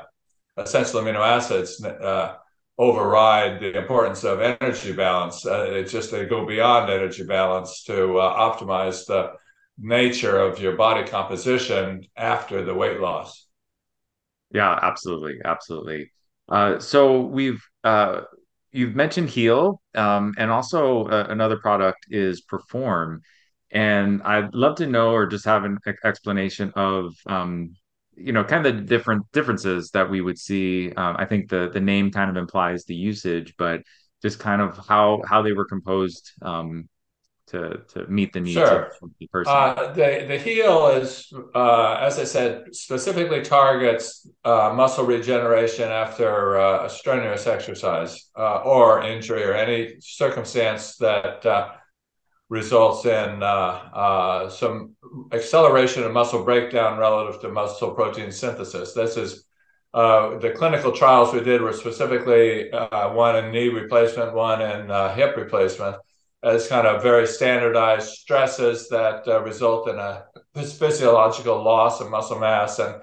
essential 0.57 1.01
amino 1.01 1.25
acids 1.25 1.83
uh, 1.83 2.35
override 2.77 3.59
the 3.59 3.75
importance 3.75 4.23
of 4.23 4.41
energy 4.41 4.93
balance. 4.93 5.43
Uh, 5.43 5.65
it's 5.69 5.91
just 5.91 6.11
they 6.11 6.25
go 6.25 6.45
beyond 6.45 6.91
energy 6.91 7.23
balance 7.23 7.83
to 7.85 8.19
uh, 8.19 8.37
optimize 8.37 9.07
the 9.07 9.31
nature 9.79 10.37
of 10.37 10.59
your 10.59 10.75
body 10.75 11.07
composition 11.07 12.05
after 12.15 12.63
the 12.63 12.75
weight 12.75 12.99
loss. 12.99 13.44
Yeah, 14.53 14.77
absolutely, 14.81 15.39
absolutely. 15.43 16.11
Uh, 16.47 16.79
so 16.79 17.21
we've 17.21 17.61
uh, 17.83 18.21
you've 18.71 18.95
mentioned 18.95 19.29
Heal, 19.29 19.81
um, 19.95 20.33
and 20.37 20.51
also 20.51 21.07
another 21.07 21.57
product 21.57 22.05
is 22.09 22.41
Perform. 22.41 23.21
And 23.71 24.21
I'd 24.23 24.53
love 24.53 24.77
to 24.77 24.87
know 24.87 25.11
or 25.11 25.25
just 25.25 25.43
have 25.45 25.65
an 25.65 25.79
explanation 26.05 26.71
of, 26.75 27.13
um, 27.25 27.75
you 28.15 28.31
know, 28.31 28.43
kind 28.43 28.65
of 28.65 28.75
the 28.75 28.81
different 28.83 29.23
differences 29.33 29.89
that 29.91 30.09
we 30.09 30.21
would 30.21 30.37
see. 30.37 30.91
Um, 30.93 31.15
I 31.17 31.25
think 31.25 31.49
the 31.49 31.69
the 31.73 31.81
name 31.81 32.11
kind 32.11 32.29
of 32.29 32.37
implies 32.37 32.85
the 32.85 32.95
usage, 32.95 33.55
but 33.57 33.81
just 34.21 34.39
kind 34.39 34.61
of 34.61 34.77
how 34.87 35.21
how 35.27 35.41
they 35.41 35.51
were 35.53 35.65
composed 35.65 36.31
um, 36.41 36.87
to 37.47 37.81
to 37.89 38.07
meet 38.07 38.33
the 38.33 38.39
needs 38.39 38.53
sure. 38.53 38.91
of 39.01 39.09
the 39.19 39.27
person. 39.27 39.53
Uh, 39.53 39.93
the 39.93 40.25
the 40.27 40.37
heal 40.37 40.87
is, 40.87 41.31
uh, 41.53 41.97
as 42.01 42.19
I 42.19 42.23
said, 42.23 42.75
specifically 42.75 43.41
targets 43.41 44.27
uh, 44.43 44.73
muscle 44.75 45.05
regeneration 45.05 45.89
after 45.89 46.59
uh, 46.59 46.85
a 46.85 46.89
strenuous 46.89 47.47
exercise 47.47 48.29
uh, 48.37 48.57
or 48.59 49.03
injury 49.03 49.43
or 49.43 49.53
any 49.53 49.95
circumstance 49.99 50.97
that 50.97 51.45
uh, 51.45 51.69
results 52.49 53.05
in 53.05 53.41
uh, 53.41 53.45
uh, 53.45 54.49
some 54.49 54.95
acceleration 55.31 56.03
of 56.03 56.11
muscle 56.11 56.43
breakdown 56.43 56.97
relative 56.97 57.41
to 57.41 57.49
muscle 57.49 57.91
protein 57.91 58.31
synthesis. 58.31 58.93
This 58.93 59.17
is 59.17 59.45
uh, 59.93 60.37
the 60.39 60.51
clinical 60.51 60.91
trials 60.91 61.33
we 61.33 61.41
did 61.41 61.61
were 61.61 61.73
specifically 61.73 62.71
uh, 62.71 63.13
one 63.13 63.37
in 63.37 63.51
knee 63.51 63.69
replacement, 63.69 64.33
one 64.33 64.61
in 64.61 64.91
uh, 64.91 65.15
hip 65.15 65.37
replacement, 65.37 65.95
as 66.45 66.67
kind 66.67 66.85
of 66.85 67.01
very 67.01 67.25
standardized 67.25 68.09
stresses 68.09 68.87
that 68.89 69.27
uh, 69.27 69.41
result 69.41 69.89
in 69.89 69.97
a 69.97 70.25
physiological 70.55 71.61
loss 71.61 71.99
of 71.99 72.09
muscle 72.09 72.39
mass, 72.39 72.79
and 72.79 73.01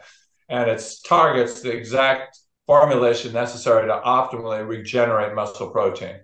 and 0.48 0.70
it 0.70 0.82
targets 1.04 1.60
the 1.60 1.72
exact 1.72 2.38
formulation 2.66 3.32
necessary 3.32 3.86
to 3.86 4.00
optimally 4.04 4.66
regenerate 4.66 5.34
muscle 5.34 5.70
protein. 5.70 6.20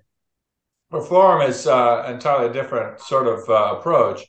Perform 0.90 1.42
is 1.42 1.66
uh, 1.66 2.06
entirely 2.08 2.52
different 2.52 3.00
sort 3.00 3.26
of 3.26 3.48
uh, 3.48 3.78
approach, 3.78 4.24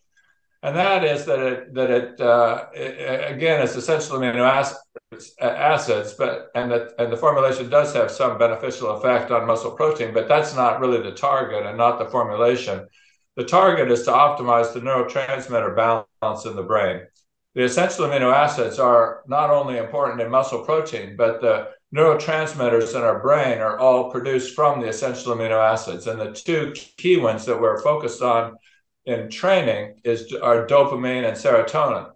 and 0.62 0.76
that 0.76 1.06
is 1.06 1.26
that 1.26 1.40
it 1.40 1.74
that 1.74 1.90
it, 1.90 2.22
uh, 2.22 2.66
it 2.74 3.32
again 3.34 3.62
is 3.62 3.76
essential 3.76 4.18
amino 4.18 4.42
acids, 4.42 5.34
acids, 5.40 6.14
but 6.14 6.50
and 6.54 6.70
that 6.72 6.94
and 7.00 7.12
the 7.12 7.18
formulation 7.18 7.70
does 7.70 7.94
have 7.94 8.12
some 8.12 8.38
beneficial 8.38 8.90
effect 8.92 9.32
on 9.32 9.48
muscle 9.48 9.72
protein, 9.72 10.14
but 10.14 10.28
that's 10.28 10.56
not 10.56 10.80
really 10.82 11.02
the 11.02 11.16
target 11.16 11.66
and 11.66 11.78
not 11.78 11.98
the 11.98 12.06
formulation. 12.06 12.88
The 13.38 13.46
target 13.46 13.90
is 13.90 14.04
to 14.04 14.12
optimize 14.12 14.74
the 14.74 14.82
neurotransmitter 14.82 15.76
balance 15.76 16.46
in 16.46 16.58
the 16.58 16.64
brain. 16.64 17.04
The 17.56 17.64
essential 17.64 18.06
amino 18.06 18.34
acids 18.34 18.80
are 18.80 19.24
not 19.28 19.50
only 19.50 19.78
important 19.78 20.20
in 20.20 20.30
muscle 20.30 20.66
protein, 20.66 21.16
but 21.16 21.40
the 21.40 21.70
neurotransmitters 21.96 22.96
in 22.96 23.02
our 23.02 23.20
brain 23.20 23.60
are 23.60 23.80
all 23.80 24.12
produced 24.12 24.56
from 24.56 24.82
the 24.82 24.90
essential 24.90 25.34
amino 25.34 25.58
acids. 25.58 26.08
And 26.08 26.20
the 26.20 26.34
two 26.34 26.74
key 26.98 27.18
ones 27.18 27.46
that 27.46 27.60
we're 27.60 27.82
focused 27.82 28.22
on 28.22 28.58
in 29.10 29.30
training 29.30 30.00
is 30.04 30.34
are 30.34 30.68
dopamine 30.68 31.28
and 31.28 31.36
serotonin. 31.36 32.12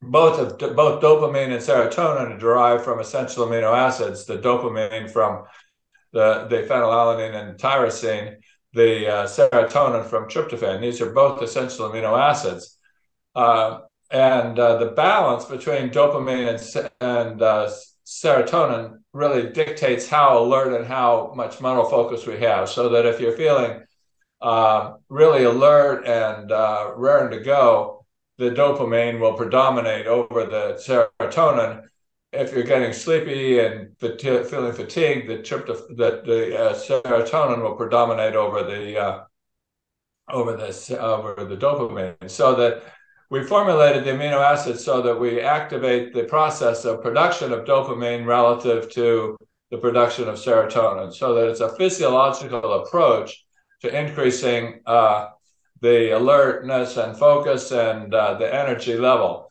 Both 0.00 0.38
of 0.38 0.76
both 0.76 1.02
dopamine 1.02 1.52
and 1.52 1.62
serotonin 1.62 2.36
are 2.36 2.38
derived 2.38 2.84
from 2.84 3.00
essential 3.00 3.46
amino 3.46 3.76
acids. 3.76 4.24
The 4.24 4.38
dopamine 4.38 5.10
from 5.10 5.44
the, 6.12 6.46
the 6.48 6.58
phenylalanine 6.68 7.34
and 7.34 7.58
tyrosine, 7.58 8.36
the 8.72 9.08
uh, 9.08 9.26
serotonin 9.26 10.06
from 10.06 10.28
tryptophan. 10.28 10.80
These 10.80 11.00
are 11.00 11.12
both 11.12 11.42
essential 11.42 11.90
amino 11.90 12.16
acids. 12.18 12.78
Uh, 13.34 13.80
and 14.10 14.58
uh, 14.58 14.76
the 14.78 14.92
balance 14.92 15.44
between 15.44 15.90
dopamine 15.90 16.48
and, 16.54 16.90
and 17.00 17.42
uh, 17.42 17.68
serotonin 18.06 18.98
really 19.12 19.50
dictates 19.50 20.08
how 20.08 20.38
alert 20.38 20.72
and 20.78 20.86
how 20.86 21.32
much 21.34 21.60
mental 21.60 21.84
focus 21.84 22.26
we 22.26 22.38
have. 22.38 22.68
So 22.68 22.90
that 22.90 23.06
if 23.06 23.18
you're 23.18 23.36
feeling 23.36 23.80
uh, 24.40 24.94
really 25.08 25.44
alert 25.44 26.06
and 26.06 26.52
uh, 26.52 26.92
raring 26.96 27.30
to 27.30 27.44
go, 27.44 28.04
the 28.38 28.50
dopamine 28.50 29.18
will 29.18 29.32
predominate 29.32 30.06
over 30.06 30.44
the 30.44 30.74
serotonin. 30.74 31.84
If 32.32 32.52
you're 32.52 32.64
getting 32.64 32.92
sleepy 32.92 33.60
and 33.60 33.96
feeling 33.98 34.72
fatigued, 34.72 35.28
the 35.28 35.38
tryptoph- 35.38 35.96
the, 35.96 36.22
the 36.26 36.58
uh, 36.58 36.74
serotonin 36.74 37.62
will 37.62 37.76
predominate 37.76 38.34
over 38.34 38.62
the 38.62 38.98
uh, 38.98 39.24
over 40.30 40.56
this 40.56 40.90
over 40.90 41.44
the 41.44 41.56
dopamine. 41.56 42.30
So 42.30 42.54
that 42.56 42.82
we 43.30 43.42
formulated 43.42 44.04
the 44.04 44.10
amino 44.10 44.40
acids 44.40 44.84
so 44.84 45.00
that 45.02 45.18
we 45.18 45.40
activate 45.40 46.12
the 46.12 46.24
process 46.24 46.84
of 46.84 47.02
production 47.02 47.52
of 47.52 47.64
dopamine 47.64 48.26
relative 48.26 48.90
to 48.90 49.36
the 49.70 49.78
production 49.78 50.28
of 50.28 50.36
serotonin, 50.36 51.12
so 51.12 51.34
that 51.34 51.48
it's 51.48 51.60
a 51.60 51.74
physiological 51.76 52.84
approach 52.84 53.45
to 53.82 53.98
increasing 53.98 54.80
uh, 54.86 55.28
the 55.80 56.16
alertness 56.16 56.96
and 56.96 57.16
focus 57.16 57.70
and 57.70 58.14
uh, 58.14 58.34
the 58.34 58.52
energy 58.52 58.96
level. 58.96 59.50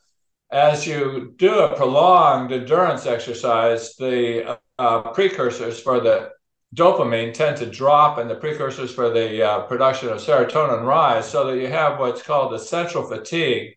As 0.50 0.86
you 0.86 1.34
do 1.36 1.60
a 1.60 1.76
prolonged 1.76 2.52
endurance 2.52 3.06
exercise, 3.06 3.94
the 3.96 4.58
uh, 4.78 5.02
precursors 5.12 5.80
for 5.80 6.00
the 6.00 6.30
dopamine 6.74 7.32
tend 7.32 7.56
to 7.56 7.66
drop 7.66 8.18
and 8.18 8.28
the 8.28 8.34
precursors 8.34 8.92
for 8.92 9.10
the 9.10 9.42
uh, 9.42 9.60
production 9.62 10.08
of 10.08 10.18
serotonin 10.18 10.84
rise 10.84 11.28
so 11.28 11.46
that 11.46 11.58
you 11.58 11.68
have 11.68 11.98
what's 11.98 12.22
called 12.22 12.52
the 12.52 12.58
central 12.58 13.04
fatigue 13.04 13.74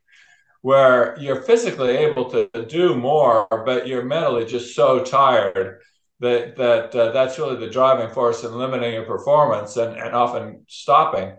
where 0.61 1.17
you're 1.19 1.43
physically 1.43 1.95
able 1.95 2.29
to 2.29 2.49
do 2.67 2.95
more 2.95 3.47
but 3.65 3.87
you're 3.87 4.03
mentally 4.03 4.43
just 4.43 4.75
so 4.75 5.03
tired 5.03 5.79
that 6.19 6.55
that 6.57 6.95
uh, 6.95 7.11
that's 7.11 7.37
really 7.39 7.55
the 7.55 7.69
driving 7.69 8.13
force 8.13 8.43
in 8.43 8.51
limiting 8.57 8.93
your 8.93 9.05
performance 9.05 9.77
and, 9.77 9.97
and 9.97 10.13
often 10.13 10.65
stopping. 10.67 11.35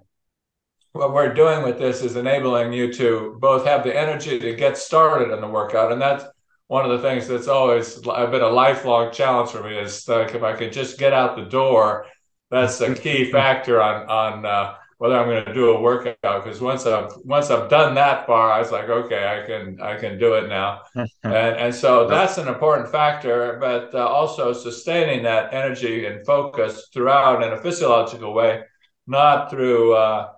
What 0.92 1.14
we're 1.14 1.34
doing 1.34 1.62
with 1.62 1.78
this 1.78 2.02
is 2.02 2.16
enabling 2.16 2.72
you 2.72 2.92
to 2.94 3.36
both 3.40 3.64
have 3.64 3.84
the 3.84 3.96
energy 3.96 4.38
to 4.40 4.56
get 4.56 4.76
started 4.76 5.32
in 5.32 5.40
the 5.40 5.48
workout 5.48 5.92
and 5.92 6.02
that's 6.02 6.24
one 6.70 6.88
of 6.88 6.92
the 6.92 7.08
things 7.08 7.26
that's 7.26 7.48
always 7.48 7.98
been 7.98 8.42
a 8.42 8.48
lifelong 8.48 9.12
challenge 9.12 9.50
for 9.50 9.60
me 9.64 9.76
is 9.76 10.06
like 10.06 10.36
if 10.36 10.44
I 10.44 10.54
could 10.54 10.72
just 10.72 11.00
get 11.00 11.12
out 11.12 11.34
the 11.34 11.44
door, 11.44 12.06
that's 12.48 12.80
a 12.80 12.94
key 12.94 13.32
factor 13.32 13.82
on 13.82 14.08
on 14.08 14.46
uh, 14.46 14.74
whether 15.00 15.18
I'm 15.18 15.28
going 15.28 15.46
to 15.46 15.54
do 15.54 15.70
a 15.70 15.80
workout. 15.80 16.44
Because 16.44 16.60
once 16.60 16.84
I've 16.84 17.10
once 17.24 17.50
I've 17.50 17.70
done 17.70 17.94
that 17.94 18.26
far, 18.26 18.52
I 18.52 18.58
was 18.58 18.70
like, 18.70 18.90
okay, 18.90 19.24
I 19.26 19.46
can 19.46 19.80
I 19.80 19.96
can 19.96 20.18
do 20.18 20.34
it 20.34 20.46
now, 20.46 20.82
and 20.94 21.56
and 21.56 21.74
so 21.74 22.06
that's 22.06 22.36
an 22.36 22.48
important 22.48 22.92
factor. 22.92 23.56
But 23.58 23.94
uh, 23.94 24.06
also 24.06 24.52
sustaining 24.52 25.22
that 25.22 25.54
energy 25.54 26.04
and 26.04 26.24
focus 26.26 26.88
throughout 26.92 27.42
in 27.42 27.50
a 27.50 27.62
physiological 27.62 28.34
way, 28.34 28.62
not 29.06 29.50
through. 29.50 29.94
Uh, 29.94 30.28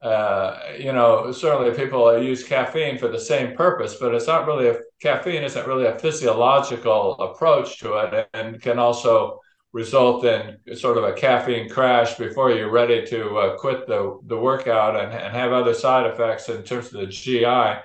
uh, 0.00 0.60
you 0.78 0.92
know, 0.92 1.32
certainly 1.32 1.76
people 1.76 2.22
use 2.22 2.44
caffeine 2.44 2.96
for 2.96 3.08
the 3.08 3.18
same 3.18 3.56
purpose, 3.56 3.96
but 3.96 4.14
it's 4.14 4.28
not 4.28 4.46
really 4.46 4.68
a 4.68 4.78
caffeine 5.02 5.42
isn't 5.42 5.66
really 5.66 5.86
a 5.86 5.98
physiological 5.98 7.14
approach 7.14 7.80
to 7.80 7.94
it, 7.94 8.28
and 8.32 8.62
can 8.62 8.78
also 8.78 9.40
result 9.72 10.24
in 10.24 10.56
sort 10.74 10.96
of 10.96 11.04
a 11.04 11.12
caffeine 11.12 11.68
crash 11.68 12.14
before 12.14 12.50
you're 12.50 12.70
ready 12.70 13.04
to 13.06 13.36
uh, 13.36 13.56
quit 13.56 13.86
the 13.86 14.18
the 14.26 14.36
workout 14.36 14.98
and, 14.98 15.12
and 15.12 15.34
have 15.34 15.52
other 15.52 15.74
side 15.74 16.06
effects 16.06 16.48
in 16.48 16.62
terms 16.62 16.86
of 16.86 17.00
the 17.00 17.06
GI. 17.06 17.80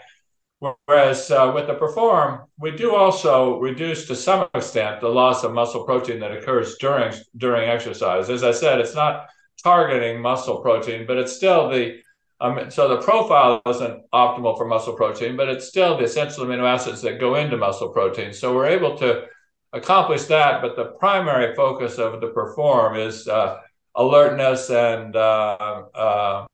Whereas 0.86 1.30
uh, 1.30 1.52
with 1.54 1.68
the 1.68 1.74
perform, 1.74 2.44
we 2.58 2.72
do 2.72 2.96
also 2.96 3.60
reduce 3.60 4.08
to 4.08 4.16
some 4.16 4.48
extent 4.54 5.02
the 5.02 5.10
loss 5.10 5.44
of 5.44 5.54
muscle 5.54 5.84
protein 5.84 6.22
that 6.22 6.32
occurs 6.32 6.78
during 6.78 7.14
during 7.36 7.70
exercise. 7.70 8.30
As 8.30 8.44
I 8.44 8.52
said, 8.52 8.80
it's 8.80 8.96
not 8.96 9.28
targeting 9.62 10.22
muscle 10.22 10.62
protein, 10.62 11.06
but 11.06 11.18
it's 11.18 11.36
still 11.36 11.70
the 11.70 12.02
um, 12.40 12.70
so 12.72 12.90
the 12.90 13.02
profile 13.02 13.62
isn't 13.70 14.04
optimal 14.12 14.58
for 14.58 14.66
muscle 14.66 14.94
protein, 14.94 15.38
but 15.38 15.48
it's 15.50 15.68
still 15.68 15.98
the 15.98 16.04
essential 16.04 16.46
amino 16.46 16.66
acids 16.66 17.02
that 17.02 17.20
go 17.20 17.36
into 17.36 17.56
muscle 17.58 17.90
protein. 17.90 18.34
So 18.34 18.54
we're 18.54 18.68
able 18.68 18.98
to 18.98 19.28
accomplish 19.74 20.26
that, 20.26 20.62
but 20.62 20.76
the 20.76 20.86
primary 21.00 21.56
focus 21.56 21.98
of 21.98 22.22
the 22.22 22.28
perform 22.28 22.96
is 22.96 23.28
uh, 23.28 23.60
alertness 23.96 24.70
and 24.70 25.16
uh, 25.16 25.84
uh, 25.94 26.46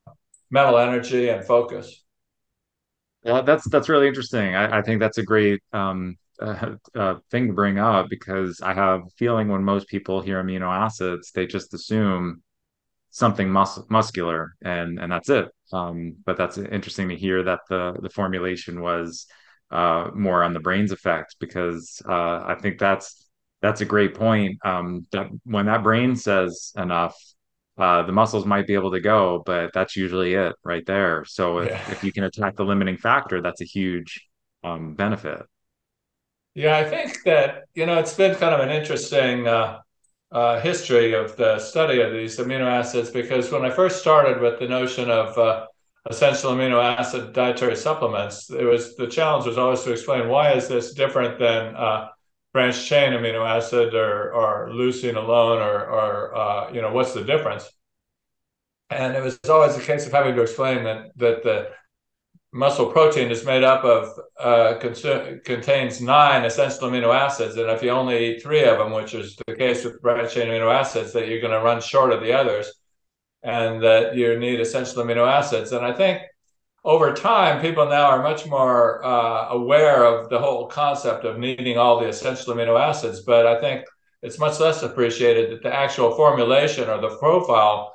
mental 0.51 0.77
energy 0.77 1.29
and 1.29 1.45
focus. 1.45 2.03
Well, 3.23 3.43
that's 3.43 3.65
that's 3.69 3.89
really 3.89 4.07
interesting. 4.07 4.55
I, 4.55 4.79
I 4.79 4.81
think 4.81 4.99
that's 4.99 5.17
a 5.17 5.23
great 5.23 5.61
um, 5.73 6.17
uh, 6.41 6.75
uh, 6.95 7.15
thing 7.31 7.47
to 7.47 7.53
bring 7.53 7.79
up 7.79 8.07
because 8.09 8.61
I 8.61 8.73
have 8.73 9.01
a 9.01 9.09
feeling 9.17 9.49
when 9.49 9.63
most 9.63 9.87
people 9.87 10.21
hear 10.21 10.41
amino 10.41 10.69
acids, 10.71 11.31
they 11.31 11.45
just 11.45 11.73
assume 11.73 12.41
something 13.11 13.49
mus- 13.49 13.81
muscular 13.89 14.55
and 14.61 14.99
and 14.99 15.11
that's 15.11 15.29
it 15.29 15.47
um, 15.73 16.15
but 16.25 16.37
that's 16.37 16.57
interesting 16.57 17.09
to 17.09 17.15
hear 17.15 17.43
that 17.43 17.59
the 17.69 17.95
the 18.01 18.09
formulation 18.09 18.81
was 18.81 19.25
uh, 19.71 20.09
more 20.13 20.43
on 20.43 20.53
the 20.53 20.59
brain's 20.59 20.91
effect 20.91 21.35
because 21.39 22.01
uh, 22.07 22.43
I 22.45 22.55
think 22.59 22.79
that's 22.79 23.27
that's 23.61 23.81
a 23.81 23.85
great 23.85 24.15
point. 24.15 24.57
Um, 24.65 25.05
that 25.11 25.27
when 25.43 25.65
that 25.65 25.83
brain 25.83 26.15
says 26.15 26.71
enough, 26.77 27.17
uh, 27.77 28.03
the 28.03 28.11
muscles 28.11 28.45
might 28.45 28.67
be 28.67 28.73
able 28.73 28.91
to 28.91 28.99
go, 28.99 29.43
but 29.45 29.71
that's 29.73 29.95
usually 29.95 30.33
it 30.33 30.55
right 30.63 30.85
there. 30.85 31.25
So 31.25 31.59
if, 31.59 31.69
yeah. 31.69 31.91
if 31.91 32.03
you 32.03 32.11
can 32.11 32.23
attack 32.23 32.55
the 32.55 32.65
limiting 32.65 32.97
factor, 32.97 33.41
that's 33.41 33.61
a 33.61 33.65
huge 33.65 34.27
um, 34.63 34.95
benefit. 34.95 35.43
Yeah, 36.55 36.77
I 36.77 36.83
think 36.83 37.23
that 37.25 37.65
you 37.75 37.85
know 37.85 37.99
it's 37.99 38.13
been 38.13 38.35
kind 38.35 38.53
of 38.53 38.59
an 38.59 38.69
interesting 38.69 39.47
uh, 39.47 39.79
uh, 40.31 40.59
history 40.59 41.13
of 41.13 41.35
the 41.37 41.59
study 41.59 42.01
of 42.01 42.11
these 42.11 42.37
amino 42.37 42.65
acids 42.65 43.09
because 43.09 43.51
when 43.51 43.63
I 43.63 43.69
first 43.69 43.99
started 43.99 44.41
with 44.41 44.59
the 44.59 44.67
notion 44.67 45.09
of 45.09 45.37
uh, 45.37 45.65
essential 46.09 46.51
amino 46.51 46.83
acid 46.83 47.33
dietary 47.33 47.75
supplements, 47.75 48.49
it 48.49 48.63
was 48.63 48.95
the 48.95 49.07
challenge 49.07 49.45
was 49.45 49.57
always 49.57 49.81
to 49.83 49.91
explain 49.91 50.27
why 50.27 50.53
is 50.53 50.67
this 50.67 50.93
different 50.93 51.39
than 51.39 51.75
uh, 51.75 52.07
branched 52.51 52.85
chain 52.85 53.13
amino 53.13 53.47
acid 53.47 53.93
or 53.93 54.33
or 54.33 54.69
leucine 54.71 55.15
alone 55.15 55.59
or 55.59 55.85
or 55.85 56.35
uh, 56.35 56.71
you 56.73 56.81
know 56.81 56.91
what's 56.91 57.13
the 57.13 57.23
difference? 57.23 57.69
And 58.89 59.15
it 59.15 59.21
was 59.21 59.39
always 59.47 59.77
a 59.77 59.81
case 59.81 60.07
of 60.07 60.11
having 60.11 60.35
to 60.35 60.41
explain 60.41 60.83
that 60.83 61.11
that 61.17 61.43
the 61.43 61.69
muscle 62.51 62.91
protein 62.91 63.29
is 63.29 63.45
made 63.45 63.63
up 63.63 63.83
of 63.83 64.19
uh, 64.39 64.79
contains 65.45 66.01
nine 66.01 66.43
essential 66.43 66.89
amino 66.89 67.13
acids, 67.13 67.55
and 67.57 67.69
if 67.69 67.83
you 67.83 67.91
only 67.91 68.35
eat 68.35 68.41
three 68.41 68.63
of 68.63 68.79
them, 68.79 68.91
which 68.91 69.13
is 69.13 69.35
the 69.45 69.55
case 69.55 69.85
with 69.85 70.01
branched 70.01 70.33
chain 70.33 70.47
amino 70.47 70.73
acids, 70.73 71.13
that 71.13 71.27
you're 71.27 71.41
going 71.41 71.53
to 71.53 71.63
run 71.63 71.79
short 71.79 72.11
of 72.11 72.21
the 72.21 72.33
others, 72.33 72.78
and 73.43 73.81
that 73.83 74.15
you 74.15 74.37
need 74.37 74.59
essential 74.59 75.03
amino 75.03 75.27
acids. 75.27 75.71
And 75.71 75.85
I 75.85 75.93
think 75.93 76.21
over 76.83 77.13
time, 77.13 77.61
people 77.61 77.85
now 77.87 78.05
are 78.05 78.23
much 78.23 78.45
more 78.45 79.03
uh, 79.05 79.49
aware 79.49 80.05
of 80.05 80.29
the 80.29 80.39
whole 80.39 80.67
concept 80.67 81.25
of 81.25 81.37
needing 81.37 81.77
all 81.77 81.99
the 81.99 82.07
essential 82.07 82.53
amino 82.53 82.79
acids, 82.79 83.21
but 83.21 83.45
I 83.45 83.59
think 83.59 83.85
it's 84.21 84.39
much 84.39 84.59
less 84.59 84.83
appreciated 84.83 85.51
that 85.51 85.63
the 85.63 85.73
actual 85.73 86.15
formulation 86.15 86.89
or 86.89 86.99
the 86.99 87.17
profile 87.17 87.93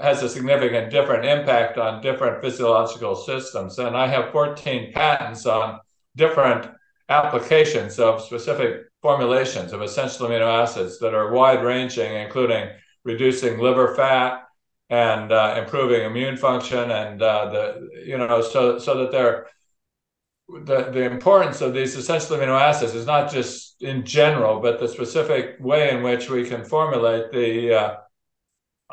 has 0.00 0.22
a 0.22 0.28
significant 0.28 0.90
different 0.90 1.24
impact 1.24 1.76
on 1.76 2.02
different 2.02 2.42
physiological 2.42 3.16
systems. 3.16 3.78
And 3.78 3.96
I 3.96 4.06
have 4.06 4.32
14 4.32 4.92
patents 4.92 5.46
on 5.46 5.80
different 6.16 6.70
applications 7.08 7.98
of 7.98 8.22
specific 8.22 8.82
formulations 9.02 9.72
of 9.72 9.82
essential 9.82 10.28
amino 10.28 10.62
acids 10.62 10.98
that 11.00 11.14
are 11.14 11.32
wide 11.32 11.64
ranging, 11.64 12.14
including 12.14 12.68
reducing 13.04 13.58
liver 13.58 13.94
fat 13.94 14.44
and 14.92 15.32
uh, 15.32 15.54
improving 15.58 16.02
immune 16.04 16.36
function, 16.36 16.90
and 16.90 17.22
uh, 17.22 17.48
the 17.50 17.88
you 18.04 18.18
know 18.18 18.42
so 18.42 18.78
so 18.78 18.98
that 18.98 19.10
they're 19.10 19.46
the, 20.48 20.90
the 20.92 21.04
importance 21.04 21.62
of 21.62 21.72
these 21.72 21.96
essential 21.96 22.36
amino 22.36 22.60
acids 22.60 22.94
is 22.94 23.06
not 23.06 23.32
just 23.32 23.80
in 23.80 24.04
general, 24.04 24.60
but 24.60 24.78
the 24.78 24.86
specific 24.86 25.56
way 25.60 25.90
in 25.90 26.02
which 26.02 26.28
we 26.28 26.46
can 26.46 26.62
formulate 26.62 27.32
the 27.32 27.74
uh, 27.74 27.96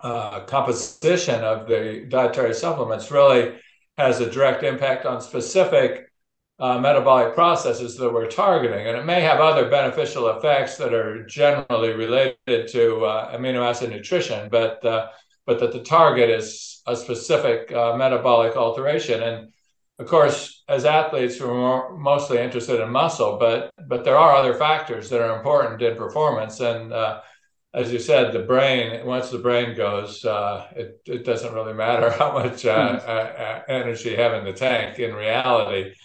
uh, 0.02 0.39
composition 0.45 1.43
of 1.43 1.68
the 1.68 2.06
dietary 2.08 2.54
supplements 2.54 3.12
really 3.12 3.56
has 3.97 4.22
a 4.22 4.32
direct 4.32 4.64
impact 4.64 5.06
on 5.06 5.20
specific 5.20 6.06
uh, 6.60 6.80
metabolic 6.80 7.34
processes 7.34 7.97
that 7.97 8.14
we're 8.14 8.28
targeting. 8.28 8.88
And 8.88 8.95
it 8.95 9.06
may 9.06 9.20
have 9.20 9.41
other 9.41 9.70
beneficial 9.70 10.30
effects 10.30 10.78
that 10.78 10.93
are 10.93 11.26
generally 11.26 11.91
related 11.91 12.70
to 12.70 13.04
uh, 13.04 13.36
amino 13.36 13.68
acid 13.70 13.89
nutrition, 13.89 14.47
but, 14.50 15.12
but 15.50 15.60
that 15.60 15.72
the 15.72 15.80
target 15.80 16.30
is 16.30 16.84
a 16.86 16.95
specific 16.95 17.72
uh, 17.72 17.97
metabolic 17.97 18.56
alteration. 18.56 19.24
And 19.24 19.52
of 19.97 20.06
course, 20.06 20.64
as 20.70 20.86
athletes, 20.86 21.39
we're 21.39 21.97
mostly 21.97 22.38
interested 22.38 22.80
in 22.80 22.91
muscle, 22.91 23.38
but, 23.39 23.72
but 23.88 24.06
there 24.06 24.16
are 24.16 24.36
other 24.36 24.54
factors 24.54 25.10
that 25.10 25.22
are 25.22 25.36
important 25.36 25.82
in 25.82 25.97
performance. 25.97 26.60
And 26.60 26.93
uh, 26.93 27.22
as 27.74 27.91
you 27.91 27.97
said, 27.97 28.32
the 28.32 28.43
brain, 28.43 29.04
once 29.08 29.32
the 29.32 29.39
brain 29.39 29.76
goes, 29.76 30.24
uh, 30.24 30.68
it, 30.76 31.02
it 31.08 31.26
doesn't 31.26 31.56
really 31.56 31.74
matter 31.74 32.12
how 32.20 32.32
much 32.32 32.64
uh, 32.64 33.00
hmm. 33.00 33.10
uh, 33.10 33.43
uh, 33.45 33.64
energy 33.68 34.12
you 34.12 34.18
have 34.18 34.36
in 34.36 34.45
the 34.45 34.54
tank. 34.54 35.00
In 35.00 35.16
reality, 35.16 35.95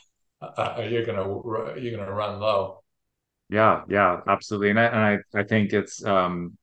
uh, 0.40 0.82
you're 0.88 1.04
gonna 1.04 1.78
you're 1.78 1.98
gonna 1.98 2.10
run 2.10 2.40
low. 2.40 2.82
Yeah, 3.50 3.82
yeah, 3.90 4.20
absolutely. 4.26 4.70
And 4.70 4.80
I 4.80 4.84
and 4.84 5.22
I, 5.34 5.40
I 5.40 5.42
think 5.42 5.74
it's 5.74 6.02
um, 6.02 6.56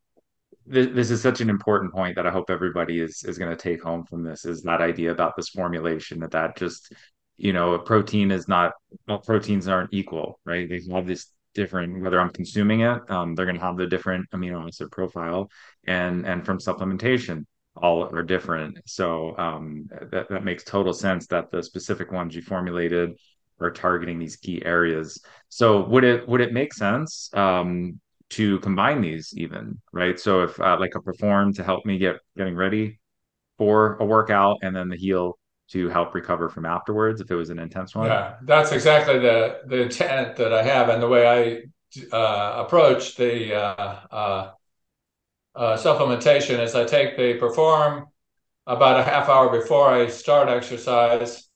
this, 0.65 1.11
is 1.11 1.21
such 1.21 1.41
an 1.41 1.49
important 1.49 1.93
point 1.93 2.15
that 2.15 2.27
I 2.27 2.31
hope 2.31 2.49
everybody 2.49 2.99
is 2.99 3.23
is 3.23 3.37
going 3.37 3.51
to 3.51 3.61
take 3.61 3.81
home 3.81 4.03
from 4.05 4.23
this 4.23 4.45
is 4.45 4.61
that 4.63 4.81
idea 4.81 5.11
about 5.11 5.35
this 5.35 5.49
formulation 5.49 6.19
that 6.19 6.31
that 6.31 6.55
just 6.55 6.93
you 7.37 7.53
know 7.53 7.73
a 7.73 7.79
protein 7.79 8.31
is 8.31 8.47
not 8.47 8.73
well, 9.07 9.19
proteins 9.19 9.67
aren't 9.67 9.93
equal, 9.93 10.39
right? 10.45 10.69
They 10.69 10.81
have 10.91 11.07
this 11.07 11.31
different 11.53 12.01
whether 12.01 12.19
I'm 12.19 12.29
consuming 12.29 12.81
it. 12.81 13.01
Um, 13.09 13.35
they're 13.35 13.45
going 13.45 13.57
to 13.57 13.61
have 13.61 13.77
the 13.77 13.87
different 13.87 14.29
amino 14.31 14.67
acid 14.67 14.91
profile, 14.91 15.49
and 15.85 16.25
and 16.25 16.45
from 16.45 16.59
supplementation, 16.59 17.45
all 17.75 18.03
are 18.03 18.23
different. 18.23 18.79
So 18.85 19.35
um, 19.37 19.87
that 20.11 20.29
that 20.29 20.43
makes 20.43 20.63
total 20.63 20.93
sense 20.93 21.27
that 21.27 21.51
the 21.51 21.63
specific 21.63 22.11
ones 22.11 22.35
you 22.35 22.41
formulated 22.41 23.11
are 23.59 23.71
targeting 23.71 24.19
these 24.19 24.37
key 24.37 24.63
areas. 24.65 25.21
So 25.49 25.85
would 25.87 26.03
it 26.03 26.27
would 26.27 26.41
it 26.41 26.53
make 26.53 26.73
sense 26.73 27.29
um, 27.33 27.99
to 28.31 28.59
combine 28.59 29.01
these 29.01 29.33
even 29.35 29.79
right? 29.91 30.19
So 30.19 30.43
if 30.43 30.59
uh, 30.59 30.77
like 30.79 30.95
a 30.95 31.01
perform 31.01 31.53
to 31.53 31.63
help 31.63 31.85
me 31.85 31.97
get 31.97 32.17
getting 32.37 32.55
ready 32.55 32.99
for 33.57 33.97
a 33.97 34.05
workout, 34.05 34.57
and 34.63 34.75
then 34.75 34.89
the 34.89 34.97
heal 34.97 35.37
to 35.71 35.87
help 35.89 36.13
recover 36.13 36.49
from 36.49 36.65
afterwards 36.65 37.21
if 37.21 37.31
it 37.31 37.35
was 37.35 37.49
an 37.49 37.59
intense 37.59 37.95
one? 37.95 38.07
Yeah, 38.07 38.35
that's 38.43 38.71
exactly 38.71 39.19
the 39.19 39.61
the 39.67 39.83
intent 39.83 40.35
that 40.37 40.53
I 40.53 40.63
have 40.63 40.89
and 40.89 41.01
the 41.01 41.07
way 41.07 41.27
I 41.27 42.15
uh, 42.15 42.63
approach 42.65 43.15
the 43.15 43.55
uh, 43.55 43.99
uh, 44.11 44.51
uh, 45.55 45.77
supplementation 45.77 46.59
is 46.59 46.75
I 46.75 46.85
take 46.85 47.17
the 47.17 47.35
perform 47.35 48.07
about 48.67 48.99
a 48.99 49.03
half 49.03 49.27
hour 49.27 49.49
before 49.49 49.89
I 49.89 50.07
start 50.07 50.47
exercise 50.49 51.49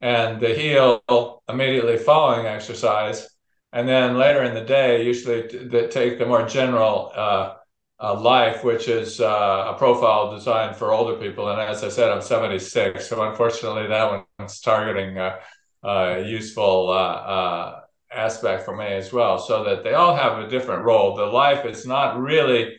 and 0.00 0.40
the 0.40 0.54
heal 0.54 1.42
immediately 1.48 1.98
following 1.98 2.46
exercise. 2.46 3.28
And 3.72 3.88
then 3.88 4.16
later 4.18 4.42
in 4.42 4.54
the 4.54 4.64
day, 4.64 5.04
usually 5.04 5.46
t- 5.48 5.88
take 5.88 6.18
the 6.18 6.26
more 6.26 6.46
general 6.46 7.12
uh, 7.14 7.54
uh, 8.00 8.18
life, 8.18 8.64
which 8.64 8.88
is 8.88 9.20
uh, 9.20 9.72
a 9.74 9.78
profile 9.78 10.34
designed 10.34 10.76
for 10.76 10.92
older 10.92 11.16
people. 11.16 11.50
And 11.50 11.60
as 11.60 11.84
I 11.84 11.88
said, 11.88 12.10
I'm 12.10 12.22
76, 12.22 13.08
so 13.08 13.22
unfortunately, 13.22 13.86
that 13.88 14.24
one's 14.38 14.60
targeting 14.60 15.18
a 15.18 15.38
uh 15.82 16.22
useful 16.26 16.90
uh, 16.90 16.92
uh, 16.92 17.80
aspect 18.12 18.66
for 18.66 18.76
me 18.76 18.84
as 18.84 19.12
well, 19.14 19.38
so 19.38 19.64
that 19.64 19.82
they 19.82 19.94
all 19.94 20.14
have 20.14 20.38
a 20.38 20.48
different 20.48 20.84
role. 20.84 21.16
The 21.16 21.24
life 21.24 21.64
is 21.64 21.86
not 21.86 22.20
really 22.20 22.78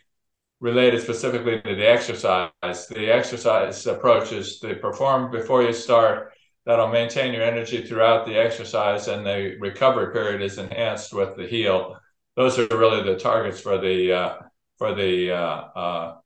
related 0.60 1.02
specifically 1.02 1.60
to 1.62 1.74
the 1.74 1.88
exercise. 1.88 2.86
The 2.88 3.10
exercise 3.12 3.86
approach 3.86 4.32
is 4.32 4.60
to 4.60 4.76
perform 4.76 5.32
before 5.32 5.62
you 5.64 5.72
start. 5.72 6.32
That'll 6.64 6.88
maintain 6.88 7.32
your 7.32 7.42
energy 7.42 7.82
throughout 7.82 8.24
the 8.24 8.36
exercise, 8.36 9.08
and 9.08 9.26
the 9.26 9.56
recovery 9.60 10.12
period 10.12 10.42
is 10.42 10.58
enhanced 10.58 11.12
with 11.12 11.36
the 11.36 11.46
heal. 11.46 11.96
Those 12.36 12.58
are 12.58 12.68
really 12.76 13.02
the 13.02 13.18
targets 13.18 13.60
for 13.60 13.78
the 13.78 14.12
uh, 14.12 14.34
for 14.78 14.94
the 14.94 15.32
uh, 15.32 15.36
uh, 15.36 16.16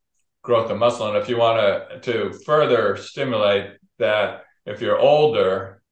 growth 0.42 0.70
of 0.70 0.78
muscle. 0.78 1.08
And 1.08 1.16
if 1.16 1.28
you 1.28 1.38
want 1.38 1.58
to 1.58 2.00
to 2.00 2.32
further 2.44 2.96
stimulate 2.96 3.78
that, 3.98 4.44
if 4.66 4.80
you're 4.80 4.98
older, 4.98 5.82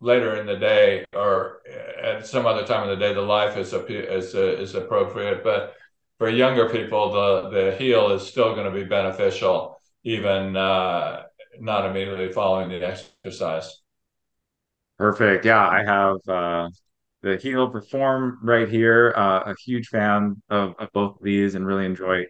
later 0.00 0.40
in 0.40 0.46
the 0.46 0.56
day 0.56 1.04
or 1.14 1.60
at 2.02 2.26
some 2.26 2.46
other 2.46 2.66
time 2.66 2.88
of 2.88 2.88
the 2.88 3.04
day, 3.04 3.12
the 3.12 3.20
life 3.20 3.56
is 3.56 3.72
is 3.72 4.34
is 4.34 4.74
appropriate. 4.74 5.44
But 5.44 5.74
for 6.18 6.28
younger 6.28 6.68
people, 6.68 7.12
the 7.12 7.50
the 7.50 7.76
heal 7.76 8.10
is 8.12 8.26
still 8.26 8.54
going 8.54 8.72
to 8.72 8.78
be 8.78 8.84
beneficial, 8.84 9.78
even 10.04 10.56
uh, 10.56 11.24
not 11.60 11.84
immediately 11.84 12.32
following 12.32 12.68
the 12.68 12.86
exercise. 12.86 13.79
Perfect. 15.00 15.46
Yeah, 15.46 15.66
I 15.66 15.82
have 15.82 16.16
uh, 16.28 16.68
the 17.22 17.38
Heal 17.38 17.70
Perform 17.70 18.38
right 18.42 18.68
here. 18.68 19.14
Uh, 19.16 19.52
a 19.52 19.54
huge 19.64 19.88
fan 19.88 20.42
of, 20.50 20.74
of 20.78 20.90
both 20.92 21.16
of 21.16 21.22
these, 21.22 21.54
and 21.54 21.66
really 21.66 21.86
enjoy 21.86 22.26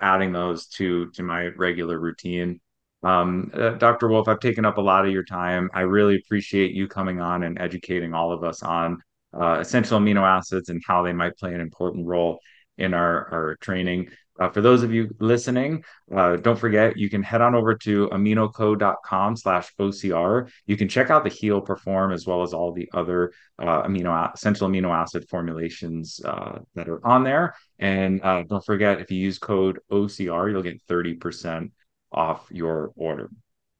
adding 0.00 0.32
those 0.32 0.66
to 0.68 1.10
to 1.10 1.22
my 1.22 1.48
regular 1.48 1.98
routine. 2.00 2.60
Um, 3.02 3.50
uh, 3.52 3.72
Dr. 3.72 4.08
Wolfe, 4.08 4.26
I've 4.28 4.40
taken 4.40 4.64
up 4.64 4.78
a 4.78 4.82
lot 4.82 5.04
of 5.06 5.12
your 5.12 5.22
time. 5.24 5.68
I 5.74 5.82
really 5.82 6.16
appreciate 6.16 6.72
you 6.72 6.88
coming 6.88 7.20
on 7.20 7.42
and 7.42 7.60
educating 7.60 8.14
all 8.14 8.32
of 8.32 8.42
us 8.42 8.62
on 8.62 9.02
uh, 9.38 9.58
essential 9.60 10.00
amino 10.00 10.22
acids 10.22 10.70
and 10.70 10.82
how 10.86 11.02
they 11.02 11.12
might 11.12 11.36
play 11.36 11.54
an 11.54 11.60
important 11.60 12.06
role 12.06 12.40
in 12.78 12.94
our, 12.94 13.28
our 13.32 13.56
training. 13.60 14.08
Uh, 14.38 14.48
for 14.48 14.60
those 14.60 14.82
of 14.82 14.92
you 14.92 15.14
listening, 15.18 15.84
uh, 16.14 16.36
don't 16.36 16.58
forget 16.58 16.96
you 16.96 17.10
can 17.10 17.22
head 17.22 17.40
on 17.40 17.54
over 17.54 17.74
to 17.74 18.08
aminoco.com 18.08 19.36
slash 19.36 19.72
OCR. 19.80 20.50
You 20.66 20.76
can 20.76 20.88
check 20.88 21.10
out 21.10 21.24
the 21.24 21.30
Heal 21.30 21.60
Perform 21.60 22.12
as 22.12 22.26
well 22.26 22.42
as 22.42 22.52
all 22.52 22.72
the 22.72 22.88
other 22.92 23.32
uh, 23.58 23.82
amino 23.82 24.32
essential 24.32 24.68
amino 24.68 24.94
acid 24.94 25.28
formulations 25.28 26.20
uh, 26.24 26.60
that 26.74 26.88
are 26.88 27.04
on 27.06 27.24
there. 27.24 27.54
And 27.78 28.22
uh, 28.22 28.44
don't 28.48 28.64
forget, 28.64 29.00
if 29.00 29.10
you 29.10 29.18
use 29.18 29.38
code 29.38 29.80
OCR, 29.90 30.50
you'll 30.50 30.62
get 30.62 30.86
30% 30.86 31.70
off 32.12 32.46
your 32.50 32.92
order. 32.96 33.30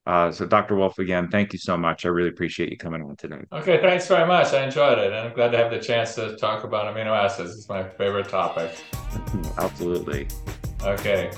Uh, 0.09 0.33
so, 0.33 0.47
Dr. 0.47 0.75
Wolfe, 0.75 0.99
again, 0.99 1.29
thank 1.29 1.53
you 1.53 1.59
so 1.59 1.77
much. 1.77 2.07
I 2.07 2.09
really 2.09 2.31
appreciate 2.31 2.71
you 2.71 2.79
coming 2.79 3.03
on 3.03 3.15
today. 3.17 3.43
Okay, 3.53 3.79
thanks 3.83 4.09
very 4.09 4.27
much. 4.27 4.55
I 4.55 4.65
enjoyed 4.65 4.99
it, 4.99 5.13
and 5.13 5.15
I'm 5.15 5.35
glad 5.35 5.51
to 5.51 5.59
have 5.59 5.71
the 5.71 5.79
chance 5.79 6.15
to 6.15 6.35
talk 6.37 6.65
about 6.65 6.87
amino 6.87 7.15
acids. 7.15 7.55
It's 7.55 7.69
my 7.69 7.87
favorite 7.87 8.27
topic. 8.27 8.75
Absolutely. 9.59 10.27
Okay. 10.83 11.31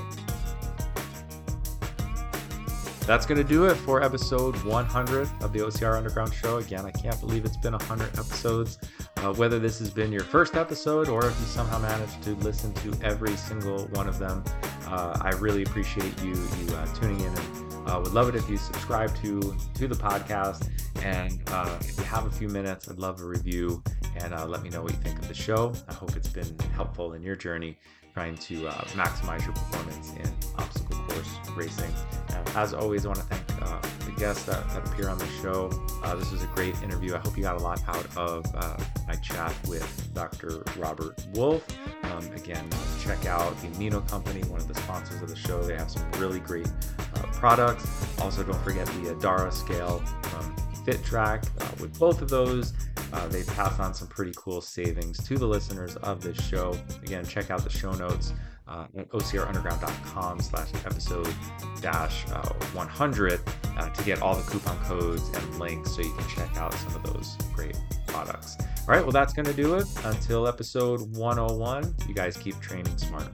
That's 3.08 3.26
going 3.26 3.38
to 3.38 3.48
do 3.48 3.64
it 3.64 3.74
for 3.74 4.04
episode 4.04 4.54
100 4.62 5.28
of 5.42 5.52
the 5.52 5.58
OCR 5.58 5.96
Underground 5.96 6.32
Show. 6.32 6.58
Again, 6.58 6.86
I 6.86 6.92
can't 6.92 7.18
believe 7.18 7.44
it's 7.44 7.56
been 7.56 7.72
100 7.72 8.10
episodes. 8.10 8.78
Uh, 9.16 9.34
whether 9.34 9.58
this 9.58 9.80
has 9.80 9.90
been 9.90 10.12
your 10.12 10.22
first 10.22 10.54
episode 10.54 11.08
or 11.08 11.26
if 11.26 11.40
you 11.40 11.46
somehow 11.46 11.80
managed 11.80 12.22
to 12.22 12.36
listen 12.36 12.72
to 12.74 12.96
every 13.02 13.34
single 13.34 13.88
one 13.88 14.08
of 14.08 14.20
them, 14.20 14.44
uh, 14.86 15.18
I 15.20 15.30
really 15.40 15.64
appreciate 15.64 16.22
you 16.22 16.34
you 16.34 16.74
uh, 16.76 16.86
tuning 16.94 17.18
in 17.18 17.26
and 17.26 17.59
uh, 17.86 18.00
would 18.02 18.12
love 18.12 18.28
it 18.28 18.34
if 18.34 18.48
you 18.48 18.56
subscribe 18.56 19.14
to 19.22 19.56
to 19.74 19.88
the 19.88 19.94
podcast. 19.94 20.68
And 21.02 21.40
uh, 21.48 21.76
if 21.80 21.96
you 21.96 22.04
have 22.04 22.26
a 22.26 22.30
few 22.30 22.48
minutes, 22.48 22.88
I'd 22.88 22.98
love 22.98 23.20
a 23.20 23.24
review 23.24 23.82
and 24.16 24.34
uh, 24.34 24.46
let 24.46 24.62
me 24.62 24.68
know 24.68 24.82
what 24.82 24.92
you 24.92 24.98
think 24.98 25.18
of 25.18 25.28
the 25.28 25.34
show. 25.34 25.72
I 25.88 25.94
hope 25.94 26.16
it's 26.16 26.28
been 26.28 26.58
helpful 26.74 27.14
in 27.14 27.22
your 27.22 27.36
journey 27.36 27.78
trying 28.12 28.36
to 28.36 28.68
uh, 28.68 28.72
maximize 28.94 29.44
your 29.44 29.54
performance 29.54 30.12
in 30.14 30.30
obstacle 30.58 30.98
course 31.04 31.36
racing. 31.56 31.92
as 32.54 32.74
always, 32.74 33.04
I 33.04 33.08
want 33.08 33.20
to 33.20 33.26
thank 33.26 33.62
uh, 33.62 33.80
the 34.04 34.12
guests 34.12 34.44
that, 34.44 34.68
that, 34.70 34.86
appear 34.88 35.08
on 35.08 35.18
the 35.18 35.26
show. 35.42 35.70
Uh, 36.02 36.14
this 36.16 36.30
was 36.30 36.42
a 36.42 36.46
great 36.48 36.74
interview. 36.82 37.14
I 37.14 37.18
hope 37.18 37.36
you 37.36 37.42
got 37.42 37.60
a 37.60 37.62
lot 37.62 37.80
out 37.88 38.06
of 38.16 38.44
my 39.10 39.16
chat 39.16 39.54
with 39.68 40.14
Dr. 40.14 40.62
Robert 40.76 41.26
Wolfe. 41.34 41.66
Um, 42.04 42.30
again, 42.32 42.68
check 43.02 43.26
out 43.26 43.60
the 43.60 43.68
Amino 43.68 44.06
Company, 44.08 44.42
one 44.44 44.60
of 44.60 44.68
the 44.68 44.74
sponsors 44.74 45.20
of 45.22 45.28
the 45.28 45.36
show. 45.36 45.62
They 45.62 45.76
have 45.76 45.90
some 45.90 46.08
really 46.12 46.40
great 46.40 46.68
uh, 46.68 47.22
products. 47.32 47.88
Also, 48.20 48.42
don't 48.42 48.62
forget 48.62 48.86
the 48.86 49.14
Adara 49.14 49.52
scale 49.52 49.98
from 50.22 50.56
FitTrack. 50.90 51.46
Uh, 51.60 51.70
with 51.80 51.98
both 51.98 52.20
of 52.20 52.28
those, 52.28 52.72
uh, 53.12 53.28
they 53.28 53.42
pass 53.44 53.78
on 53.78 53.94
some 53.94 54.08
pretty 54.08 54.32
cool 54.36 54.60
savings 54.60 55.22
to 55.26 55.38
the 55.38 55.46
listeners 55.46 55.96
of 55.96 56.20
this 56.20 56.36
show. 56.48 56.76
Again, 57.02 57.24
check 57.24 57.50
out 57.50 57.62
the 57.62 57.70
show 57.70 57.92
notes 57.92 58.32
uh, 58.66 58.86
at 58.96 59.08
ocrunderground.com 59.10 60.40
slash 60.40 60.68
episode 60.84 61.32
dash 61.80 62.24
uh, 62.32 62.48
100 62.72 63.40
uh, 63.76 63.88
to 63.90 64.04
get 64.04 64.20
all 64.22 64.34
the 64.34 64.50
coupon 64.50 64.76
codes 64.84 65.28
and 65.28 65.58
links 65.58 65.94
so 65.94 66.02
you 66.02 66.12
can 66.12 66.28
check 66.28 66.56
out 66.56 66.72
some 66.74 66.94
of 66.96 67.02
those 67.04 67.36
great 67.54 67.78
products. 68.06 68.56
All 68.60 68.94
right, 68.94 69.02
well, 69.02 69.12
that's 69.12 69.32
going 69.32 69.46
to 69.46 69.54
do 69.54 69.74
it. 69.74 69.86
Until 70.04 70.48
episode 70.48 71.00
101, 71.16 71.94
you 72.08 72.14
guys 72.14 72.36
keep 72.36 72.58
training 72.60 72.96
smart. 72.98 73.28